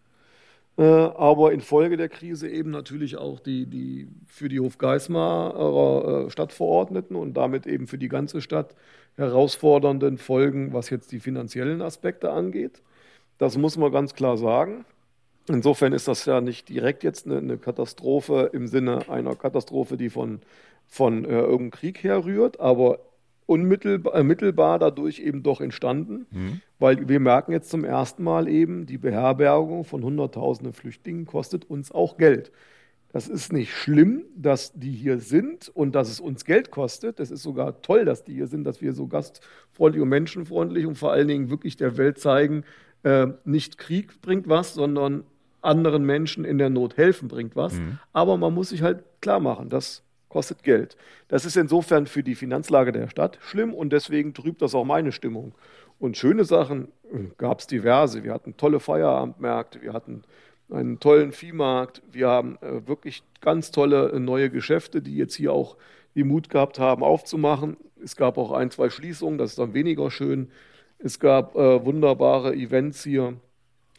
äh, 0.78 0.84
aber 0.84 1.52
infolge 1.52 1.98
der 1.98 2.10
Krise 2.10 2.48
eben 2.50 2.70
natürlich 2.72 3.18
auch 3.18 3.40
die, 3.40 3.66
die 3.66 4.08
für 4.28 4.50
die 4.50 4.60
Hofgeismarer 4.60 6.28
äh, 6.28 6.30
Stadtverordneten 6.30 7.16
und 7.16 7.36
damit 7.36 7.68
eben 7.68 7.88
für 7.88 7.98
die 7.98 8.08
ganze 8.08 8.42
Stadt 8.42 8.76
herausfordernden 9.16 10.18
Folgen, 10.18 10.74
was 10.74 10.90
jetzt 10.90 11.12
die 11.12 11.20
finanziellen 11.20 11.82
Aspekte 11.82 12.32
angeht. 12.32 12.82
Das 13.40 13.58
muss 13.58 13.78
man 13.78 13.92
ganz 13.92 14.14
klar 14.14 14.38
sagen. 14.38 14.86
Insofern 15.48 15.92
ist 15.92 16.08
das 16.08 16.26
ja 16.26 16.40
nicht 16.40 16.70
direkt 16.70 17.04
jetzt 17.04 17.26
eine, 17.26 17.38
eine 17.38 17.58
Katastrophe 17.58 18.50
im 18.54 18.68
Sinne 18.68 19.10
einer 19.10 19.36
Katastrophe, 19.36 19.98
die 19.98 20.10
von, 20.10 20.42
von 20.88 21.26
äh, 21.26 21.30
irgendeinem 21.30 21.72
Krieg 21.72 22.04
herrührt, 22.04 22.60
aber 22.60 23.00
unmittelbar 23.46 24.16
äh, 24.16 24.24
mittelbar 24.24 24.80
dadurch 24.80 25.20
eben 25.20 25.44
doch 25.44 25.62
entstanden, 25.62 26.26
Hm? 26.32 26.62
weil 26.80 27.08
wir 27.08 27.20
merken 27.20 27.52
jetzt 27.52 27.70
zum 27.70 27.84
ersten 27.84 28.24
Mal 28.24 28.48
eben, 28.48 28.86
die 28.86 28.98
Beherbergung 28.98 29.84
von 29.86 30.04
Hunderttausenden 30.04 30.74
Flüchtlingen 30.74 31.26
kostet 31.26 31.66
uns 31.70 31.92
auch 31.92 32.18
Geld. 32.18 32.52
Das 33.12 33.28
ist 33.28 33.54
nicht 33.54 33.72
schlimm, 33.72 34.24
dass 34.36 34.74
die 34.74 34.92
hier 34.92 35.20
sind 35.20 35.70
und 35.70 35.94
dass 35.94 36.10
es 36.10 36.20
uns 36.20 36.46
Geld 36.46 36.72
kostet. 36.72 37.20
Das 37.20 37.30
ist 37.30 37.44
sogar 37.44 37.82
toll, 37.84 38.06
dass 38.06 38.24
die 38.24 38.34
hier 38.34 38.48
sind, 38.48 38.64
dass 38.64 38.82
wir 38.82 38.92
so 38.94 39.06
gastfreundlich 39.08 40.02
und 40.02 40.10
menschenfreundlich 40.10 40.88
und 40.88 40.96
vor 40.96 41.12
allen 41.12 41.28
Dingen 41.28 41.50
wirklich 41.52 41.78
der 41.78 41.98
Welt 41.98 42.18
zeigen, 42.18 42.64
äh, 43.04 43.28
nicht 43.46 43.78
Krieg 43.78 44.20
bringt 44.22 44.50
was, 44.50 44.74
sondern 44.74 45.26
anderen 45.62 46.06
Menschen 46.06 46.44
in 46.44 46.58
der 46.58 46.70
Not 46.72 46.98
helfen 46.98 47.28
bringt 47.28 47.56
was. 47.56 47.74
Aber 48.14 48.36
man 48.38 48.54
muss 48.54 48.70
sich 48.70 48.82
halt 48.82 49.04
klar 49.22 49.40
machen, 49.40 49.70
das 49.70 50.02
kostet 50.34 50.64
Geld. 50.64 50.98
Das 51.28 51.46
ist 51.46 51.56
insofern 51.56 52.08
für 52.08 52.24
die 52.24 52.34
Finanzlage 52.34 52.92
der 52.92 53.08
Stadt 53.08 53.38
schlimm 53.42 53.72
und 53.72 53.94
deswegen 53.94 54.34
trübt 54.34 54.64
das 54.64 54.74
auch 54.74 54.84
meine 54.84 55.12
Stimmung. 55.12 55.54
Und 56.00 56.18
schöne 56.18 56.44
Sachen 56.44 56.88
gab 57.38 57.60
es 57.60 57.68
diverse. 57.68 58.24
Wir 58.24 58.34
hatten 58.34 58.58
tolle 58.58 58.80
Feierabendmärkte, 58.80 59.84
wir 59.84 59.94
hatten 59.94 60.24
einen 60.72 61.00
tollen 61.00 61.34
Viehmarkt, 61.34 62.02
wir 62.12 62.30
haben 62.30 62.58
äh, 62.62 62.88
wirklich 62.88 63.22
ganz 63.42 63.70
tolle 63.70 64.12
äh, 64.12 64.20
neue 64.20 64.50
Geschäfte, 64.50 65.04
die 65.04 65.16
jetzt 65.16 65.36
hier 65.36 65.54
auch 65.54 65.78
den 66.16 66.28
Mut 66.28 66.50
gehabt 66.50 66.80
haben, 66.80 67.04
aufzumachen. 67.04 67.78
Es 68.04 68.16
gab 68.16 68.40
auch 68.40 68.52
ein, 68.52 68.72
zwei 68.72 68.90
Schließungen, 68.90 69.38
das 69.38 69.52
ist 69.52 69.60
dann 69.60 69.76
weniger 69.76 70.10
schön. 70.10 70.50
Es 70.98 71.20
gab 71.20 71.56
äh, 71.56 71.86
wunderbare 71.86 72.56
Events 72.56 73.04
hier 73.04 73.36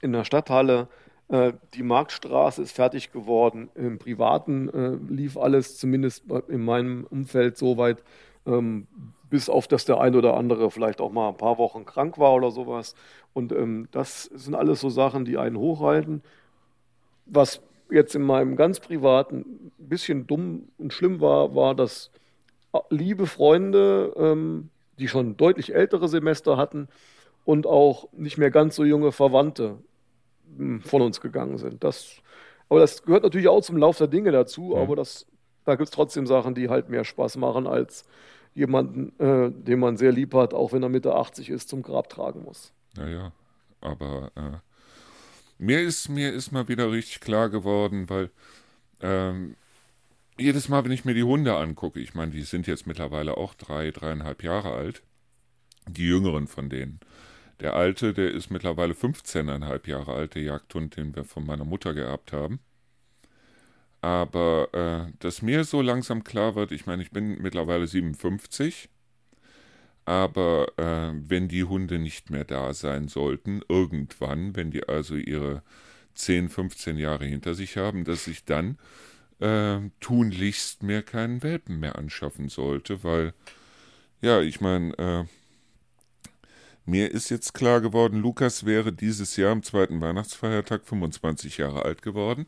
in 0.01 0.13
der 0.13 0.25
Stadthalle. 0.25 0.89
Äh, 1.29 1.53
die 1.75 1.83
Marktstraße 1.83 2.63
ist 2.63 2.73
fertig 2.73 3.13
geworden. 3.13 3.71
Im 3.75 3.99
Privaten 3.99 4.69
äh, 4.69 5.13
lief 5.13 5.37
alles, 5.37 5.79
zumindest 5.79 6.25
in 6.49 6.65
meinem 6.65 7.07
Umfeld, 7.09 7.57
soweit, 7.57 8.03
ähm, 8.47 8.87
bis 9.31 9.49
auf 9.49 9.67
dass 9.67 9.85
der 9.85 10.01
ein 10.01 10.15
oder 10.15 10.37
andere 10.37 10.71
vielleicht 10.71 11.01
auch 11.01 11.11
mal 11.11 11.31
ein 11.31 11.37
paar 11.37 11.59
Wochen 11.59 11.87
krank 11.87 12.19
war 12.19 12.35
oder 12.35 12.51
sowas. 12.51 12.95
Und 13.33 13.53
ähm, 13.53 13.89
das 13.91 14.25
sind 14.25 14.55
alles 14.55 14.81
so 14.81 14.91
Sachen, 14.91 15.25
die 15.25 15.39
einen 15.39 15.57
hochhalten. 15.57 16.23
Was 17.27 17.63
jetzt 17.91 18.15
in 18.15 18.23
meinem 18.23 18.57
ganz 18.57 18.81
privaten 18.81 19.73
ein 19.79 19.89
bisschen 19.89 20.27
dumm 20.27 20.69
und 20.79 20.93
schlimm 20.93 21.21
war, 21.21 21.55
war, 21.55 21.75
dass 21.75 22.11
liebe 22.91 23.27
Freunde, 23.27 24.13
ähm, 24.17 24.71
die 24.99 25.09
schon 25.09 25.37
deutlich 25.37 25.75
ältere 25.75 26.09
Semester 26.09 26.57
hatten 26.57 26.89
und 27.45 27.67
auch 27.67 28.09
nicht 28.13 28.39
mehr 28.39 28.51
ganz 28.51 28.77
so 28.77 28.85
junge 28.85 29.11
Verwandte 29.11 29.79
von 30.83 31.03
uns 31.03 31.21
gegangen 31.21 31.59
sind. 31.59 31.85
Das, 31.85 32.17
aber 32.69 32.81
das 32.81 33.03
gehört 33.03 33.23
natürlich 33.23 33.49
auch 33.49 33.63
zum 33.63 33.77
Lauf 33.77 33.99
der 33.99 34.07
Dinge 34.07 34.33
dazu, 34.33 34.77
aber 34.77 34.97
das, 34.97 35.27
da 35.65 35.75
gibt 35.75 35.89
es 35.89 35.91
trotzdem 35.91 36.27
Sachen, 36.27 36.55
die 36.55 36.69
halt 36.69 36.89
mehr 36.89 37.05
Spaß 37.05 37.37
machen, 37.37 37.67
als 37.67 38.05
jemanden, 38.55 39.19
äh, 39.19 39.51
den 39.51 39.81
man 39.81 39.97
sehr 39.97 40.13
lieb 40.13 40.35
hat, 40.35 40.55
auch 40.55 40.73
wenn 40.73 40.83
er 40.83 40.89
Mitte 40.89 41.15
80 41.15 41.51
ist, 41.51 41.69
zum 41.69 41.83
Grab 41.83 42.09
tragen 42.09 42.43
muss. 42.43 42.73
Naja, 42.97 43.33
aber 43.81 44.31
äh, 44.37 44.59
mir 45.59 45.81
ist 45.81 46.09
mir 46.09 46.33
ist 46.33 46.53
mal 46.53 46.69
wieder 46.69 46.91
richtig 46.91 47.21
klar 47.21 47.51
geworden, 47.51 48.09
weil 48.09 48.31
ähm, 49.01 49.57
jedes 50.39 50.69
Mal, 50.69 50.85
wenn 50.85 50.93
ich 50.93 51.05
mir 51.05 51.15
die 51.15 51.23
Hunde 51.23 51.57
angucke, 51.57 52.01
ich 52.01 52.15
meine, 52.15 52.33
die 52.33 52.43
sind 52.43 52.67
jetzt 52.67 52.87
mittlerweile 52.87 53.37
auch 53.37 53.55
drei, 53.55 53.91
dreieinhalb 53.91 54.43
Jahre 54.43 54.73
alt, 54.73 55.03
die 55.87 56.07
jüngeren 56.07 56.47
von 56.47 56.69
denen. 56.69 57.01
Der 57.61 57.75
alte, 57.75 58.13
der 58.15 58.31
ist 58.33 58.51
mittlerweile 58.51 58.95
15,5 58.95 59.89
Jahre 59.89 60.15
alt, 60.15 60.35
der 60.35 60.43
Jagdhund, 60.43 60.97
den 60.97 61.15
wir 61.15 61.25
von 61.25 61.47
meiner 61.47 61.65
Mutter 61.65 61.95
geerbt 61.95 62.33
haben. 62.33 62.61
Aber 64.01 64.69
äh, 64.75 65.13
dass 65.21 65.41
mir 65.41 65.65
so 65.65 65.81
langsam 65.81 66.25
klar 66.25 66.55
wird, 66.57 66.73
ich 66.73 66.87
meine, 66.87 67.03
ich 67.03 67.11
bin 67.11 67.41
mittlerweile 67.41 67.87
57, 67.87 68.91
aber 70.05 70.67
äh, 70.77 71.13
wenn 71.15 71.49
die 71.49 71.65
Hunde 71.65 71.99
nicht 71.99 72.29
mehr 72.29 72.45
da 72.45 72.75
sein 72.75 73.09
sollten, 73.09 73.63
irgendwann, 73.69 74.55
wenn 74.57 74.71
die 74.71 74.87
also 74.87 75.17
ihre 75.17 75.63
10, 76.15 76.49
15 76.51 76.99
Jahre 76.99 77.25
hinter 77.25 77.55
sich 77.55 77.77
haben, 77.77 78.05
dass 78.05 78.27
ich 78.27 78.45
dann 78.45 78.79
äh, 79.41 79.79
tunlichst 80.01 80.83
mir 80.83 81.03
keinen 81.03 81.43
Welpen 81.43 81.81
mehr 81.81 81.97
anschaffen 81.97 82.49
sollte, 82.49 83.05
weil, 83.05 83.33
ja, 84.21 84.41
ich 84.41 84.61
meine, 84.61 84.99
äh, 84.99 85.25
mir 86.85 87.11
ist 87.11 87.31
jetzt 87.31 87.55
klar 87.55 87.81
geworden, 87.81 88.21
Lukas 88.21 88.67
wäre 88.67 88.93
dieses 88.93 89.37
Jahr 89.37 89.53
am 89.53 89.63
zweiten 89.63 90.01
Weihnachtsfeiertag 90.01 90.85
25 90.85 91.59
Jahre 91.59 91.85
alt 91.85 92.03
geworden. 92.03 92.47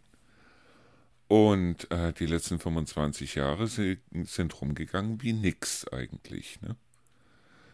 Und 1.28 1.90
äh, 1.90 2.12
die 2.12 2.26
letzten 2.26 2.58
25 2.58 3.34
Jahre 3.34 3.66
sind 3.66 4.60
rumgegangen 4.60 5.22
wie 5.22 5.32
nix 5.32 5.88
eigentlich. 5.88 6.60
Ne? 6.60 6.76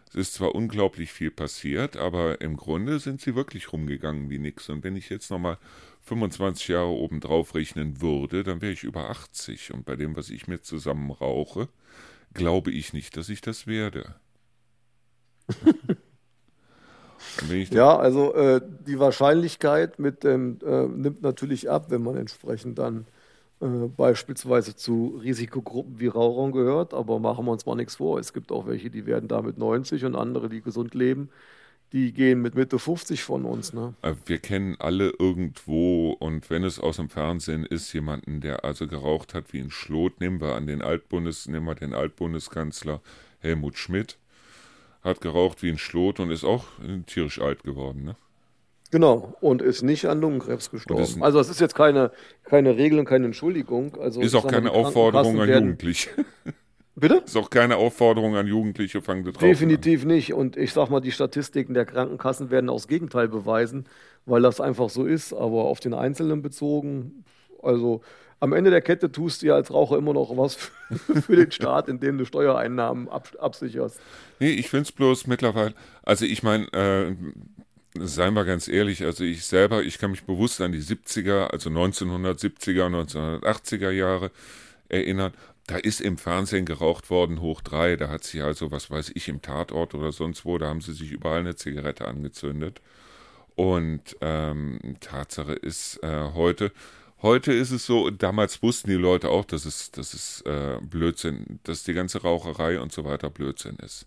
Es 0.08 0.14
ist 0.14 0.34
zwar 0.34 0.54
unglaublich 0.54 1.12
viel 1.12 1.30
passiert, 1.30 1.96
aber 1.96 2.40
im 2.40 2.56
Grunde 2.56 2.98
sind 2.98 3.20
sie 3.20 3.34
wirklich 3.34 3.72
rumgegangen 3.72 4.30
wie 4.30 4.38
nix. 4.38 4.68
Und 4.68 4.84
wenn 4.84 4.96
ich 4.96 5.10
jetzt 5.10 5.30
nochmal 5.30 5.58
25 6.02 6.68
Jahre 6.68 6.88
obendrauf 6.88 7.54
rechnen 7.54 8.00
würde, 8.00 8.42
dann 8.42 8.62
wäre 8.62 8.72
ich 8.72 8.84
über 8.84 9.10
80. 9.10 9.74
Und 9.74 9.84
bei 9.84 9.96
dem, 9.96 10.16
was 10.16 10.30
ich 10.30 10.46
mir 10.46 10.62
zusammen 10.62 11.10
rauche, 11.10 11.68
glaube 12.34 12.70
ich 12.70 12.92
nicht, 12.92 13.16
dass 13.16 13.28
ich 13.28 13.40
das 13.40 13.66
werde. 13.66 14.14
ja, 17.70 17.96
also 17.96 18.34
äh, 18.34 18.60
die 18.86 18.98
Wahrscheinlichkeit 18.98 19.98
mit 19.98 20.24
dem 20.24 20.58
äh, 20.64 20.86
nimmt 20.86 21.22
natürlich 21.22 21.70
ab, 21.70 21.86
wenn 21.90 22.02
man 22.02 22.16
entsprechend 22.16 22.78
dann 22.78 23.06
äh, 23.62 23.88
beispielsweise 23.96 24.74
zu 24.74 25.20
Risikogruppen 25.22 26.00
wie 26.00 26.08
Rauchern 26.08 26.50
gehört, 26.50 26.94
aber 26.94 27.20
machen 27.20 27.44
wir 27.44 27.52
uns 27.52 27.64
mal 27.64 27.76
nichts 27.76 27.96
vor. 27.96 28.18
Es 28.18 28.32
gibt 28.32 28.50
auch 28.50 28.66
welche, 28.66 28.90
die 28.90 29.06
werden 29.06 29.28
damit 29.28 29.56
90 29.56 30.04
und 30.04 30.16
andere, 30.16 30.48
die 30.48 30.62
gesund 30.62 30.94
leben, 30.94 31.30
die 31.92 32.12
gehen 32.12 32.42
mit 32.42 32.56
Mitte 32.56 32.78
50 32.78 33.22
von 33.22 33.44
uns. 33.44 33.72
Ne? 33.72 33.94
Äh, 34.02 34.14
wir 34.26 34.38
kennen 34.38 34.76
alle 34.80 35.12
irgendwo 35.16 36.10
und 36.10 36.50
wenn 36.50 36.64
es 36.64 36.80
aus 36.80 36.96
dem 36.96 37.08
Fernsehen 37.08 37.64
ist, 37.64 37.92
jemanden, 37.92 38.40
der 38.40 38.64
also 38.64 38.88
geraucht 38.88 39.32
hat 39.32 39.52
wie 39.52 39.60
ein 39.60 39.70
Schlot, 39.70 40.20
nehmen 40.20 40.40
wir 40.40 40.56
an 40.56 40.66
den 40.66 40.82
Altbundes, 40.82 41.46
nehmen 41.46 41.66
wir 41.66 41.76
den 41.76 41.94
Altbundeskanzler 41.94 43.00
Helmut 43.38 43.76
Schmidt, 43.76 44.18
hat 45.02 45.20
geraucht 45.20 45.62
wie 45.62 45.70
ein 45.70 45.78
Schlot 45.78 46.20
und 46.20 46.30
ist 46.30 46.44
auch 46.44 46.64
tierisch 47.06 47.40
alt 47.40 47.64
geworden. 47.64 48.04
Ne? 48.04 48.16
Genau, 48.92 49.34
und 49.40 49.62
ist 49.62 49.82
nicht 49.82 50.04
an 50.06 50.20
Lungenkrebs 50.20 50.70
gestorben. 50.70 51.22
Also 51.22 51.40
es 51.40 51.48
ist 51.48 51.60
jetzt 51.60 51.74
keine, 51.74 52.12
keine 52.44 52.76
Regel 52.76 52.98
und 52.98 53.06
keine 53.06 53.24
Entschuldigung. 53.24 53.96
Also 53.98 54.20
ist 54.20 54.34
auch 54.34 54.46
keine 54.46 54.70
Aufforderung 54.70 55.40
an 55.40 55.48
Jugendliche. 55.48 56.10
Bitte? 56.94 57.22
Ist 57.24 57.38
auch 57.38 57.48
keine 57.48 57.76
Aufforderung 57.76 58.36
an 58.36 58.46
Jugendliche, 58.46 59.00
fangen 59.00 59.24
drauf 59.24 59.38
Definitiv 59.38 60.02
an. 60.02 60.08
nicht. 60.08 60.34
Und 60.34 60.58
ich 60.58 60.74
sag 60.74 60.90
mal, 60.90 61.00
die 61.00 61.10
Statistiken 61.10 61.72
der 61.72 61.86
Krankenkassen 61.86 62.50
werden 62.50 62.68
auch 62.68 62.76
das 62.76 62.86
Gegenteil 62.86 63.28
beweisen, 63.28 63.86
weil 64.26 64.42
das 64.42 64.60
einfach 64.60 64.90
so 64.90 65.06
ist. 65.06 65.32
Aber 65.32 65.64
auf 65.64 65.80
den 65.80 65.94
Einzelnen 65.94 66.42
bezogen, 66.42 67.24
also 67.62 68.02
am 68.42 68.52
Ende 68.52 68.70
der 68.70 68.80
Kette 68.80 69.12
tust 69.12 69.42
du 69.42 69.46
ja 69.46 69.54
als 69.54 69.72
Raucher 69.72 69.96
immer 69.96 70.12
noch 70.12 70.36
was 70.36 70.56
für 70.56 71.36
den 71.36 71.52
Staat, 71.52 71.88
indem 71.88 72.18
du 72.18 72.24
Steuereinnahmen 72.24 73.08
absicherst. 73.08 74.00
Nee, 74.40 74.50
ich 74.50 74.68
finde 74.68 74.82
es 74.82 74.92
bloß 74.92 75.28
mittlerweile, 75.28 75.74
also 76.02 76.24
ich 76.24 76.42
meine, 76.42 76.66
äh, 76.72 77.14
seien 78.00 78.34
wir 78.34 78.44
ganz 78.44 78.66
ehrlich, 78.66 79.04
also 79.04 79.22
ich 79.22 79.46
selber, 79.46 79.84
ich 79.84 79.98
kann 79.98 80.10
mich 80.10 80.24
bewusst 80.24 80.60
an 80.60 80.72
die 80.72 80.82
70er, 80.82 81.52
also 81.52 81.70
1970er, 81.70 82.88
1980er 82.88 83.90
Jahre 83.90 84.32
erinnern. 84.88 85.32
Da 85.68 85.76
ist 85.76 86.00
im 86.00 86.18
Fernsehen 86.18 86.66
geraucht 86.66 87.10
worden, 87.10 87.40
hoch 87.40 87.60
drei. 87.60 87.94
Da 87.94 88.08
hat 88.08 88.24
sich 88.24 88.42
also, 88.42 88.72
was 88.72 88.90
weiß 88.90 89.12
ich, 89.14 89.28
im 89.28 89.40
Tatort 89.40 89.94
oder 89.94 90.10
sonst 90.10 90.44
wo, 90.44 90.58
da 90.58 90.66
haben 90.66 90.80
sie 90.80 90.94
sich 90.94 91.12
überall 91.12 91.38
eine 91.38 91.54
Zigarette 91.54 92.08
angezündet. 92.08 92.80
Und 93.54 94.16
ähm, 94.20 94.80
Tatsache 94.98 95.52
ist 95.52 96.02
äh, 96.02 96.30
heute, 96.34 96.72
heute 97.22 97.52
ist 97.52 97.70
es 97.70 97.86
so, 97.86 98.10
damals 98.10 98.62
wussten 98.62 98.90
die 98.90 98.96
Leute 98.96 99.30
auch, 99.30 99.44
dass 99.44 99.64
es, 99.64 99.90
dass 99.90 100.14
es 100.14 100.42
äh, 100.42 100.78
Blödsinn, 100.82 101.60
dass 101.64 101.84
die 101.84 101.94
ganze 101.94 102.22
Raucherei 102.22 102.80
und 102.80 102.92
so 102.92 103.04
weiter 103.04 103.30
Blödsinn 103.30 103.76
ist. 103.76 104.06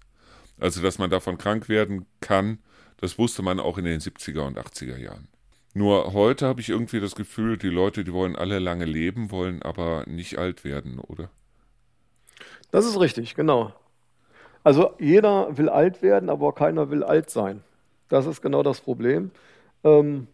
Also, 0.59 0.81
dass 0.81 0.99
man 0.99 1.09
davon 1.09 1.37
krank 1.37 1.67
werden 1.67 2.05
kann, 2.21 2.59
das 2.97 3.17
wusste 3.17 3.41
man 3.41 3.59
auch 3.59 3.77
in 3.77 3.85
den 3.85 3.99
70er 3.99 4.41
und 4.41 4.57
80er 4.57 4.97
Jahren. 4.97 5.27
Nur 5.73 6.13
heute 6.13 6.47
habe 6.47 6.61
ich 6.61 6.69
irgendwie 6.69 7.01
das 7.01 7.15
Gefühl, 7.15 7.57
die 7.57 7.67
Leute, 7.67 8.05
die 8.05 8.13
wollen 8.13 8.37
alle 8.37 8.59
lange 8.59 8.85
leben, 8.85 9.31
wollen 9.31 9.61
aber 9.61 10.05
nicht 10.07 10.37
alt 10.37 10.63
werden, 10.63 10.99
oder? 10.99 11.29
Das 12.71 12.85
ist 12.85 12.97
richtig, 12.99 13.35
genau. 13.35 13.73
Also 14.63 14.93
jeder 14.99 15.57
will 15.57 15.67
alt 15.67 16.01
werden, 16.01 16.29
aber 16.29 16.53
keiner 16.53 16.89
will 16.89 17.03
alt 17.03 17.29
sein. 17.29 17.61
Das 18.07 18.25
ist 18.25 18.41
genau 18.41 18.63
das 18.63 18.79
Problem. 18.79 19.31
Ähm, 19.83 20.27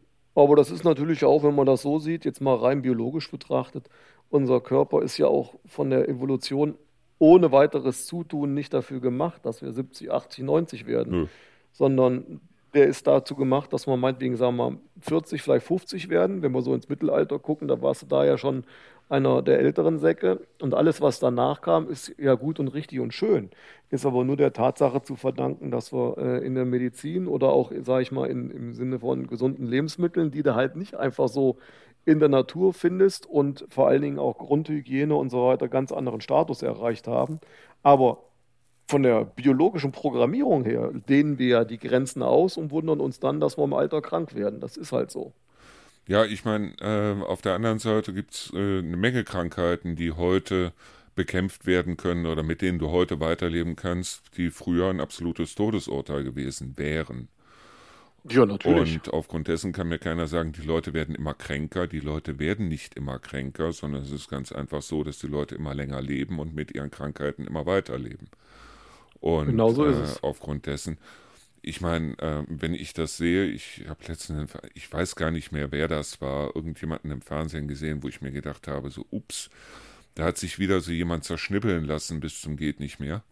aber 0.44 0.56
das 0.56 0.72
ist 0.72 0.84
natürlich 0.84 1.24
auch, 1.26 1.44
wenn 1.44 1.56
man 1.56 1.66
das 1.66 1.82
so 1.82 2.00
sieht, 2.00 2.26
jetzt 2.26 2.42
mal 2.42 2.56
rein 2.56 2.82
biologisch 2.82 3.30
betrachtet, 3.30 3.90
unser 4.30 4.62
Körper 4.62 5.02
ist 5.02 5.18
ja 5.18 5.28
auch 5.28 5.56
von 5.66 5.90
der 5.90 6.08
Evolution 6.08 6.76
ohne 7.20 7.52
weiteres 7.52 8.08
Zutun 8.08 8.54
nicht 8.54 8.74
dafür 8.74 9.00
gemacht, 9.00 9.46
dass 9.46 9.62
wir 9.62 9.72
70, 9.72 10.12
80, 10.12 10.44
90 10.44 10.88
werden, 10.88 11.12
Nö. 11.12 11.28
sondern 11.72 12.42
der 12.74 12.88
ist 12.88 13.06
dazu 13.06 13.36
gemacht, 13.36 13.74
dass 13.74 13.86
man 13.86 14.00
meinetwegen, 14.00 14.38
sagen 14.38 14.56
wir 14.56 14.72
mal, 14.72 14.80
40, 15.02 15.42
vielleicht 15.42 15.66
50 15.66 16.10
werden. 16.10 16.42
Wenn 16.42 16.54
wir 16.54 16.62
so 16.62 16.74
ins 16.74 16.88
Mittelalter 16.88 17.38
gucken, 17.38 17.68
da 17.68 17.82
warst 17.82 18.04
du 18.04 18.06
da 18.08 18.24
ja 18.24 18.38
schon 18.38 18.64
einer 19.12 19.42
der 19.42 19.60
älteren 19.60 20.00
Säcke. 20.00 20.48
Und 20.62 20.74
alles, 20.74 21.02
was 21.02 21.20
danach 21.20 21.62
kam, 21.62 21.90
ist 21.90 22.16
ja 22.18 22.36
gut 22.36 22.60
und 22.60 22.70
richtig 22.70 23.00
und 23.00 23.14
schön. 23.14 23.50
Ist 23.90 24.06
aber 24.06 24.24
nur 24.24 24.38
der 24.38 24.54
Tatsache 24.54 25.02
zu 25.02 25.16
verdanken, 25.16 25.70
dass 25.72 25.92
wir 25.94 26.18
äh, 26.18 26.46
in 26.46 26.56
der 26.56 26.66
Medizin 26.66 27.28
oder 27.28 27.50
auch, 27.50 27.72
sage 27.82 28.04
ich 28.04 28.12
mal, 28.12 28.30
in, 28.30 28.50
im 28.52 28.74
Sinne 28.74 29.00
von 29.00 29.28
gesunden 29.28 29.68
Lebensmitteln, 29.68 30.32
die 30.32 30.44
du 30.44 30.56
halt 30.56 30.76
nicht 30.76 30.96
einfach 30.96 31.28
so 31.28 31.58
in 32.06 32.20
der 32.20 32.30
Natur 32.30 32.74
findest 32.74 33.26
und 33.28 33.66
vor 33.70 33.88
allen 33.88 34.02
Dingen 34.02 34.20
auch 34.20 34.38
Grundhygiene 34.38 35.14
und 35.14 35.30
so 35.30 35.46
weiter 35.46 35.68
ganz 35.68 35.92
anderen 35.92 36.22
Status 36.22 36.62
erreicht 36.64 37.08
haben. 37.08 37.40
Aber 37.84 38.20
von 38.88 39.04
der 39.04 39.26
biologischen 39.26 39.92
Programmierung 39.92 40.66
her 40.66 40.92
dehnen 40.94 41.38
wir 41.38 41.48
ja 41.48 41.64
die 41.66 41.78
Grenzen 41.80 42.24
aus 42.24 42.58
und 42.58 42.72
wundern 42.72 43.00
uns 43.00 43.20
dann, 43.20 43.40
dass 43.40 43.58
wir 43.58 43.64
im 43.64 43.74
Alter 43.74 44.02
krank 44.02 44.36
werden. 44.36 44.60
Das 44.60 44.78
ist 44.78 44.92
halt 44.92 45.12
so. 45.12 45.34
Ja, 46.08 46.26
ich 46.26 46.46
meine, 46.46 46.74
äh, 46.80 47.22
auf 47.24 47.42
der 47.42 47.54
anderen 47.54 47.80
Seite 47.80 48.14
gibt 48.14 48.34
es 48.34 48.52
äh, 48.54 48.80
eine 48.80 48.98
Menge 48.98 49.24
Krankheiten, 49.24 49.96
die 49.96 50.12
heute 50.12 50.74
bekämpft 51.16 51.66
werden 51.66 51.98
können 51.98 52.26
oder 52.26 52.44
mit 52.44 52.62
denen 52.62 52.80
du 52.80 52.90
heute 52.90 53.20
weiterleben 53.20 53.76
kannst, 53.76 54.38
die 54.38 54.50
früher 54.50 54.90
ein 54.90 55.02
absolutes 55.02 55.56
Todesurteil 55.56 56.24
gewesen 56.24 56.78
wären. 56.78 57.28
Ja, 58.30 58.46
natürlich. 58.46 58.96
Und 58.96 59.14
aufgrund 59.14 59.48
dessen 59.48 59.72
kann 59.72 59.88
mir 59.88 59.98
keiner 59.98 60.28
sagen, 60.28 60.52
die 60.52 60.62
Leute 60.62 60.94
werden 60.94 61.16
immer 61.16 61.34
kränker. 61.34 61.88
Die 61.88 62.00
Leute 62.00 62.38
werden 62.38 62.68
nicht 62.68 62.96
immer 62.96 63.18
kränker, 63.18 63.72
sondern 63.72 64.04
es 64.04 64.12
ist 64.12 64.30
ganz 64.30 64.52
einfach 64.52 64.82
so, 64.84 65.04
dass 65.04 65.20
die 65.20 65.28
Leute 65.28 65.56
immer 65.56 65.74
länger 65.74 66.02
leben 66.02 66.40
und 66.40 66.54
mit 66.54 66.74
ihren 66.74 66.92
Krankheiten 66.92 67.46
immer 67.48 67.66
weiterleben. 67.66 68.30
Und 69.20 69.48
genau 69.48 69.72
so 69.72 69.86
ist 69.86 69.98
äh, 69.98 70.04
es. 70.04 70.24
aufgrund 70.24 70.68
dessen, 70.68 70.98
ich 71.62 71.82
meine, 71.82 72.18
äh, 72.20 72.44
wenn 72.48 72.74
ich 72.74 72.94
das 72.94 73.18
sehe, 73.18 73.46
ich 73.46 73.86
habe 73.88 74.04
letztens, 74.08 74.52
ich 74.74 74.92
weiß 74.92 75.16
gar 75.16 75.32
nicht 75.32 75.52
mehr, 75.52 75.72
wer 75.72 75.88
das 75.88 76.22
war, 76.22 76.56
irgendjemanden 76.56 77.12
im 77.12 77.22
Fernsehen 77.22 77.68
gesehen, 77.68 78.02
wo 78.02 78.08
ich 78.08 78.22
mir 78.22 78.32
gedacht 78.32 78.68
habe, 78.68 78.90
so, 78.90 79.06
ups, 79.12 79.50
da 80.16 80.26
hat 80.26 80.38
sich 80.38 80.60
wieder 80.60 80.82
so 80.82 80.92
jemand 80.92 81.24
zerschnippeln 81.24 81.86
lassen 81.86 82.20
bis 82.20 82.42
zum 82.42 82.58
geht 82.58 82.80
nicht 82.80 83.00
mehr, 83.00 83.24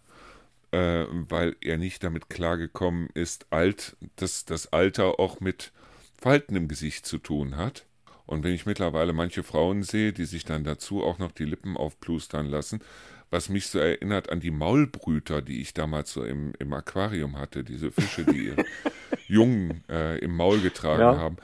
äh, 0.71 1.05
weil 1.09 1.55
er 1.61 1.77
nicht 1.77 2.03
damit 2.03 2.29
klargekommen 2.29 3.09
ist, 3.13 3.47
alt, 3.49 3.97
dass 4.15 4.45
das 4.45 4.71
Alter 4.71 5.19
auch 5.19 5.39
mit 5.39 5.71
Falten 6.19 6.55
im 6.55 6.67
Gesicht 6.67 7.05
zu 7.05 7.17
tun 7.17 7.57
hat. 7.57 7.85
Und 8.25 8.43
wenn 8.43 8.53
ich 8.53 8.67
mittlerweile 8.67 9.11
manche 9.11 9.41
Frauen 9.41 9.81
sehe, 9.81 10.13
die 10.13 10.25
sich 10.25 10.45
dann 10.45 10.63
dazu 10.63 11.03
auch 11.03 11.17
noch 11.17 11.31
die 11.31 11.45
Lippen 11.45 11.75
aufplustern 11.75 12.45
lassen, 12.45 12.81
was 13.29 13.49
mich 13.49 13.67
so 13.67 13.79
erinnert 13.79 14.29
an 14.29 14.39
die 14.39 14.51
Maulbrüter, 14.51 15.41
die 15.41 15.61
ich 15.61 15.73
damals 15.73 16.11
so 16.13 16.23
im, 16.23 16.53
im 16.59 16.73
Aquarium 16.73 17.37
hatte, 17.37 17.63
diese 17.63 17.91
Fische, 17.91 18.25
die 18.25 18.47
ihre 18.47 18.65
Jungen 19.27 19.83
äh, 19.89 20.17
im 20.19 20.35
Maul 20.35 20.59
getragen 20.61 21.01
ja, 21.01 21.17
haben. 21.17 21.37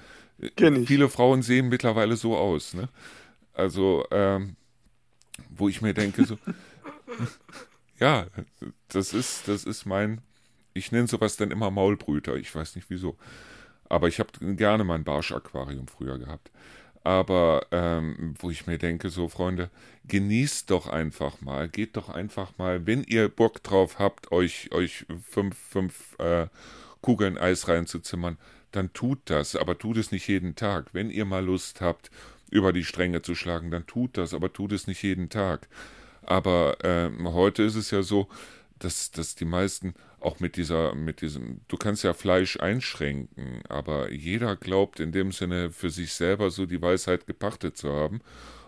Viele 0.85 1.09
Frauen 1.09 1.43
sehen 1.43 1.69
mittlerweile 1.69 2.15
so 2.15 2.35
aus. 2.35 2.73
Ne? 2.73 2.89
Also, 3.53 4.05
ähm, 4.11 4.55
wo 5.49 5.69
ich 5.69 5.81
mir 5.81 5.93
denke, 5.93 6.25
so, 6.25 6.37
ja, 7.99 8.27
das 8.87 9.13
ist, 9.13 9.47
das 9.47 9.63
ist 9.63 9.85
mein, 9.85 10.21
ich 10.73 10.91
nenne 10.91 11.07
sowas 11.07 11.37
dann 11.37 11.51
immer 11.51 11.71
Maulbrüter, 11.71 12.35
ich 12.35 12.53
weiß 12.53 12.75
nicht 12.75 12.89
wieso. 12.89 13.15
Aber 13.87 14.07
ich 14.07 14.19
habe 14.19 14.31
gerne 14.55 14.83
mein 14.83 15.03
Barsch-Aquarium 15.03 15.87
früher 15.87 16.17
gehabt 16.17 16.49
aber 17.05 17.67
ähm, 17.71 18.33
wo 18.39 18.49
ich 18.49 18.65
mir 18.65 18.79
denke, 18.79 19.09
so 19.09 19.27
Freunde, 19.27 19.69
genießt 20.07 20.71
doch 20.71 20.87
einfach 20.87 21.39
mal, 21.39 21.69
geht 21.69 21.95
doch 21.97 22.09
einfach 22.09 22.57
mal, 22.57 22.87
wenn 22.87 23.03
ihr 23.03 23.29
Bock 23.29 23.61
drauf 23.61 23.99
habt, 23.99 24.31
euch, 24.31 24.71
euch 24.73 25.05
fünf, 25.29 25.55
fünf 25.55 26.17
äh, 26.17 26.47
Kugeln 27.01 27.37
Eis 27.37 27.67
reinzuzimmern, 27.67 28.37
dann 28.71 28.91
tut 28.91 29.19
das, 29.25 29.55
aber 29.55 29.77
tut 29.77 29.97
es 29.97 30.11
nicht 30.11 30.27
jeden 30.27 30.55
Tag. 30.55 30.87
Wenn 30.93 31.11
ihr 31.11 31.25
mal 31.25 31.45
Lust 31.45 31.79
habt, 31.79 32.09
über 32.49 32.73
die 32.73 32.83
Stränge 32.83 33.21
zu 33.21 33.35
schlagen, 33.35 33.69
dann 33.69 33.85
tut 33.85 34.17
das, 34.17 34.33
aber 34.33 34.51
tut 34.51 34.71
es 34.71 34.87
nicht 34.87 35.03
jeden 35.03 35.29
Tag. 35.29 35.67
Aber 36.23 36.77
ähm, 36.83 37.31
heute 37.33 37.61
ist 37.61 37.75
es 37.75 37.91
ja 37.91 38.01
so, 38.01 38.27
dass, 38.79 39.11
dass 39.11 39.35
die 39.35 39.45
meisten 39.45 39.93
auch 40.25 40.39
mit 40.39 40.57
dieser, 40.57 40.95
mit 40.95 41.21
diesem, 41.21 41.61
du 41.67 41.77
kannst 41.77 42.03
ja 42.03 42.13
Fleisch 42.13 42.59
einschränken, 42.59 43.61
aber 43.69 44.11
jeder 44.11 44.55
glaubt 44.55 44.99
in 44.99 45.11
dem 45.11 45.31
Sinne 45.31 45.71
für 45.71 45.89
sich 45.89 46.13
selber 46.13 46.49
so 46.49 46.65
die 46.65 46.81
Weisheit 46.81 47.27
gepachtet 47.27 47.77
zu 47.77 47.91
haben. 47.93 48.21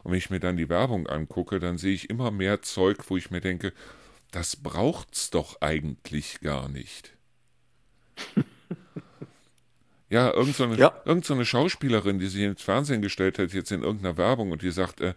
Und 0.04 0.12
wenn 0.12 0.18
ich 0.18 0.30
mir 0.30 0.40
dann 0.40 0.56
die 0.56 0.70
Werbung 0.70 1.08
angucke, 1.08 1.60
dann 1.60 1.78
sehe 1.78 1.94
ich 1.94 2.10
immer 2.10 2.32
mehr 2.32 2.62
Zeug, 2.62 2.98
wo 3.10 3.18
ich 3.18 3.32
mir 3.32 3.42
denke, 3.42 3.74
das 4.32 4.56
braucht's 4.56 5.30
doch 5.30 5.62
eigentlich 5.62 6.40
gar 6.42 6.70
nicht. 6.70 7.14
ja, 10.10 10.32
irgendeine 10.34 10.76
so 10.76 10.82
ja. 10.82 11.02
irgend 11.06 11.26
so 11.26 11.44
Schauspielerin, 11.44 12.20
die 12.20 12.28
sich 12.28 12.44
ins 12.44 12.62
Fernsehen 12.62 13.02
gestellt 13.02 13.40
hat, 13.40 13.54
jetzt 13.54 13.72
in 13.72 13.84
irgendeiner 13.84 14.18
Werbung 14.18 14.52
und 14.52 14.62
die 14.62 14.72
sagt, 14.72 15.02
äh, 15.02 15.14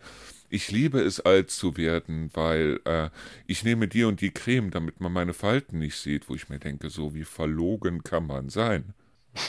ich 0.51 0.71
liebe 0.71 1.01
es 1.01 1.21
alt 1.21 1.51
zu 1.51 1.77
werden, 1.77 2.31
weil 2.35 2.81
äh, 2.85 3.11
ich 3.47 3.65
nehme 3.65 3.89
die 3.89 4.05
und 4.05 4.21
die 4.21 4.33
Creme, 4.33 4.71
damit 4.71 5.01
man 5.01 5.13
meine 5.13 5.33
Falten 5.33 5.79
nicht 5.79 5.97
sieht, 5.97 6.29
wo 6.29 6.35
ich 6.35 6.49
mir 6.49 6.59
denke, 6.59 6.91
so 6.91 7.15
wie 7.15 7.25
verlogen 7.25 8.03
kann 8.05 8.27
man 8.27 8.49
sein. 8.49 8.95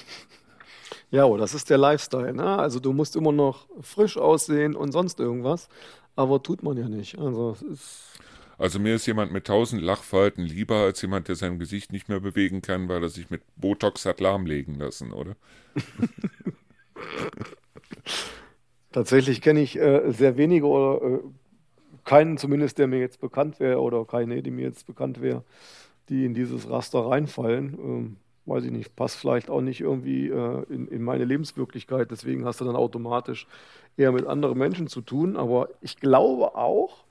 Ja, 1.10 1.26
oh, 1.26 1.36
das 1.36 1.54
ist 1.54 1.70
der 1.70 1.78
Lifestyle. 1.78 2.34
Ne? 2.34 2.58
Also 2.58 2.80
du 2.80 2.94
musst 2.94 3.18
immer 3.18 3.34
noch 3.34 3.68
frisch 3.82 4.16
aussehen 4.18 4.76
und 4.78 4.94
sonst 4.94 5.20
irgendwas, 5.20 5.68
aber 6.16 6.42
tut 6.42 6.64
man 6.64 6.78
ja 6.78 6.88
nicht. 6.88 7.20
Also 7.20 7.58
Also 8.58 8.80
mir 8.80 8.96
ist 8.96 9.08
jemand 9.08 9.34
mit 9.34 9.46
tausend 9.46 9.82
Lachfalten 9.82 10.46
lieber 10.46 10.78
als 10.78 11.02
jemand, 11.02 11.28
der 11.28 11.36
sein 11.36 11.60
Gesicht 11.60 11.92
nicht 11.92 12.08
mehr 12.08 12.22
bewegen 12.22 12.62
kann, 12.62 12.88
weil 12.88 13.04
er 13.04 13.10
sich 13.10 13.30
mit 13.30 13.42
Botox 13.58 14.06
hat 14.06 14.22
lahmlegen 14.22 14.76
lassen, 14.76 15.12
oder? 15.12 15.36
Tatsächlich 18.92 19.42
kenne 19.42 19.62
ich 19.62 19.80
äh, 19.80 20.12
sehr 20.12 20.38
wenige 20.38 20.66
oder 20.66 21.06
äh, 21.06 21.20
keinen 22.04 22.38
zumindest, 22.38 22.78
der 22.78 22.88
mir 22.88 23.00
jetzt 23.00 23.22
bekannt 23.22 23.60
wäre 23.60 23.80
oder 23.80 24.06
keine, 24.06 24.42
die 24.44 24.52
mir 24.52 24.66
jetzt 24.66 24.88
bekannt 24.88 25.22
wäre, 25.22 25.44
die 26.10 26.26
in 26.26 26.34
dieses 26.34 26.70
Raster 26.70 27.00
reinfallen. 27.00 27.78
Ähm, 27.80 28.18
weiß 28.46 28.66
ich 28.66 28.72
nicht, 28.72 28.96
passt 28.96 29.18
vielleicht 29.18 29.50
auch 29.50 29.62
nicht 29.62 29.82
irgendwie 29.82 30.28
äh, 30.28 30.64
in, 30.70 30.88
in 30.88 31.04
meine 31.04 31.26
Lebenswirklichkeit. 31.26 32.12
Deswegen 32.12 32.44
hast 32.44 32.60
du 32.60 32.66
dann 32.66 32.76
automatisch 32.76 33.48
eher 33.98 34.12
mit 34.12 34.26
anderen 34.26 34.58
Menschen 34.58 34.88
zu 34.88 35.02
tun. 35.02 35.38
Aber 35.38 35.70
ich 35.82 35.98
glaube 35.98 36.56
auch, 36.56 37.06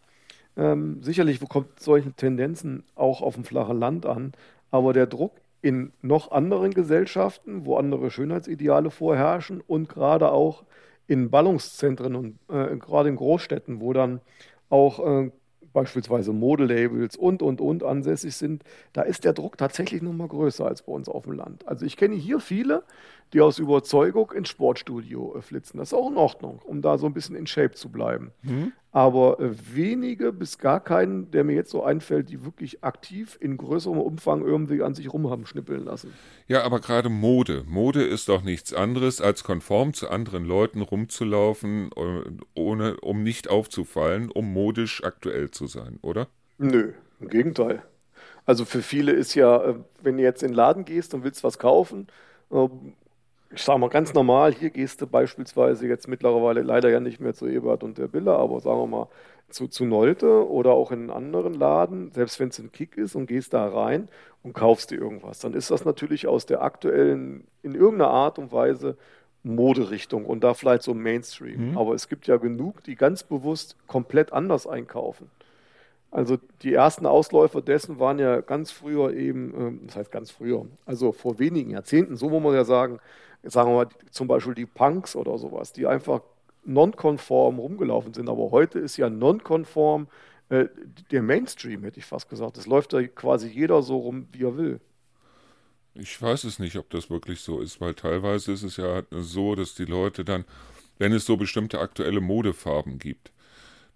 ähm, 0.56 1.02
sicherlich 1.02 1.40
kommt 1.48 1.80
solche 1.80 2.12
Tendenzen 2.12 2.84
auch 2.94 3.22
auf 3.22 3.34
dem 3.36 3.44
flachen 3.44 3.78
Land 3.78 4.04
an, 4.06 4.32
aber 4.70 4.92
der 4.92 5.06
Druck 5.06 5.32
in 5.62 5.92
noch 6.02 6.30
anderen 6.30 6.72
Gesellschaften, 6.72 7.64
wo 7.64 7.76
andere 7.76 8.10
Schönheitsideale 8.10 8.90
vorherrschen 8.90 9.62
und 9.66 9.88
gerade 9.88 10.32
auch 10.32 10.64
in 11.10 11.28
Ballungszentren 11.28 12.14
und 12.14 12.38
äh, 12.48 12.76
gerade 12.76 13.08
in 13.08 13.16
Großstädten, 13.16 13.80
wo 13.80 13.92
dann 13.92 14.20
auch 14.68 15.24
äh, 15.24 15.30
beispielsweise 15.72 16.32
Modelabels 16.32 17.16
und, 17.16 17.42
und, 17.42 17.60
und 17.60 17.82
ansässig 17.82 18.36
sind, 18.36 18.62
da 18.92 19.02
ist 19.02 19.24
der 19.24 19.32
Druck 19.32 19.58
tatsächlich 19.58 20.02
noch 20.02 20.12
mal 20.12 20.28
größer 20.28 20.64
als 20.64 20.82
bei 20.82 20.92
uns 20.92 21.08
auf 21.08 21.24
dem 21.24 21.32
Land. 21.32 21.66
Also 21.66 21.84
ich 21.84 21.96
kenne 21.96 22.14
hier 22.14 22.38
viele, 22.38 22.84
die 23.32 23.40
aus 23.40 23.58
Überzeugung 23.58 24.32
ins 24.32 24.48
Sportstudio 24.48 25.36
äh, 25.36 25.42
flitzen. 25.42 25.78
Das 25.78 25.92
ist 25.92 25.98
auch 25.98 26.10
in 26.10 26.16
Ordnung, 26.16 26.60
um 26.64 26.82
da 26.82 26.98
so 26.98 27.06
ein 27.06 27.14
bisschen 27.14 27.36
in 27.36 27.46
Shape 27.46 27.72
zu 27.72 27.90
bleiben. 27.90 28.32
Mhm. 28.42 28.72
Aber 28.92 29.38
äh, 29.38 29.50
wenige 29.74 30.32
bis 30.32 30.58
gar 30.58 30.80
keinen, 30.80 31.30
der 31.30 31.44
mir 31.44 31.54
jetzt 31.54 31.70
so 31.70 31.84
einfällt, 31.84 32.28
die 32.28 32.44
wirklich 32.44 32.82
aktiv 32.82 33.38
in 33.40 33.56
größerem 33.56 33.98
Umfang 33.98 34.44
irgendwie 34.44 34.82
an 34.82 34.94
sich 34.94 35.12
rum 35.12 35.30
haben 35.30 35.46
schnippeln 35.46 35.84
lassen. 35.84 36.12
Ja, 36.48 36.64
aber 36.64 36.80
gerade 36.80 37.08
Mode. 37.08 37.64
Mode 37.68 38.02
ist 38.02 38.28
doch 38.28 38.42
nichts 38.42 38.74
anderes, 38.74 39.20
als 39.20 39.44
konform 39.44 39.94
zu 39.94 40.10
anderen 40.10 40.44
Leuten 40.44 40.82
rumzulaufen, 40.82 41.90
äh, 41.96 42.30
ohne, 42.54 42.96
um 43.00 43.22
nicht 43.22 43.48
aufzufallen, 43.48 44.30
um 44.30 44.52
modisch 44.52 45.04
aktuell 45.04 45.50
zu 45.52 45.68
sein, 45.68 46.00
oder? 46.02 46.26
Nö, 46.58 46.92
im 47.20 47.28
Gegenteil. 47.28 47.82
Also 48.44 48.64
für 48.64 48.82
viele 48.82 49.12
ist 49.12 49.34
ja, 49.34 49.76
wenn 50.02 50.16
du 50.16 50.22
jetzt 50.24 50.42
in 50.42 50.48
den 50.48 50.56
Laden 50.56 50.84
gehst 50.84 51.14
und 51.14 51.22
willst 51.22 51.44
was 51.44 51.58
kaufen, 51.58 52.08
ich 53.52 53.62
sage 53.62 53.78
mal 53.78 53.90
ganz 53.90 54.14
normal, 54.14 54.54
hier 54.54 54.70
gehst 54.70 55.00
du 55.00 55.06
beispielsweise 55.06 55.86
jetzt 55.86 56.06
mittlerweile 56.06 56.62
leider 56.62 56.88
ja 56.88 57.00
nicht 57.00 57.20
mehr 57.20 57.34
zu 57.34 57.46
Ebert 57.46 57.82
und 57.82 57.98
der 57.98 58.08
Billa, 58.08 58.36
aber 58.36 58.60
sagen 58.60 58.78
wir 58.80 58.86
mal 58.86 59.08
zu, 59.48 59.66
zu 59.66 59.84
Nolte 59.84 60.48
oder 60.48 60.70
auch 60.72 60.92
in 60.92 61.00
einen 61.00 61.10
anderen 61.10 61.54
Laden, 61.54 62.12
selbst 62.12 62.38
wenn 62.38 62.48
es 62.48 62.58
ein 62.60 62.70
Kick 62.70 62.96
ist 62.96 63.16
und 63.16 63.26
gehst 63.26 63.52
da 63.52 63.66
rein 63.66 64.08
und 64.44 64.52
kaufst 64.52 64.92
dir 64.92 64.98
irgendwas, 64.98 65.40
dann 65.40 65.54
ist 65.54 65.70
das 65.70 65.84
natürlich 65.84 66.28
aus 66.28 66.46
der 66.46 66.62
aktuellen, 66.62 67.44
in 67.62 67.74
irgendeiner 67.74 68.10
Art 68.10 68.38
und 68.38 68.52
Weise 68.52 68.96
Moderichtung 69.42 70.26
und 70.26 70.44
da 70.44 70.54
vielleicht 70.54 70.82
so 70.82 70.94
Mainstream. 70.94 71.70
Mhm. 71.70 71.78
Aber 71.78 71.94
es 71.94 72.08
gibt 72.08 72.26
ja 72.26 72.36
genug, 72.36 72.84
die 72.84 72.94
ganz 72.94 73.22
bewusst 73.22 73.76
komplett 73.86 74.32
anders 74.32 74.66
einkaufen. 74.66 75.30
Also 76.10 76.38
die 76.62 76.74
ersten 76.74 77.06
Ausläufer 77.06 77.62
dessen 77.62 78.00
waren 78.00 78.18
ja 78.18 78.40
ganz 78.40 78.72
früher 78.72 79.14
eben, 79.14 79.54
ähm, 79.56 79.80
das 79.86 79.96
heißt 79.96 80.10
ganz 80.10 80.30
früher, 80.30 80.66
also 80.84 81.12
vor 81.12 81.38
wenigen 81.38 81.70
Jahrzehnten, 81.70 82.16
so 82.16 82.28
muss 82.28 82.42
man 82.42 82.54
ja 82.54 82.64
sagen, 82.64 82.98
sagen 83.42 83.70
wir 83.70 83.76
mal 83.76 83.88
zum 84.10 84.26
Beispiel 84.26 84.54
die 84.54 84.66
Punks 84.66 85.14
oder 85.14 85.38
sowas, 85.38 85.72
die 85.72 85.86
einfach 85.86 86.22
nonkonform 86.64 87.58
rumgelaufen 87.58 88.12
sind. 88.12 88.28
Aber 88.28 88.50
heute 88.50 88.78
ist 88.78 88.96
ja 88.96 89.08
nonkonform 89.08 90.08
äh, 90.48 90.66
der 91.10 91.22
Mainstream, 91.22 91.84
hätte 91.84 92.00
ich 92.00 92.06
fast 92.06 92.28
gesagt. 92.28 92.58
Es 92.58 92.66
läuft 92.66 92.92
da 92.92 93.02
quasi 93.02 93.48
jeder 93.48 93.82
so 93.82 93.98
rum, 93.98 94.28
wie 94.32 94.44
er 94.44 94.56
will. 94.56 94.80
Ich 95.94 96.20
weiß 96.20 96.44
es 96.44 96.58
nicht, 96.58 96.76
ob 96.76 96.90
das 96.90 97.10
wirklich 97.10 97.40
so 97.40 97.60
ist, 97.60 97.80
weil 97.80 97.94
teilweise 97.94 98.52
ist 98.52 98.62
es 98.62 98.76
ja 98.76 99.02
so, 99.10 99.54
dass 99.54 99.74
die 99.74 99.84
Leute 99.84 100.24
dann, 100.24 100.44
wenn 100.98 101.12
es 101.12 101.24
so 101.24 101.36
bestimmte 101.36 101.80
aktuelle 101.80 102.20
Modefarben 102.20 102.98
gibt, 102.98 103.32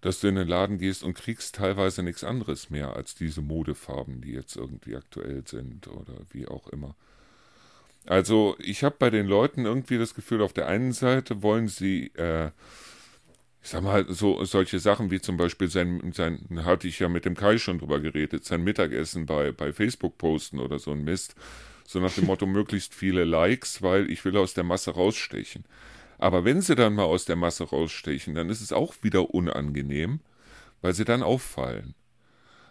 dass 0.05 0.19
du 0.19 0.27
in 0.27 0.35
den 0.35 0.47
Laden 0.47 0.77
gehst 0.77 1.03
und 1.03 1.15
kriegst 1.15 1.55
teilweise 1.55 2.03
nichts 2.03 2.23
anderes 2.23 2.69
mehr 2.69 2.95
als 2.95 3.15
diese 3.15 3.41
Modefarben, 3.41 4.21
die 4.21 4.33
jetzt 4.33 4.55
irgendwie 4.55 4.95
aktuell 4.95 5.41
sind 5.47 5.87
oder 5.87 6.13
wie 6.29 6.47
auch 6.47 6.67
immer. 6.67 6.93
Also 8.05 8.55
ich 8.59 8.83
habe 8.83 8.97
bei 8.99 9.09
den 9.09 9.25
Leuten 9.25 9.65
irgendwie 9.65 9.97
das 9.97 10.13
Gefühl, 10.13 10.43
auf 10.43 10.53
der 10.53 10.67
einen 10.67 10.91
Seite 10.91 11.41
wollen 11.41 11.69
sie, 11.69 12.11
äh, 12.17 12.51
ich 13.63 13.69
sag 13.71 13.81
mal, 13.81 14.05
so 14.07 14.43
solche 14.45 14.77
Sachen 14.77 15.09
wie 15.09 15.21
zum 15.21 15.37
Beispiel 15.37 15.69
sein, 15.69 16.13
sein, 16.13 16.39
hatte 16.63 16.87
ich 16.87 16.99
ja 16.99 17.09
mit 17.09 17.25
dem 17.25 17.35
Kai 17.35 17.57
schon 17.57 17.79
drüber 17.79 17.99
geredet, 17.99 18.45
sein 18.45 18.63
Mittagessen 18.63 19.25
bei, 19.25 19.51
bei 19.51 19.73
Facebook 19.73 20.19
posten 20.19 20.59
oder 20.59 20.77
so 20.77 20.91
ein 20.91 21.03
Mist. 21.03 21.33
So 21.83 21.99
nach 21.99 22.13
dem 22.13 22.25
Motto, 22.25 22.45
möglichst 22.45 22.93
viele 22.93 23.23
Likes, 23.23 23.81
weil 23.81 24.11
ich 24.11 24.23
will 24.23 24.37
aus 24.37 24.53
der 24.53 24.65
Masse 24.65 24.91
rausstechen. 24.91 25.65
Aber 26.17 26.45
wenn 26.45 26.61
sie 26.61 26.75
dann 26.75 26.95
mal 26.95 27.03
aus 27.03 27.25
der 27.25 27.35
Masse 27.35 27.65
rausstechen, 27.65 28.35
dann 28.35 28.49
ist 28.49 28.61
es 28.61 28.71
auch 28.71 28.95
wieder 29.01 29.33
unangenehm, 29.33 30.19
weil 30.81 30.93
sie 30.93 31.05
dann 31.05 31.23
auffallen. 31.23 31.95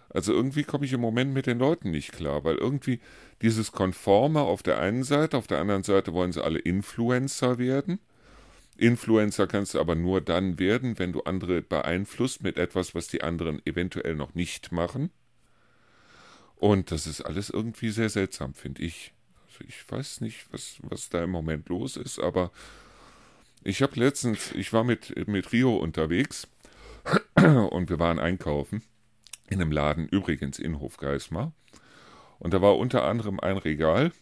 Also 0.08 0.32
irgendwie 0.32 0.62
komme 0.62 0.86
ich 0.86 0.92
im 0.92 1.00
Moment 1.00 1.34
mit 1.34 1.46
den 1.46 1.58
Leuten 1.58 1.90
nicht 1.90 2.12
klar, 2.12 2.44
weil 2.44 2.54
irgendwie 2.54 3.00
dieses 3.42 3.72
Konforme 3.72 4.40
auf 4.40 4.62
der 4.62 4.78
einen 4.78 5.02
Seite, 5.02 5.36
auf 5.36 5.48
der 5.48 5.58
anderen 5.58 5.82
Seite 5.82 6.12
wollen 6.12 6.32
sie 6.32 6.42
alle 6.42 6.60
Influencer 6.60 7.58
werden. 7.58 7.98
Influencer 8.76 9.46
kannst 9.46 9.74
du 9.74 9.80
aber 9.80 9.96
nur 9.96 10.20
dann 10.20 10.58
werden, 10.58 10.98
wenn 10.98 11.12
du 11.12 11.22
andere 11.22 11.62
beeinflusst 11.62 12.42
mit 12.42 12.58
etwas, 12.58 12.94
was 12.94 13.08
die 13.08 13.22
anderen 13.22 13.64
eventuell 13.66 14.14
noch 14.14 14.34
nicht 14.34 14.72
machen. 14.72 15.10
Und 16.56 16.92
das 16.92 17.06
ist 17.06 17.20
alles 17.20 17.50
irgendwie 17.50 17.90
sehr 17.90 18.08
seltsam, 18.08 18.54
finde 18.54 18.82
ich. 18.82 19.12
Also 19.46 19.64
ich 19.68 19.90
weiß 19.90 20.20
nicht, 20.20 20.46
was, 20.52 20.76
was 20.82 21.08
da 21.08 21.24
im 21.24 21.30
Moment 21.30 21.68
los 21.68 21.96
ist, 21.96 22.18
aber 22.18 22.52
ich 23.64 23.82
habe 23.82 23.98
letztens, 23.98 24.52
ich 24.52 24.72
war 24.72 24.84
mit, 24.84 25.26
mit 25.26 25.52
Rio 25.52 25.76
unterwegs 25.76 26.46
und 27.34 27.88
wir 27.88 27.98
waren 27.98 28.18
einkaufen 28.18 28.82
in 29.48 29.60
einem 29.60 29.72
Laden, 29.72 30.06
übrigens 30.06 30.58
in 30.58 30.80
Hofgeismar. 30.80 31.52
Und 32.38 32.52
da 32.52 32.60
war 32.60 32.76
unter 32.76 33.04
anderem 33.04 33.40
ein 33.40 33.56
Regal. 33.56 34.12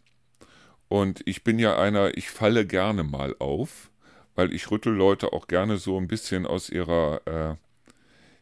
Und 0.88 1.22
ich 1.26 1.42
bin 1.42 1.58
ja 1.58 1.76
einer, 1.76 2.16
ich 2.16 2.30
falle 2.30 2.66
gerne 2.66 3.02
mal 3.02 3.34
auf, 3.38 3.90
weil 4.34 4.52
ich 4.52 4.70
rüttel 4.70 4.92
Leute 4.92 5.32
auch 5.32 5.48
gerne 5.48 5.78
so 5.78 5.98
ein 5.98 6.06
bisschen 6.06 6.46
aus 6.46 6.70
ihrer, 6.70 7.20
äh, 7.26 7.56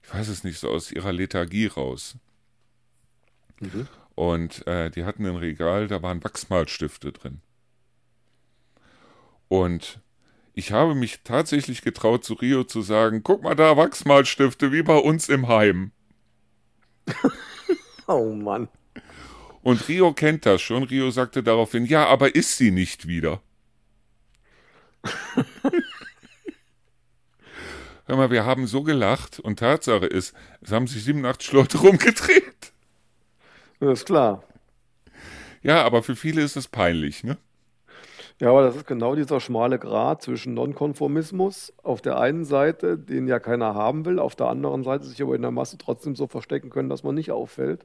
ich 0.02 0.14
weiß 0.14 0.28
es 0.28 0.44
nicht, 0.44 0.58
so 0.58 0.68
aus 0.68 0.92
ihrer 0.92 1.12
Lethargie 1.12 1.66
raus. 1.66 2.16
Mhm. 3.60 3.88
Und 4.14 4.66
äh, 4.66 4.90
die 4.90 5.04
hatten 5.04 5.24
ein 5.24 5.36
Regal, 5.36 5.88
da 5.88 6.02
waren 6.02 6.22
Wachsmalstifte 6.22 7.12
drin. 7.12 7.40
Und 9.48 10.00
ich 10.60 10.72
habe 10.72 10.94
mich 10.94 11.20
tatsächlich 11.24 11.80
getraut, 11.80 12.22
zu 12.22 12.34
Rio 12.34 12.64
zu 12.64 12.82
sagen: 12.82 13.22
Guck 13.22 13.42
mal 13.42 13.54
da, 13.54 13.78
Wachsmalstifte, 13.78 14.72
wie 14.72 14.82
bei 14.82 14.98
uns 14.98 15.30
im 15.30 15.48
Heim. 15.48 15.92
oh 18.06 18.34
Mann. 18.34 18.68
Und 19.62 19.88
Rio 19.88 20.12
kennt 20.12 20.44
das 20.44 20.60
schon. 20.60 20.82
Rio 20.82 21.10
sagte 21.10 21.42
daraufhin, 21.42 21.86
ja, 21.86 22.06
aber 22.06 22.34
ist 22.34 22.58
sie 22.58 22.70
nicht 22.70 23.08
wieder? 23.08 23.40
Hör 28.04 28.16
mal, 28.16 28.30
wir 28.30 28.44
haben 28.44 28.66
so 28.66 28.82
gelacht 28.82 29.40
und 29.40 29.60
Tatsache 29.60 30.04
ist, 30.04 30.34
es 30.60 30.72
haben 30.72 30.86
sich 30.86 31.04
87 31.04 31.52
Leute 31.52 31.78
rumgedreht. 31.78 32.72
Das 33.78 34.00
ist 34.00 34.04
klar. 34.04 34.44
Ja, 35.62 35.84
aber 35.84 36.02
für 36.02 36.16
viele 36.16 36.42
ist 36.42 36.56
es 36.56 36.68
peinlich, 36.68 37.24
ne? 37.24 37.38
Ja, 38.40 38.48
aber 38.50 38.62
das 38.62 38.74
ist 38.74 38.86
genau 38.86 39.14
dieser 39.14 39.38
schmale 39.38 39.78
Grat 39.78 40.22
zwischen 40.22 40.54
Nonkonformismus 40.54 41.74
auf 41.82 42.00
der 42.00 42.18
einen 42.18 42.44
Seite, 42.46 42.96
den 42.96 43.28
ja 43.28 43.38
keiner 43.38 43.74
haben 43.74 44.06
will, 44.06 44.18
auf 44.18 44.34
der 44.34 44.46
anderen 44.46 44.82
Seite 44.82 45.04
sich 45.04 45.20
aber 45.20 45.34
in 45.34 45.42
der 45.42 45.50
Masse 45.50 45.76
trotzdem 45.76 46.16
so 46.16 46.26
verstecken 46.26 46.70
können, 46.70 46.88
dass 46.88 47.02
man 47.02 47.14
nicht 47.14 47.32
auffällt. 47.32 47.84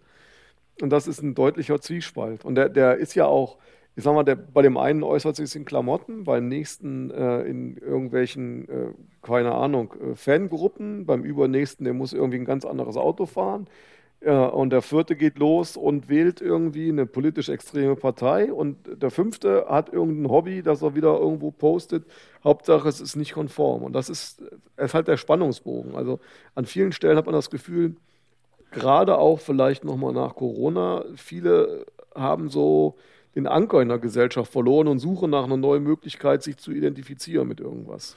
Und 0.81 0.91
das 0.91 1.07
ist 1.07 1.21
ein 1.21 1.35
deutlicher 1.35 1.81
Zwiespalt. 1.81 2.45
Und 2.45 2.55
der, 2.55 2.69
der 2.69 2.97
ist 2.97 3.15
ja 3.15 3.25
auch, 3.25 3.57
ich 3.95 4.03
sag 4.05 4.13
mal, 4.15 4.23
der, 4.23 4.35
bei 4.37 4.61
dem 4.61 4.77
einen 4.77 5.03
äußert 5.03 5.35
sich 5.37 5.55
in 5.55 5.65
Klamotten, 5.65 6.23
beim 6.25 6.47
nächsten 6.47 7.11
äh, 7.11 7.41
in 7.43 7.77
irgendwelchen, 7.77 8.69
äh, 8.69 8.93
keine 9.23 9.53
Ahnung, 9.55 9.93
äh, 10.01 10.15
Fangruppen, 10.15 11.05
beim 11.05 11.23
übernächsten, 11.23 11.85
der 11.85 11.93
muss 11.93 12.13
irgendwie 12.13 12.39
ein 12.39 12.45
ganz 12.45 12.65
anderes 12.65 12.97
Auto 12.97 13.25
fahren. 13.25 13.67
Ja, 14.21 14.47
und 14.47 14.71
der 14.71 14.81
vierte 14.81 15.15
geht 15.15 15.37
los 15.37 15.77
und 15.77 16.09
wählt 16.09 16.41
irgendwie 16.41 16.89
eine 16.89 17.05
politisch 17.05 17.49
extreme 17.49 17.95
Partei 17.95 18.51
und 18.51 18.77
der 19.01 19.11
fünfte 19.11 19.65
hat 19.69 19.93
irgendein 19.93 20.31
Hobby, 20.31 20.63
das 20.63 20.81
er 20.81 20.95
wieder 20.95 21.19
irgendwo 21.19 21.51
postet. 21.51 22.05
Hauptsache, 22.43 22.89
es 22.89 23.01
ist 23.01 23.15
nicht 23.15 23.33
konform. 23.33 23.83
Und 23.83 23.93
das 23.93 24.09
ist, 24.09 24.41
ist 24.77 24.93
halt 24.95 25.07
der 25.07 25.17
Spannungsbogen. 25.17 25.95
Also 25.95 26.19
an 26.55 26.65
vielen 26.65 26.91
Stellen 26.91 27.17
hat 27.17 27.27
man 27.27 27.35
das 27.35 27.51
Gefühl, 27.51 27.97
gerade 28.71 29.17
auch 29.17 29.39
vielleicht 29.39 29.83
nochmal 29.83 30.13
nach 30.13 30.35
Corona, 30.35 31.05
viele 31.15 31.85
haben 32.15 32.49
so 32.49 32.95
den 33.35 33.47
Anker 33.47 33.81
in 33.81 33.89
der 33.89 33.99
Gesellschaft 33.99 34.51
verloren 34.51 34.87
und 34.87 34.99
suchen 34.99 35.29
nach 35.29 35.43
einer 35.43 35.57
neuen 35.57 35.83
Möglichkeit, 35.83 36.41
sich 36.41 36.57
zu 36.57 36.71
identifizieren 36.71 37.47
mit 37.47 37.59
irgendwas. 37.59 38.15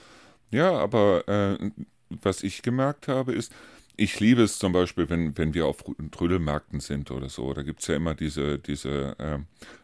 Ja, 0.51 0.73
aber 0.73 1.29
äh, 1.29 1.71
was 2.09 2.43
ich 2.43 2.63
gemerkt 2.63 3.09
habe, 3.09 3.33
ist, 3.33 3.53
ich 3.99 4.21
liebe 4.21 4.43
es 4.43 4.59
zum 4.59 4.73
Beispiel, 4.73 5.11
wenn, 5.11 5.37
wenn 5.37 5.55
wir 5.55 5.67
auf 5.67 5.85
Trödelmärkten 6.13 6.79
sind 6.79 7.11
oder 7.11 7.29
so. 7.29 7.53
Da 7.53 7.63
gibt 7.63 7.81
es 7.81 7.89
ja 7.89 7.97
immer 7.97 8.15
diese, 8.15 8.59
diese 8.59 9.19
äh, 9.19 9.39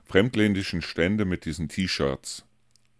fremdländischen 0.04 0.82
Stände 0.82 1.24
mit 1.24 1.44
diesen 1.44 1.68
T-Shirts, 1.68 2.46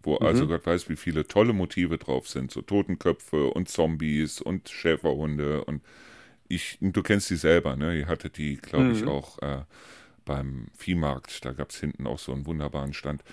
wo 0.03 0.19
mhm. 0.19 0.25
also 0.25 0.45
Gott 0.45 0.65
weiß, 0.65 0.89
wie 0.89 0.97
viele 0.97 1.25
tolle 1.25 1.53
Motive 1.53 1.97
drauf 1.97 2.27
sind. 2.27 2.51
So 2.51 2.61
Totenköpfe 2.61 3.47
und 3.47 3.69
Zombies 3.69 4.41
und 4.41 4.67
Schäferhunde 4.67 5.63
und 5.63 5.81
ich, 6.49 6.77
du 6.81 7.01
kennst 7.01 7.29
die 7.29 7.37
selber, 7.37 7.75
ne? 7.75 7.97
Ihr 7.97 8.07
hattet 8.07 8.37
die, 8.37 8.57
glaube 8.57 8.91
ich, 8.91 9.01
mhm. 9.01 9.07
auch 9.07 9.41
äh, 9.41 9.63
beim 10.25 10.67
Viehmarkt. 10.77 11.43
Da 11.45 11.53
gab 11.53 11.71
es 11.71 11.79
hinten 11.79 12.05
auch 12.05 12.19
so 12.19 12.33
einen 12.33 12.45
wunderbaren 12.45 12.93
Stand. 12.93 13.23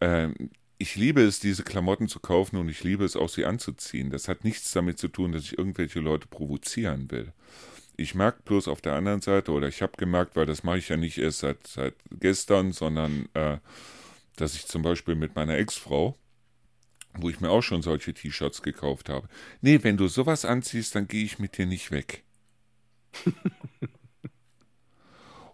Ähm, 0.00 0.50
ich 0.78 0.96
liebe 0.96 1.22
es, 1.22 1.40
diese 1.40 1.62
Klamotten 1.62 2.08
zu 2.08 2.20
kaufen 2.20 2.56
und 2.56 2.68
ich 2.68 2.84
liebe 2.84 3.04
es 3.04 3.16
auch, 3.16 3.28
sie 3.28 3.46
anzuziehen. 3.46 4.10
Das 4.10 4.28
hat 4.28 4.44
nichts 4.44 4.72
damit 4.72 4.98
zu 4.98 5.08
tun, 5.08 5.32
dass 5.32 5.44
ich 5.44 5.58
irgendwelche 5.58 6.00
Leute 6.00 6.26
provozieren 6.28 7.10
will. 7.10 7.32
Ich 7.96 8.14
merke 8.14 8.42
bloß 8.44 8.68
auf 8.68 8.82
der 8.82 8.94
anderen 8.94 9.22
Seite, 9.22 9.52
oder 9.52 9.68
ich 9.68 9.80
habe 9.80 9.96
gemerkt, 9.96 10.36
weil 10.36 10.44
das 10.44 10.64
mache 10.64 10.78
ich 10.78 10.90
ja 10.90 10.98
nicht 10.98 11.16
erst 11.16 11.38
seit, 11.38 11.66
seit 11.66 11.94
gestern, 12.10 12.72
sondern 12.72 13.26
äh, 13.32 13.56
dass 14.36 14.54
ich 14.54 14.66
zum 14.66 14.82
Beispiel 14.82 15.14
mit 15.14 15.34
meiner 15.34 15.56
Ex-Frau, 15.56 16.18
wo 17.14 17.30
ich 17.30 17.40
mir 17.40 17.48
auch 17.48 17.62
schon 17.62 17.80
solche 17.80 18.12
T-Shirts 18.12 18.60
gekauft 18.60 19.08
habe, 19.08 19.28
nee, 19.62 19.78
wenn 19.82 19.96
du 19.96 20.08
sowas 20.08 20.44
anziehst, 20.44 20.94
dann 20.94 21.08
gehe 21.08 21.24
ich 21.24 21.38
mit 21.38 21.56
dir 21.56 21.64
nicht 21.64 21.90
weg. 21.90 22.22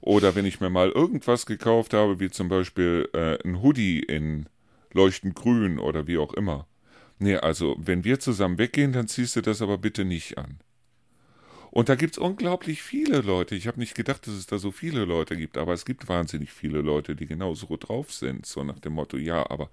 Oder 0.01 0.35
wenn 0.35 0.47
ich 0.47 0.59
mir 0.59 0.69
mal 0.69 0.91
irgendwas 0.91 1.47
gekauft 1.47 1.95
habe, 1.95 2.19
wie 2.19 2.29
zum 2.29 2.49
Beispiel 2.49 3.09
äh, 3.13 3.39
ein 3.47 3.63
Hoodie 3.63 4.01
in 4.01 4.49
leuchtend 4.95 5.35
grün 5.35 5.79
oder 5.79 6.07
wie 6.07 6.19
auch 6.19 6.35
immer. 6.35 6.67
Nee, 7.19 7.37
also 7.37 7.77
wenn 7.79 8.05
wir 8.05 8.21
zusammen 8.21 8.59
weggehen, 8.59 8.93
dann 8.93 9.09
ziehst 9.09 9.37
du 9.37 9.43
das 9.43 9.63
aber 9.63 9.79
bitte 9.79 10.05
nicht 10.05 10.39
an. 10.39 10.59
Und 11.71 11.89
da 11.89 11.95
gibt 11.95 12.15
es 12.15 12.19
unglaublich 12.19 12.83
viele 12.83 13.23
Leute. 13.23 13.55
Ich 13.55 13.67
habe 13.67 13.81
nicht 13.81 13.95
gedacht, 13.95 14.27
dass 14.27 14.35
es 14.35 14.47
da 14.47 14.59
so 14.59 14.73
viele 14.73 15.07
Leute 15.07 15.39
gibt, 15.39 15.57
aber 15.57 15.73
es 15.73 15.87
gibt 15.87 16.07
wahnsinnig 16.07 16.53
viele 16.53 16.83
Leute, 16.83 17.17
die 17.17 17.27
genauso 17.27 17.79
drauf 17.79 18.13
sind. 18.13 18.45
So 18.45 18.63
nach 18.63 18.79
dem 18.79 18.93
Motto, 18.93 19.17
ja, 19.17 19.49
aber 19.49 19.71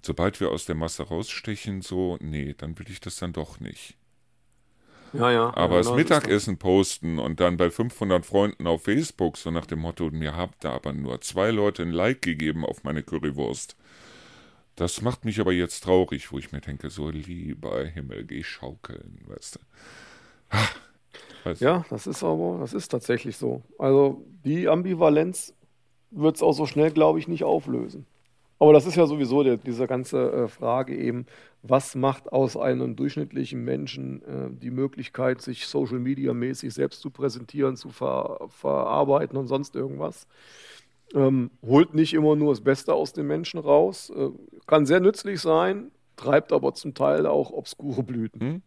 sobald 0.00 0.38
wir 0.38 0.50
aus 0.50 0.66
der 0.66 0.76
Masse 0.76 1.02
rausstechen, 1.02 1.82
so, 1.82 2.18
nee, 2.20 2.54
dann 2.56 2.78
will 2.78 2.86
ich 2.88 3.00
das 3.00 3.16
dann 3.16 3.32
doch 3.32 3.58
nicht. 3.58 3.96
Ja, 5.12 5.32
ja. 5.32 5.56
Aber 5.56 5.76
ja, 5.76 5.82
das 5.82 5.92
Mittagessen 5.92 6.56
posten 6.56 7.18
und 7.18 7.40
dann 7.40 7.56
bei 7.56 7.68
500 7.70 8.24
Freunden 8.24 8.68
auf 8.68 8.84
Facebook, 8.84 9.36
so 9.36 9.50
nach 9.50 9.66
dem 9.66 9.80
Motto, 9.80 10.10
mir 10.10 10.36
habt 10.36 10.62
da 10.62 10.72
aber 10.72 10.92
nur 10.92 11.20
zwei 11.20 11.50
Leute 11.50 11.82
ein 11.82 11.90
Like 11.90 12.22
gegeben 12.22 12.64
auf 12.64 12.84
meine 12.84 13.02
Currywurst. 13.02 13.76
Das 14.80 15.02
macht 15.02 15.26
mich 15.26 15.38
aber 15.38 15.52
jetzt 15.52 15.84
traurig, 15.84 16.32
wo 16.32 16.38
ich 16.38 16.52
mir 16.52 16.62
denke, 16.62 16.88
so 16.88 17.10
lieber 17.10 17.84
Himmel, 17.84 18.24
geh 18.24 18.42
schaukeln, 18.42 19.20
weißt 19.26 19.56
du. 19.56 20.56
Weißt 21.44 21.60
ja, 21.60 21.84
das 21.90 22.06
ist 22.06 22.24
aber, 22.24 22.60
das 22.60 22.72
ist 22.72 22.88
tatsächlich 22.88 23.36
so. 23.36 23.62
Also 23.78 24.24
die 24.42 24.68
Ambivalenz 24.68 25.52
wird 26.10 26.36
es 26.36 26.42
auch 26.42 26.54
so 26.54 26.64
schnell, 26.64 26.92
glaube 26.92 27.18
ich, 27.18 27.28
nicht 27.28 27.44
auflösen. 27.44 28.06
Aber 28.58 28.72
das 28.72 28.86
ist 28.86 28.96
ja 28.96 29.06
sowieso 29.06 29.42
der, 29.42 29.58
diese 29.58 29.86
ganze 29.86 30.32
äh, 30.32 30.48
Frage 30.48 30.96
eben, 30.96 31.26
was 31.62 31.94
macht 31.94 32.32
aus 32.32 32.56
einem 32.56 32.96
durchschnittlichen 32.96 33.62
Menschen 33.62 34.22
äh, 34.22 34.48
die 34.50 34.70
Möglichkeit, 34.70 35.42
sich 35.42 35.66
Social 35.66 35.98
Media 35.98 36.32
mäßig 36.32 36.72
selbst 36.72 37.02
zu 37.02 37.10
präsentieren, 37.10 37.76
zu 37.76 37.90
ver 37.90 38.48
verarbeiten 38.48 39.36
und 39.36 39.46
sonst 39.46 39.76
irgendwas. 39.76 40.26
Ähm, 41.14 41.50
holt 41.62 41.94
nicht 41.94 42.14
immer 42.14 42.36
nur 42.36 42.52
das 42.52 42.60
Beste 42.60 42.94
aus 42.94 43.12
den 43.12 43.26
Menschen 43.26 43.58
raus, 43.58 44.12
äh, 44.14 44.28
kann 44.66 44.86
sehr 44.86 45.00
nützlich 45.00 45.40
sein, 45.40 45.90
treibt 46.16 46.52
aber 46.52 46.74
zum 46.74 46.94
Teil 46.94 47.26
auch 47.26 47.50
obskure 47.50 48.02
Blüten. 48.02 48.40
Hm? 48.40 48.62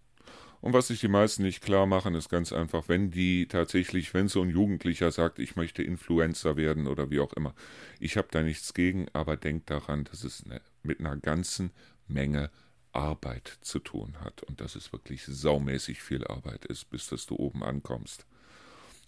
Und 0.64 0.72
was 0.72 0.88
sich 0.88 1.02
die 1.02 1.10
meisten 1.10 1.44
nicht 1.44 1.62
klar 1.62 1.86
machen, 1.86 2.16
ist 2.16 2.30
ganz 2.30 2.54
einfach, 2.54 2.88
wenn 2.88 3.12
die 3.12 3.50
tatsächlich, 3.50 4.14
wenn 4.14 4.30
so 4.30 4.42
ein 4.42 4.50
Jugendlicher 4.50 5.12
sagt, 5.12 5.40
ich 5.40 5.58
möchte 5.58 5.84
Influencer 5.84 6.56
werden 6.56 6.88
oder 6.88 7.10
wie 7.10 7.20
auch 7.20 7.34
immer, 7.34 7.54
ich 8.00 8.16
habe 8.16 8.30
da 8.32 8.42
nichts 8.44 8.74
gegen, 8.74 9.08
aber 9.12 9.36
denkt 9.36 9.70
daran, 9.70 10.06
dass 10.06 10.24
es 10.24 10.46
eine, 10.46 10.62
mit 10.82 11.02
einer 11.02 11.18
ganzen 11.18 11.72
Menge 12.08 12.50
Arbeit 12.94 13.58
zu 13.60 13.80
tun 13.80 14.16
hat 14.22 14.44
und 14.44 14.62
dass 14.62 14.76
es 14.76 14.94
wirklich 14.94 15.26
saumäßig 15.26 16.02
viel 16.02 16.26
Arbeit 16.26 16.64
ist, 16.66 16.90
bis 16.90 17.08
dass 17.08 17.26
du 17.26 17.36
oben 17.36 17.62
ankommst. 17.62 18.26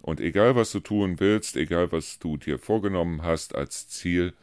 Und 0.06 0.22
egal 0.22 0.56
was 0.56 0.72
du 0.72 0.82
tun 0.82 1.20
willst, 1.20 1.58
egal 1.58 1.91
was 1.91 2.20
du 2.20 2.38
dir 2.38 2.60
vorgenommen 2.60 3.24
hast 3.24 3.56
als 3.56 3.88
Ziel, 3.88 4.34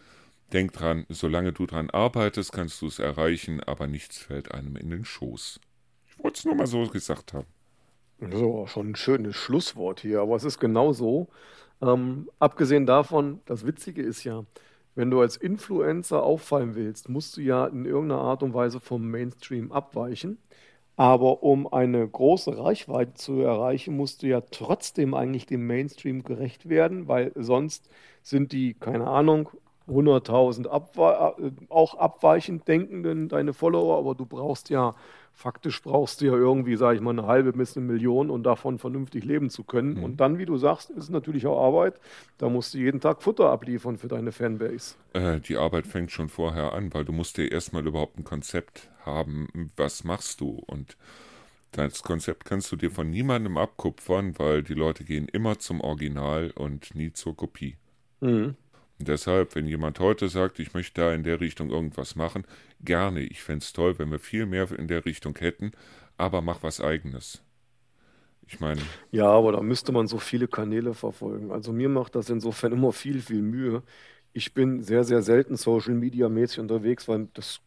denk 0.53 0.73
dran, 0.73 1.07
solange 1.09 1.53
du 1.53 1.67
dran 1.67 1.89
arbeitest, 1.89 2.51
kannst 2.51 2.83
du 2.83 2.89
es 2.89 2.99
erreichen, 2.99 3.63
aber 3.63 3.87
nichts 3.87 4.19
fällt 4.19 4.53
einem 4.53 4.75
in 4.75 4.91
den 4.91 5.05
Schoß. 5.05 5.61
Ich 6.09 6.19
wollte 6.19 6.39
es 6.39 6.45
nur 6.45 6.57
mal 6.57 6.67
so 6.67 6.85
gesagt 6.89 7.33
haben. 7.33 7.47
So, 8.19 8.67
schon 8.67 8.91
ein 8.91 8.97
schönes 8.97 9.37
Schlusswort 9.37 10.01
hier, 10.01 10.23
aber 10.23 10.35
es 10.35 10.43
ist 10.43 10.59
genau 10.59 10.93
so. 10.93 11.29
Ähm, 11.81 12.29
abgesehen 12.41 12.85
davon, 12.85 13.39
das 13.47 13.65
Witzige 13.65 14.03
ist 14.03 14.25
ja, 14.25 14.45
wenn 14.97 15.13
du 15.13 15.21
als 15.21 15.37
Influencer 15.37 16.25
auffallen 16.25 16.75
willst, 16.75 17.09
musst 17.09 17.37
du 17.37 17.41
ja 17.41 17.69
in 17.69 17.85
irgendeiner 17.85 18.21
Art 18.21 18.43
und 18.43 18.53
Weise 18.53 18.81
vom 18.81 19.09
Mainstream 19.09 19.71
abweichen. 19.71 20.39
Aber 20.97 21.43
um 21.43 21.73
eine 21.73 22.07
große 22.07 22.59
Reichweite 22.59 23.15
zu 23.15 23.41
erreichen, 23.41 23.97
musst 23.97 24.23
du 24.23 24.27
ja 24.29 24.41
trotzdem 24.43 25.15
eigentlich 25.15 25.47
dem 25.47 25.67
Mainstream 25.67 26.23
gerecht 26.23 26.69
werden, 26.69 27.09
weil 27.09 27.33
sonst 27.35 27.89
sind 28.23 28.53
die, 28.53 28.75
keine 28.75 29.07
Ahnung, 29.07 29.49
100.000 29.89 30.69
abwe 30.69 31.35
äh, 31.39 31.51
auch 31.69 31.95
abweichend 31.95 32.67
denkenden 32.69 33.29
deine 33.29 33.53
Follower, 33.53 33.99
aber 33.99 34.15
du 34.15 34.27
brauchst 34.27 34.71
ja 34.71 34.95
faktisch 35.35 35.83
brauchst 35.83 36.21
du 36.21 36.27
ja 36.27 36.35
irgendwie, 36.35 36.77
sage 36.77 36.97
ich 36.97 37.03
mal, 37.03 37.11
eine 37.11 37.27
halbe 37.27 37.53
bis 37.53 37.77
eine 37.77 37.87
Million, 37.87 38.31
um 38.31 38.43
davon 38.43 38.79
vernünftig 38.79 39.25
leben 39.25 39.51
zu 39.51 39.65
können. 39.65 39.95
Mhm. 39.95 40.05
Und 40.05 40.17
dann, 40.21 40.39
wie 40.39 40.45
du 40.45 40.57
sagst, 40.57 40.91
ist 40.91 41.05
es 41.05 41.11
natürlich 41.11 41.47
auch 41.47 41.65
Arbeit. 41.65 41.99
Da 42.39 42.49
musst 42.49 42.75
du 42.75 42.79
jeden 42.79 43.01
Tag 43.01 43.23
Futter 43.23 43.51
abliefern 43.51 43.97
für 43.97 44.09
deine 44.09 44.33
Fanbase. 44.33 44.95
Äh, 45.15 45.41
die 45.41 45.57
Arbeit 45.57 45.87
fängt 45.87 46.11
schon 46.11 46.29
vorher 46.29 46.73
an, 46.73 46.93
weil 46.95 47.05
du 47.05 47.13
musst 47.13 47.39
dir 47.39 47.51
erstmal 47.51 47.87
überhaupt 47.87 48.19
ein 48.19 48.25
Konzept 48.25 48.91
haben, 49.05 49.73
was 49.77 50.05
machst 50.05 50.41
du 50.41 50.63
und 50.67 50.97
das 51.73 52.03
Konzept 52.03 52.45
kannst 52.45 52.71
du 52.71 52.77
dir 52.77 52.91
von 52.91 53.09
niemandem 53.09 53.57
abkupfern, 53.57 54.39
weil 54.39 54.63
die 54.63 54.75
Leute 54.75 55.05
gehen 55.05 55.27
immer 55.27 55.59
zum 55.59 55.81
Original 55.81 56.51
und 56.55 56.95
nie 56.95 57.15
zur 57.15 57.35
Kopie. 57.35 57.77
Mhm. 58.21 58.57
Deshalb, 59.05 59.55
wenn 59.55 59.67
jemand 59.67 60.01
heute 60.01 60.29
sagt, 60.29 60.59
ich 60.59 60.75
möchte 60.75 61.01
da 61.01 61.13
in 61.15 61.23
der 61.23 61.41
Richtung 61.41 61.71
irgendwas 61.71 62.17
machen, 62.17 62.45
gerne. 62.81 63.21
Ich 63.21 63.43
fände 63.43 63.63
es 63.65 63.73
toll, 63.73 63.99
wenn 63.99 64.11
wir 64.11 64.19
viel 64.19 64.47
mehr 64.47 64.71
in 64.73 64.89
der 64.89 65.05
Richtung 65.05 65.37
hätten, 65.39 65.73
aber 66.17 66.41
mach 66.43 66.63
was 66.63 66.81
eigenes. 66.81 67.43
Ich 68.47 68.61
meine. 68.61 68.83
Ja, 69.11 69.27
aber 69.27 69.53
da 69.53 69.63
müsste 69.63 69.93
man 69.93 70.07
so 70.09 70.19
viele 70.19 70.49
Kanäle 70.49 70.95
verfolgen. 70.95 71.51
Also 71.53 71.73
mir 71.73 71.89
macht 71.89 72.15
das 72.15 72.29
insofern 72.31 72.73
immer 72.75 72.93
viel, 72.93 73.21
viel 73.21 73.43
Mühe. 73.43 73.83
Ich 74.33 74.55
bin 74.55 74.83
sehr, 74.83 75.05
sehr 75.05 75.23
selten 75.23 75.57
Social 75.57 75.95
Media 75.95 76.29
mäßig 76.29 76.61
unterwegs, 76.61 77.09
weil 77.09 77.29
das, 77.35 77.61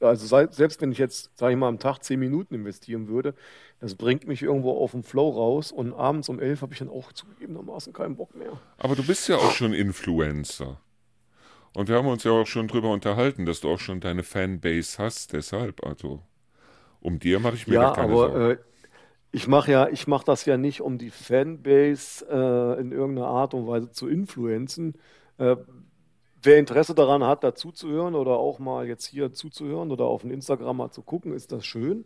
also 0.00 0.46
selbst 0.50 0.80
wenn 0.80 0.92
ich 0.92 0.98
jetzt, 0.98 1.36
sage 1.38 1.52
ich 1.52 1.58
mal, 1.58 1.68
am 1.68 1.78
Tag 1.78 2.02
zehn 2.02 2.20
Minuten 2.20 2.54
investieren 2.54 3.08
würde, 3.08 3.34
das 3.80 3.94
bringt 3.94 4.26
mich 4.26 4.42
irgendwo 4.42 4.72
auf 4.72 4.92
den 4.92 5.02
Flow 5.02 5.30
raus 5.30 5.72
und 5.72 5.92
abends 5.92 6.28
um 6.28 6.40
elf 6.40 6.62
habe 6.62 6.72
ich 6.72 6.78
dann 6.78 6.88
auch 6.88 7.12
zugegebenermaßen 7.12 7.92
keinen 7.92 8.16
Bock 8.16 8.34
mehr. 8.34 8.60
Aber 8.78 8.94
du 8.94 9.02
bist 9.04 9.28
ja 9.28 9.36
auch 9.36 9.52
schon 9.52 9.72
Influencer. 9.72 10.80
Und 11.74 11.88
wir 11.88 11.96
haben 11.96 12.06
uns 12.06 12.22
ja 12.24 12.32
auch 12.32 12.46
schon 12.46 12.68
drüber 12.68 12.90
unterhalten, 12.90 13.46
dass 13.46 13.60
du 13.60 13.70
auch 13.70 13.80
schon 13.80 14.00
deine 14.00 14.22
Fanbase 14.22 14.98
hast, 14.98 15.32
deshalb, 15.32 15.84
also 15.86 16.20
um 17.00 17.18
dir 17.18 17.40
mache 17.40 17.54
ich 17.54 17.66
mir 17.66 17.74
ja, 17.74 17.90
keine 17.92 18.12
aber, 18.12 18.28
Sorgen. 18.28 18.50
Äh, 18.50 18.56
ich 19.32 19.48
mache 19.48 19.72
ja, 19.72 19.88
ich 19.88 20.06
mache 20.06 20.26
das 20.26 20.44
ja 20.44 20.58
nicht, 20.58 20.82
um 20.82 20.98
die 20.98 21.10
Fanbase 21.10 22.26
äh, 22.30 22.80
in 22.80 22.92
irgendeiner 22.92 23.28
Art 23.28 23.54
und 23.54 23.66
Weise 23.66 23.90
zu 23.90 24.06
influenzen. 24.06 24.94
Äh, 25.38 25.56
wer 26.42 26.58
Interesse 26.58 26.94
daran 26.94 27.24
hat, 27.24 27.44
dazuzuhören 27.44 28.14
oder 28.14 28.32
auch 28.32 28.58
mal 28.58 28.86
jetzt 28.86 29.06
hier 29.06 29.32
zuzuhören 29.32 29.90
oder 29.90 30.04
auf 30.04 30.24
ein 30.24 30.30
Instagram 30.30 30.76
mal 30.76 30.90
zu 30.90 31.02
gucken, 31.02 31.32
ist 31.32 31.52
das 31.52 31.64
schön. 31.64 32.04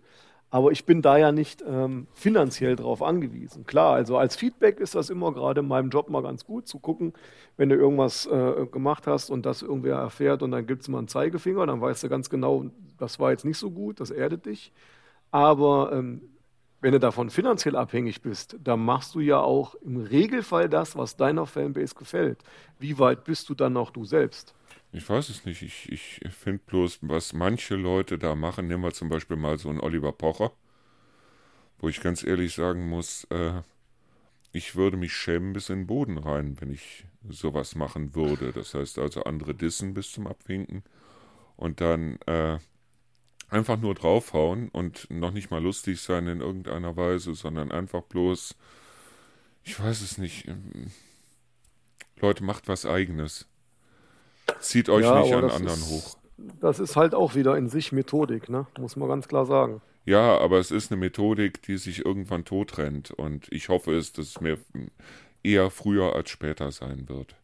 Aber 0.48 0.70
ich 0.70 0.84
bin 0.84 1.02
da 1.02 1.16
ja 1.16 1.32
nicht 1.32 1.64
ähm, 1.66 2.06
finanziell 2.12 2.76
drauf 2.76 3.02
angewiesen. 3.02 3.66
Klar, 3.66 3.94
also 3.94 4.16
als 4.16 4.36
Feedback 4.36 4.78
ist 4.78 4.94
das 4.94 5.10
immer 5.10 5.32
gerade 5.32 5.60
in 5.60 5.68
meinem 5.68 5.90
Job 5.90 6.08
mal 6.08 6.22
ganz 6.22 6.44
gut 6.44 6.68
zu 6.68 6.78
gucken, 6.78 7.14
wenn 7.56 7.68
du 7.68 7.74
irgendwas 7.74 8.26
äh, 8.26 8.66
gemacht 8.70 9.08
hast 9.08 9.28
und 9.28 9.44
das 9.44 9.62
irgendwer 9.62 9.96
erfährt 9.96 10.42
und 10.42 10.52
dann 10.52 10.66
gibt 10.66 10.82
es 10.82 10.88
mal 10.88 10.98
einen 10.98 11.08
Zeigefinger, 11.08 11.66
dann 11.66 11.80
weißt 11.80 12.04
du 12.04 12.08
ganz 12.08 12.30
genau, 12.30 12.66
das 12.96 13.18
war 13.18 13.32
jetzt 13.32 13.44
nicht 13.44 13.58
so 13.58 13.70
gut, 13.72 13.98
das 13.98 14.10
erdet 14.10 14.46
dich. 14.46 14.72
Aber 15.32 15.90
ähm, 15.92 16.22
wenn 16.86 16.92
du 16.92 17.00
davon 17.00 17.30
finanziell 17.30 17.74
abhängig 17.74 18.22
bist, 18.22 18.58
dann 18.62 18.78
machst 18.78 19.16
du 19.16 19.18
ja 19.18 19.40
auch 19.40 19.74
im 19.82 19.96
Regelfall 19.96 20.68
das, 20.68 20.94
was 20.94 21.16
deiner 21.16 21.44
Fanbase 21.44 21.96
gefällt. 21.96 22.44
Wie 22.78 22.96
weit 23.00 23.24
bist 23.24 23.48
du 23.48 23.56
dann 23.56 23.72
noch 23.72 23.90
du 23.90 24.04
selbst? 24.04 24.54
Ich 24.92 25.08
weiß 25.08 25.28
es 25.30 25.44
nicht. 25.44 25.62
Ich, 25.62 25.90
ich 25.90 26.20
finde 26.32 26.62
bloß, 26.64 27.00
was 27.02 27.32
manche 27.32 27.74
Leute 27.74 28.18
da 28.18 28.36
machen, 28.36 28.68
nehmen 28.68 28.84
wir 28.84 28.92
zum 28.92 29.08
Beispiel 29.08 29.36
mal 29.36 29.58
so 29.58 29.68
einen 29.68 29.80
Oliver 29.80 30.12
Pocher, 30.12 30.52
wo 31.80 31.88
ich 31.88 32.00
ganz 32.00 32.22
ehrlich 32.22 32.54
sagen 32.54 32.88
muss, 32.88 33.24
äh, 33.30 33.62
ich 34.52 34.76
würde 34.76 34.96
mich 34.96 35.12
schämen 35.12 35.54
bis 35.54 35.70
in 35.70 35.80
den 35.80 35.86
Boden 35.88 36.18
rein, 36.18 36.56
wenn 36.60 36.70
ich 36.70 37.04
sowas 37.28 37.74
machen 37.74 38.14
würde. 38.14 38.52
Das 38.52 38.74
heißt 38.74 39.00
also 39.00 39.24
andere 39.24 39.54
dissen 39.54 39.92
bis 39.92 40.12
zum 40.12 40.28
Abwinken 40.28 40.84
und 41.56 41.80
dann 41.80 42.20
äh, 42.26 42.58
einfach 43.48 43.78
nur 43.78 43.94
draufhauen 43.94 44.68
und 44.70 45.08
noch 45.10 45.32
nicht 45.32 45.50
mal 45.50 45.62
lustig 45.62 46.00
sein 46.00 46.26
in 46.26 46.40
irgendeiner 46.40 46.96
Weise, 46.96 47.34
sondern 47.34 47.72
einfach 47.72 48.02
bloß 48.02 48.54
ich 49.64 49.78
weiß 49.80 50.00
es 50.02 50.18
nicht. 50.18 50.46
Ähm, 50.48 50.92
Leute, 52.20 52.44
macht 52.44 52.68
was 52.68 52.86
eigenes. 52.86 53.46
Zieht 54.60 54.88
euch 54.88 55.04
Ja, 55.04 55.20
nicht 55.22 55.32
an 55.34 55.50
anderen 55.50 55.82
ist, 55.82 55.86
hoch. 55.86 56.18
das 56.36 56.78
ist 56.78 56.96
halt 56.96 57.14
auch 57.14 57.34
wieder 57.34 57.56
in 57.56 57.68
sich 57.68 57.92
Methodik, 57.92 58.48
ne? 58.48 58.66
Muss 58.78 58.96
man 58.96 59.08
ganz 59.08 59.28
klar 59.28 59.46
sagen. 59.46 59.82
Ja, 60.04 60.38
aber 60.38 60.58
es 60.58 60.70
ist 60.70 60.90
eine 60.92 61.00
Methodik, 61.00 61.62
die 61.62 61.78
sich 61.78 62.04
irgendwann 62.04 62.44
totrennt. 62.44 63.10
Und 63.10 63.50
ich 63.52 63.68
hoffe 63.68 63.94
es, 63.96 64.12
dass 64.12 64.26
es 64.28 64.40
mir 64.40 64.58
eher 65.42 65.70
früher 65.70 66.14
als 66.14 66.30
später 66.30 66.70
sein 66.72 67.08
wird. 67.08 67.36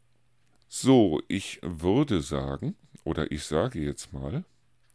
So, 0.68 1.20
ich 1.28 1.60
würde 1.62 2.20
sagen, 2.22 2.76
oder 3.04 3.30
ich 3.32 3.44
sage 3.44 3.80
jetzt 3.80 4.12
mal, 4.12 4.44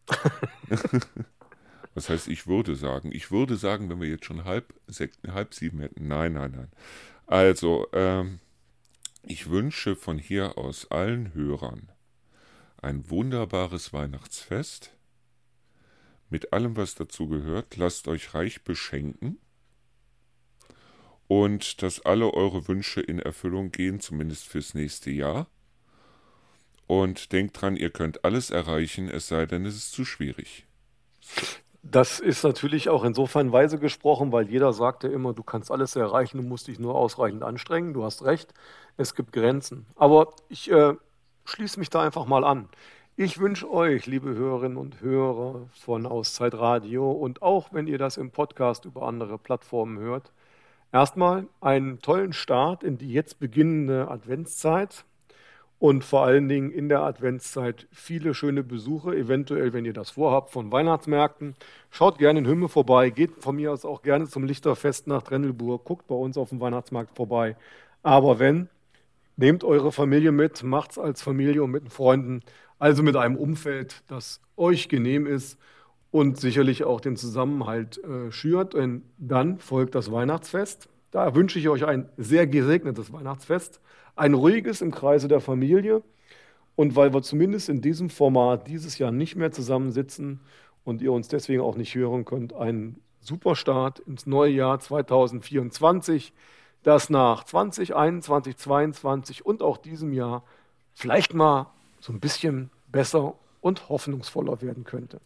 was 1.94 2.10
heißt 2.10 2.28
ich 2.28 2.48
würde 2.48 2.76
sagen? 2.76 3.12
Ich 3.12 3.32
würde 3.32 3.58
sagen, 3.58 3.90
wenn 3.90 4.02
wir 4.02 4.08
jetzt 4.08 4.26
schon 4.26 4.46
halb, 4.46 4.74
halb 5.28 5.54
sieben 5.54 5.80
hätten. 5.80 6.08
Nein, 6.08 6.34
nein, 6.34 6.52
nein. 6.56 6.72
Also, 7.26 7.88
ähm, 7.94 8.40
ich 9.24 9.50
wünsche 9.50 9.96
von 9.96 10.18
hier 10.18 10.58
aus 10.58 10.90
allen 10.90 11.34
Hörern 11.34 11.92
ein 12.82 13.10
wunderbares 13.10 13.92
Weihnachtsfest. 13.94 14.94
Mit 16.30 16.54
allem, 16.54 16.76
was 16.76 16.96
dazu 16.96 17.28
gehört. 17.28 17.78
Lasst 17.78 18.08
euch 18.08 18.34
reich 18.34 18.64
beschenken. 18.64 19.40
Und 21.28 21.82
dass 21.82 22.06
alle 22.06 22.34
eure 22.34 22.68
Wünsche 22.68 23.02
in 23.02 23.20
Erfüllung 23.20 23.72
gehen, 23.72 24.00
zumindest 24.00 24.48
fürs 24.48 24.74
nächste 24.74 25.10
Jahr. 25.12 25.50
Und 26.88 27.34
denkt 27.34 27.62
dran, 27.62 27.76
ihr 27.76 27.90
könnt 27.90 28.24
alles 28.24 28.50
erreichen, 28.50 29.10
es 29.10 29.28
sei 29.28 29.46
denn, 29.46 29.66
es 29.66 29.76
ist 29.76 29.92
zu 29.92 30.06
schwierig. 30.06 30.66
Das 31.84 32.20
ist 32.20 32.44
natürlich 32.44 32.90
auch 32.90 33.04
insofern 33.04 33.52
weise 33.52 33.78
gesprochen, 33.78 34.32
weil 34.32 34.50
jeder 34.50 34.74
sagt 34.74 35.04
ja 35.04 35.10
immer, 35.10 35.34
du 35.34 35.44
kannst 35.44 35.72
alles 35.72 35.96
erreichen, 35.96 36.38
du 36.38 36.44
musst 36.44 36.68
dich 36.68 36.80
nur 36.80 36.96
ausreichend 36.96 37.44
anstrengen. 37.44 37.94
Du 37.94 38.04
hast 38.04 38.24
recht, 38.24 38.54
es 38.98 39.16
gibt 39.16 39.32
Grenzen. 39.32 39.86
Aber 39.96 40.34
ich 40.50 40.72
äh, 40.72 40.96
schließe 41.46 41.80
mich 41.80 41.90
da 41.90 42.02
einfach 42.02 42.26
mal 42.26 42.44
an. 42.44 42.68
Ich 43.16 43.40
wünsche 43.40 43.72
euch, 43.72 44.06
liebe 44.06 44.30
Hörerinnen 44.36 44.78
und 44.78 45.02
Hörer 45.02 45.70
von 45.72 46.06
Auszeit 46.06 46.54
Radio 46.54 47.12
und 47.12 47.42
auch 47.42 47.74
wenn 47.74 47.88
ihr 47.88 47.98
das 47.98 48.18
im 48.18 48.32
Podcast 48.32 48.86
über 48.86 49.04
andere 49.04 49.38
Plattformen 49.38 49.98
hört, 49.98 50.32
erstmal 50.92 51.48
einen 51.60 52.00
tollen 52.00 52.34
Start 52.34 52.84
in 52.84 52.98
die 52.98 53.12
jetzt 53.12 53.40
beginnende 53.40 54.08
Adventszeit 54.10 55.06
und 55.80 56.04
vor 56.04 56.26
allen 56.26 56.50
Dingen 56.50 56.72
in 56.72 56.90
der 56.90 57.02
Adventszeit 57.02 57.88
viele 57.92 58.34
schöne 58.34 58.64
Besuche, 58.64 59.16
eventuell, 59.16 59.74
wenn 59.74 59.86
ihr 59.86 59.94
das 59.94 60.12
vorhabt, 60.12 60.52
von 60.52 60.72
Weihnachtsmärkten. 60.72 61.56
Schaut 61.92 62.18
gerne 62.18 62.40
in 62.40 62.48
Hümme 62.48 62.68
vorbei, 62.68 63.12
geht 63.12 63.36
von 63.44 63.56
mir 63.56 63.72
aus 63.72 63.86
auch 63.86 64.02
gerne 64.02 64.28
zum 64.28 64.44
Lichterfest 64.44 65.08
nach 65.08 65.22
Drennelburg, 65.22 65.86
guckt 65.86 66.08
bei 66.08 66.16
uns 66.16 66.38
auf 66.38 66.50
dem 66.50 66.60
Weihnachtsmarkt 66.60 67.16
vorbei. 67.16 67.56
Aber 68.02 68.40
wenn, 68.40 68.70
nehmt 69.36 69.64
eure 69.64 69.92
Familie 69.92 70.32
mit, 70.32 70.64
macht's 70.64 70.98
als 70.98 71.22
Familie 71.22 71.64
und 71.64 71.72
mit 71.72 71.84
den 71.84 71.92
Freunden, 71.92 72.42
also 72.80 73.04
mit 73.04 73.16
einem 73.16 73.36
Umfeld, 73.36 74.04
das 74.08 74.42
euch 74.56 74.90
genehm 74.90 75.28
ist 75.28 75.60
und 76.10 76.40
sicherlich 76.40 76.84
auch 76.84 77.02
den 77.02 77.18
Zusammenhalt 77.18 78.04
äh, 78.04 78.32
schürt. 78.32 78.74
Denn 78.74 79.04
dann 79.18 79.60
folgt 79.60 79.94
das 79.94 80.12
Weihnachtsfest. 80.12 80.90
Da 81.18 81.34
wünsche 81.34 81.58
ich 81.58 81.68
euch 81.68 81.84
ein 81.84 82.08
sehr 82.18 82.46
gesegnetes 82.46 83.12
Weihnachtsfest, 83.12 83.82
ein 84.16 84.36
ruhiges 84.36 84.82
im 84.82 84.92
Kreise 84.92 85.28
der 85.28 85.42
Familie. 85.42 86.04
Und 86.76 86.96
weil 86.96 87.12
wir 87.12 87.24
zumindest 87.24 87.70
in 87.70 87.82
diesem 87.82 88.12
Format 88.12 88.68
dieses 88.68 89.00
Jahr 89.00 89.12
nicht 89.12 89.36
mehr 89.36 89.52
zusammensitzen 89.52 90.42
und 90.84 91.02
ihr 91.02 91.12
uns 91.12 91.28
deswegen 91.28 91.64
auch 91.64 91.76
nicht 91.76 91.96
hören 91.96 92.24
könnt, 92.24 92.54
einen 92.54 93.02
super 93.20 93.56
Start 93.56 93.98
ins 93.98 94.28
neue 94.28 94.52
Jahr 94.52 94.80
2024, 94.80 96.34
das 96.84 97.10
nach 97.10 97.46
2021, 97.46 98.56
2022 98.56 99.44
und 99.44 99.64
auch 99.64 99.78
diesem 99.78 100.14
Jahr 100.14 100.44
vielleicht 100.94 101.34
mal 101.34 101.72
so 102.00 102.14
ein 102.14 102.20
bisschen 102.20 102.70
besser 102.92 103.34
und 103.60 103.90
hoffnungsvoller 103.90 104.62
werden 104.62 104.84
könnte. 104.84 105.20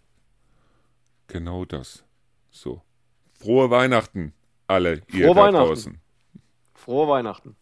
Genau 1.28 1.66
das. 1.66 2.06
So. 2.50 2.82
Frohe 3.34 3.70
Weihnachten, 3.70 4.32
alle 4.72 5.02
ihr 5.12 5.26
Frohe 5.26 5.52
da 5.52 5.52
draußen. 5.52 6.00
Frohe 6.74 7.08
Weihnachten. 7.08 7.56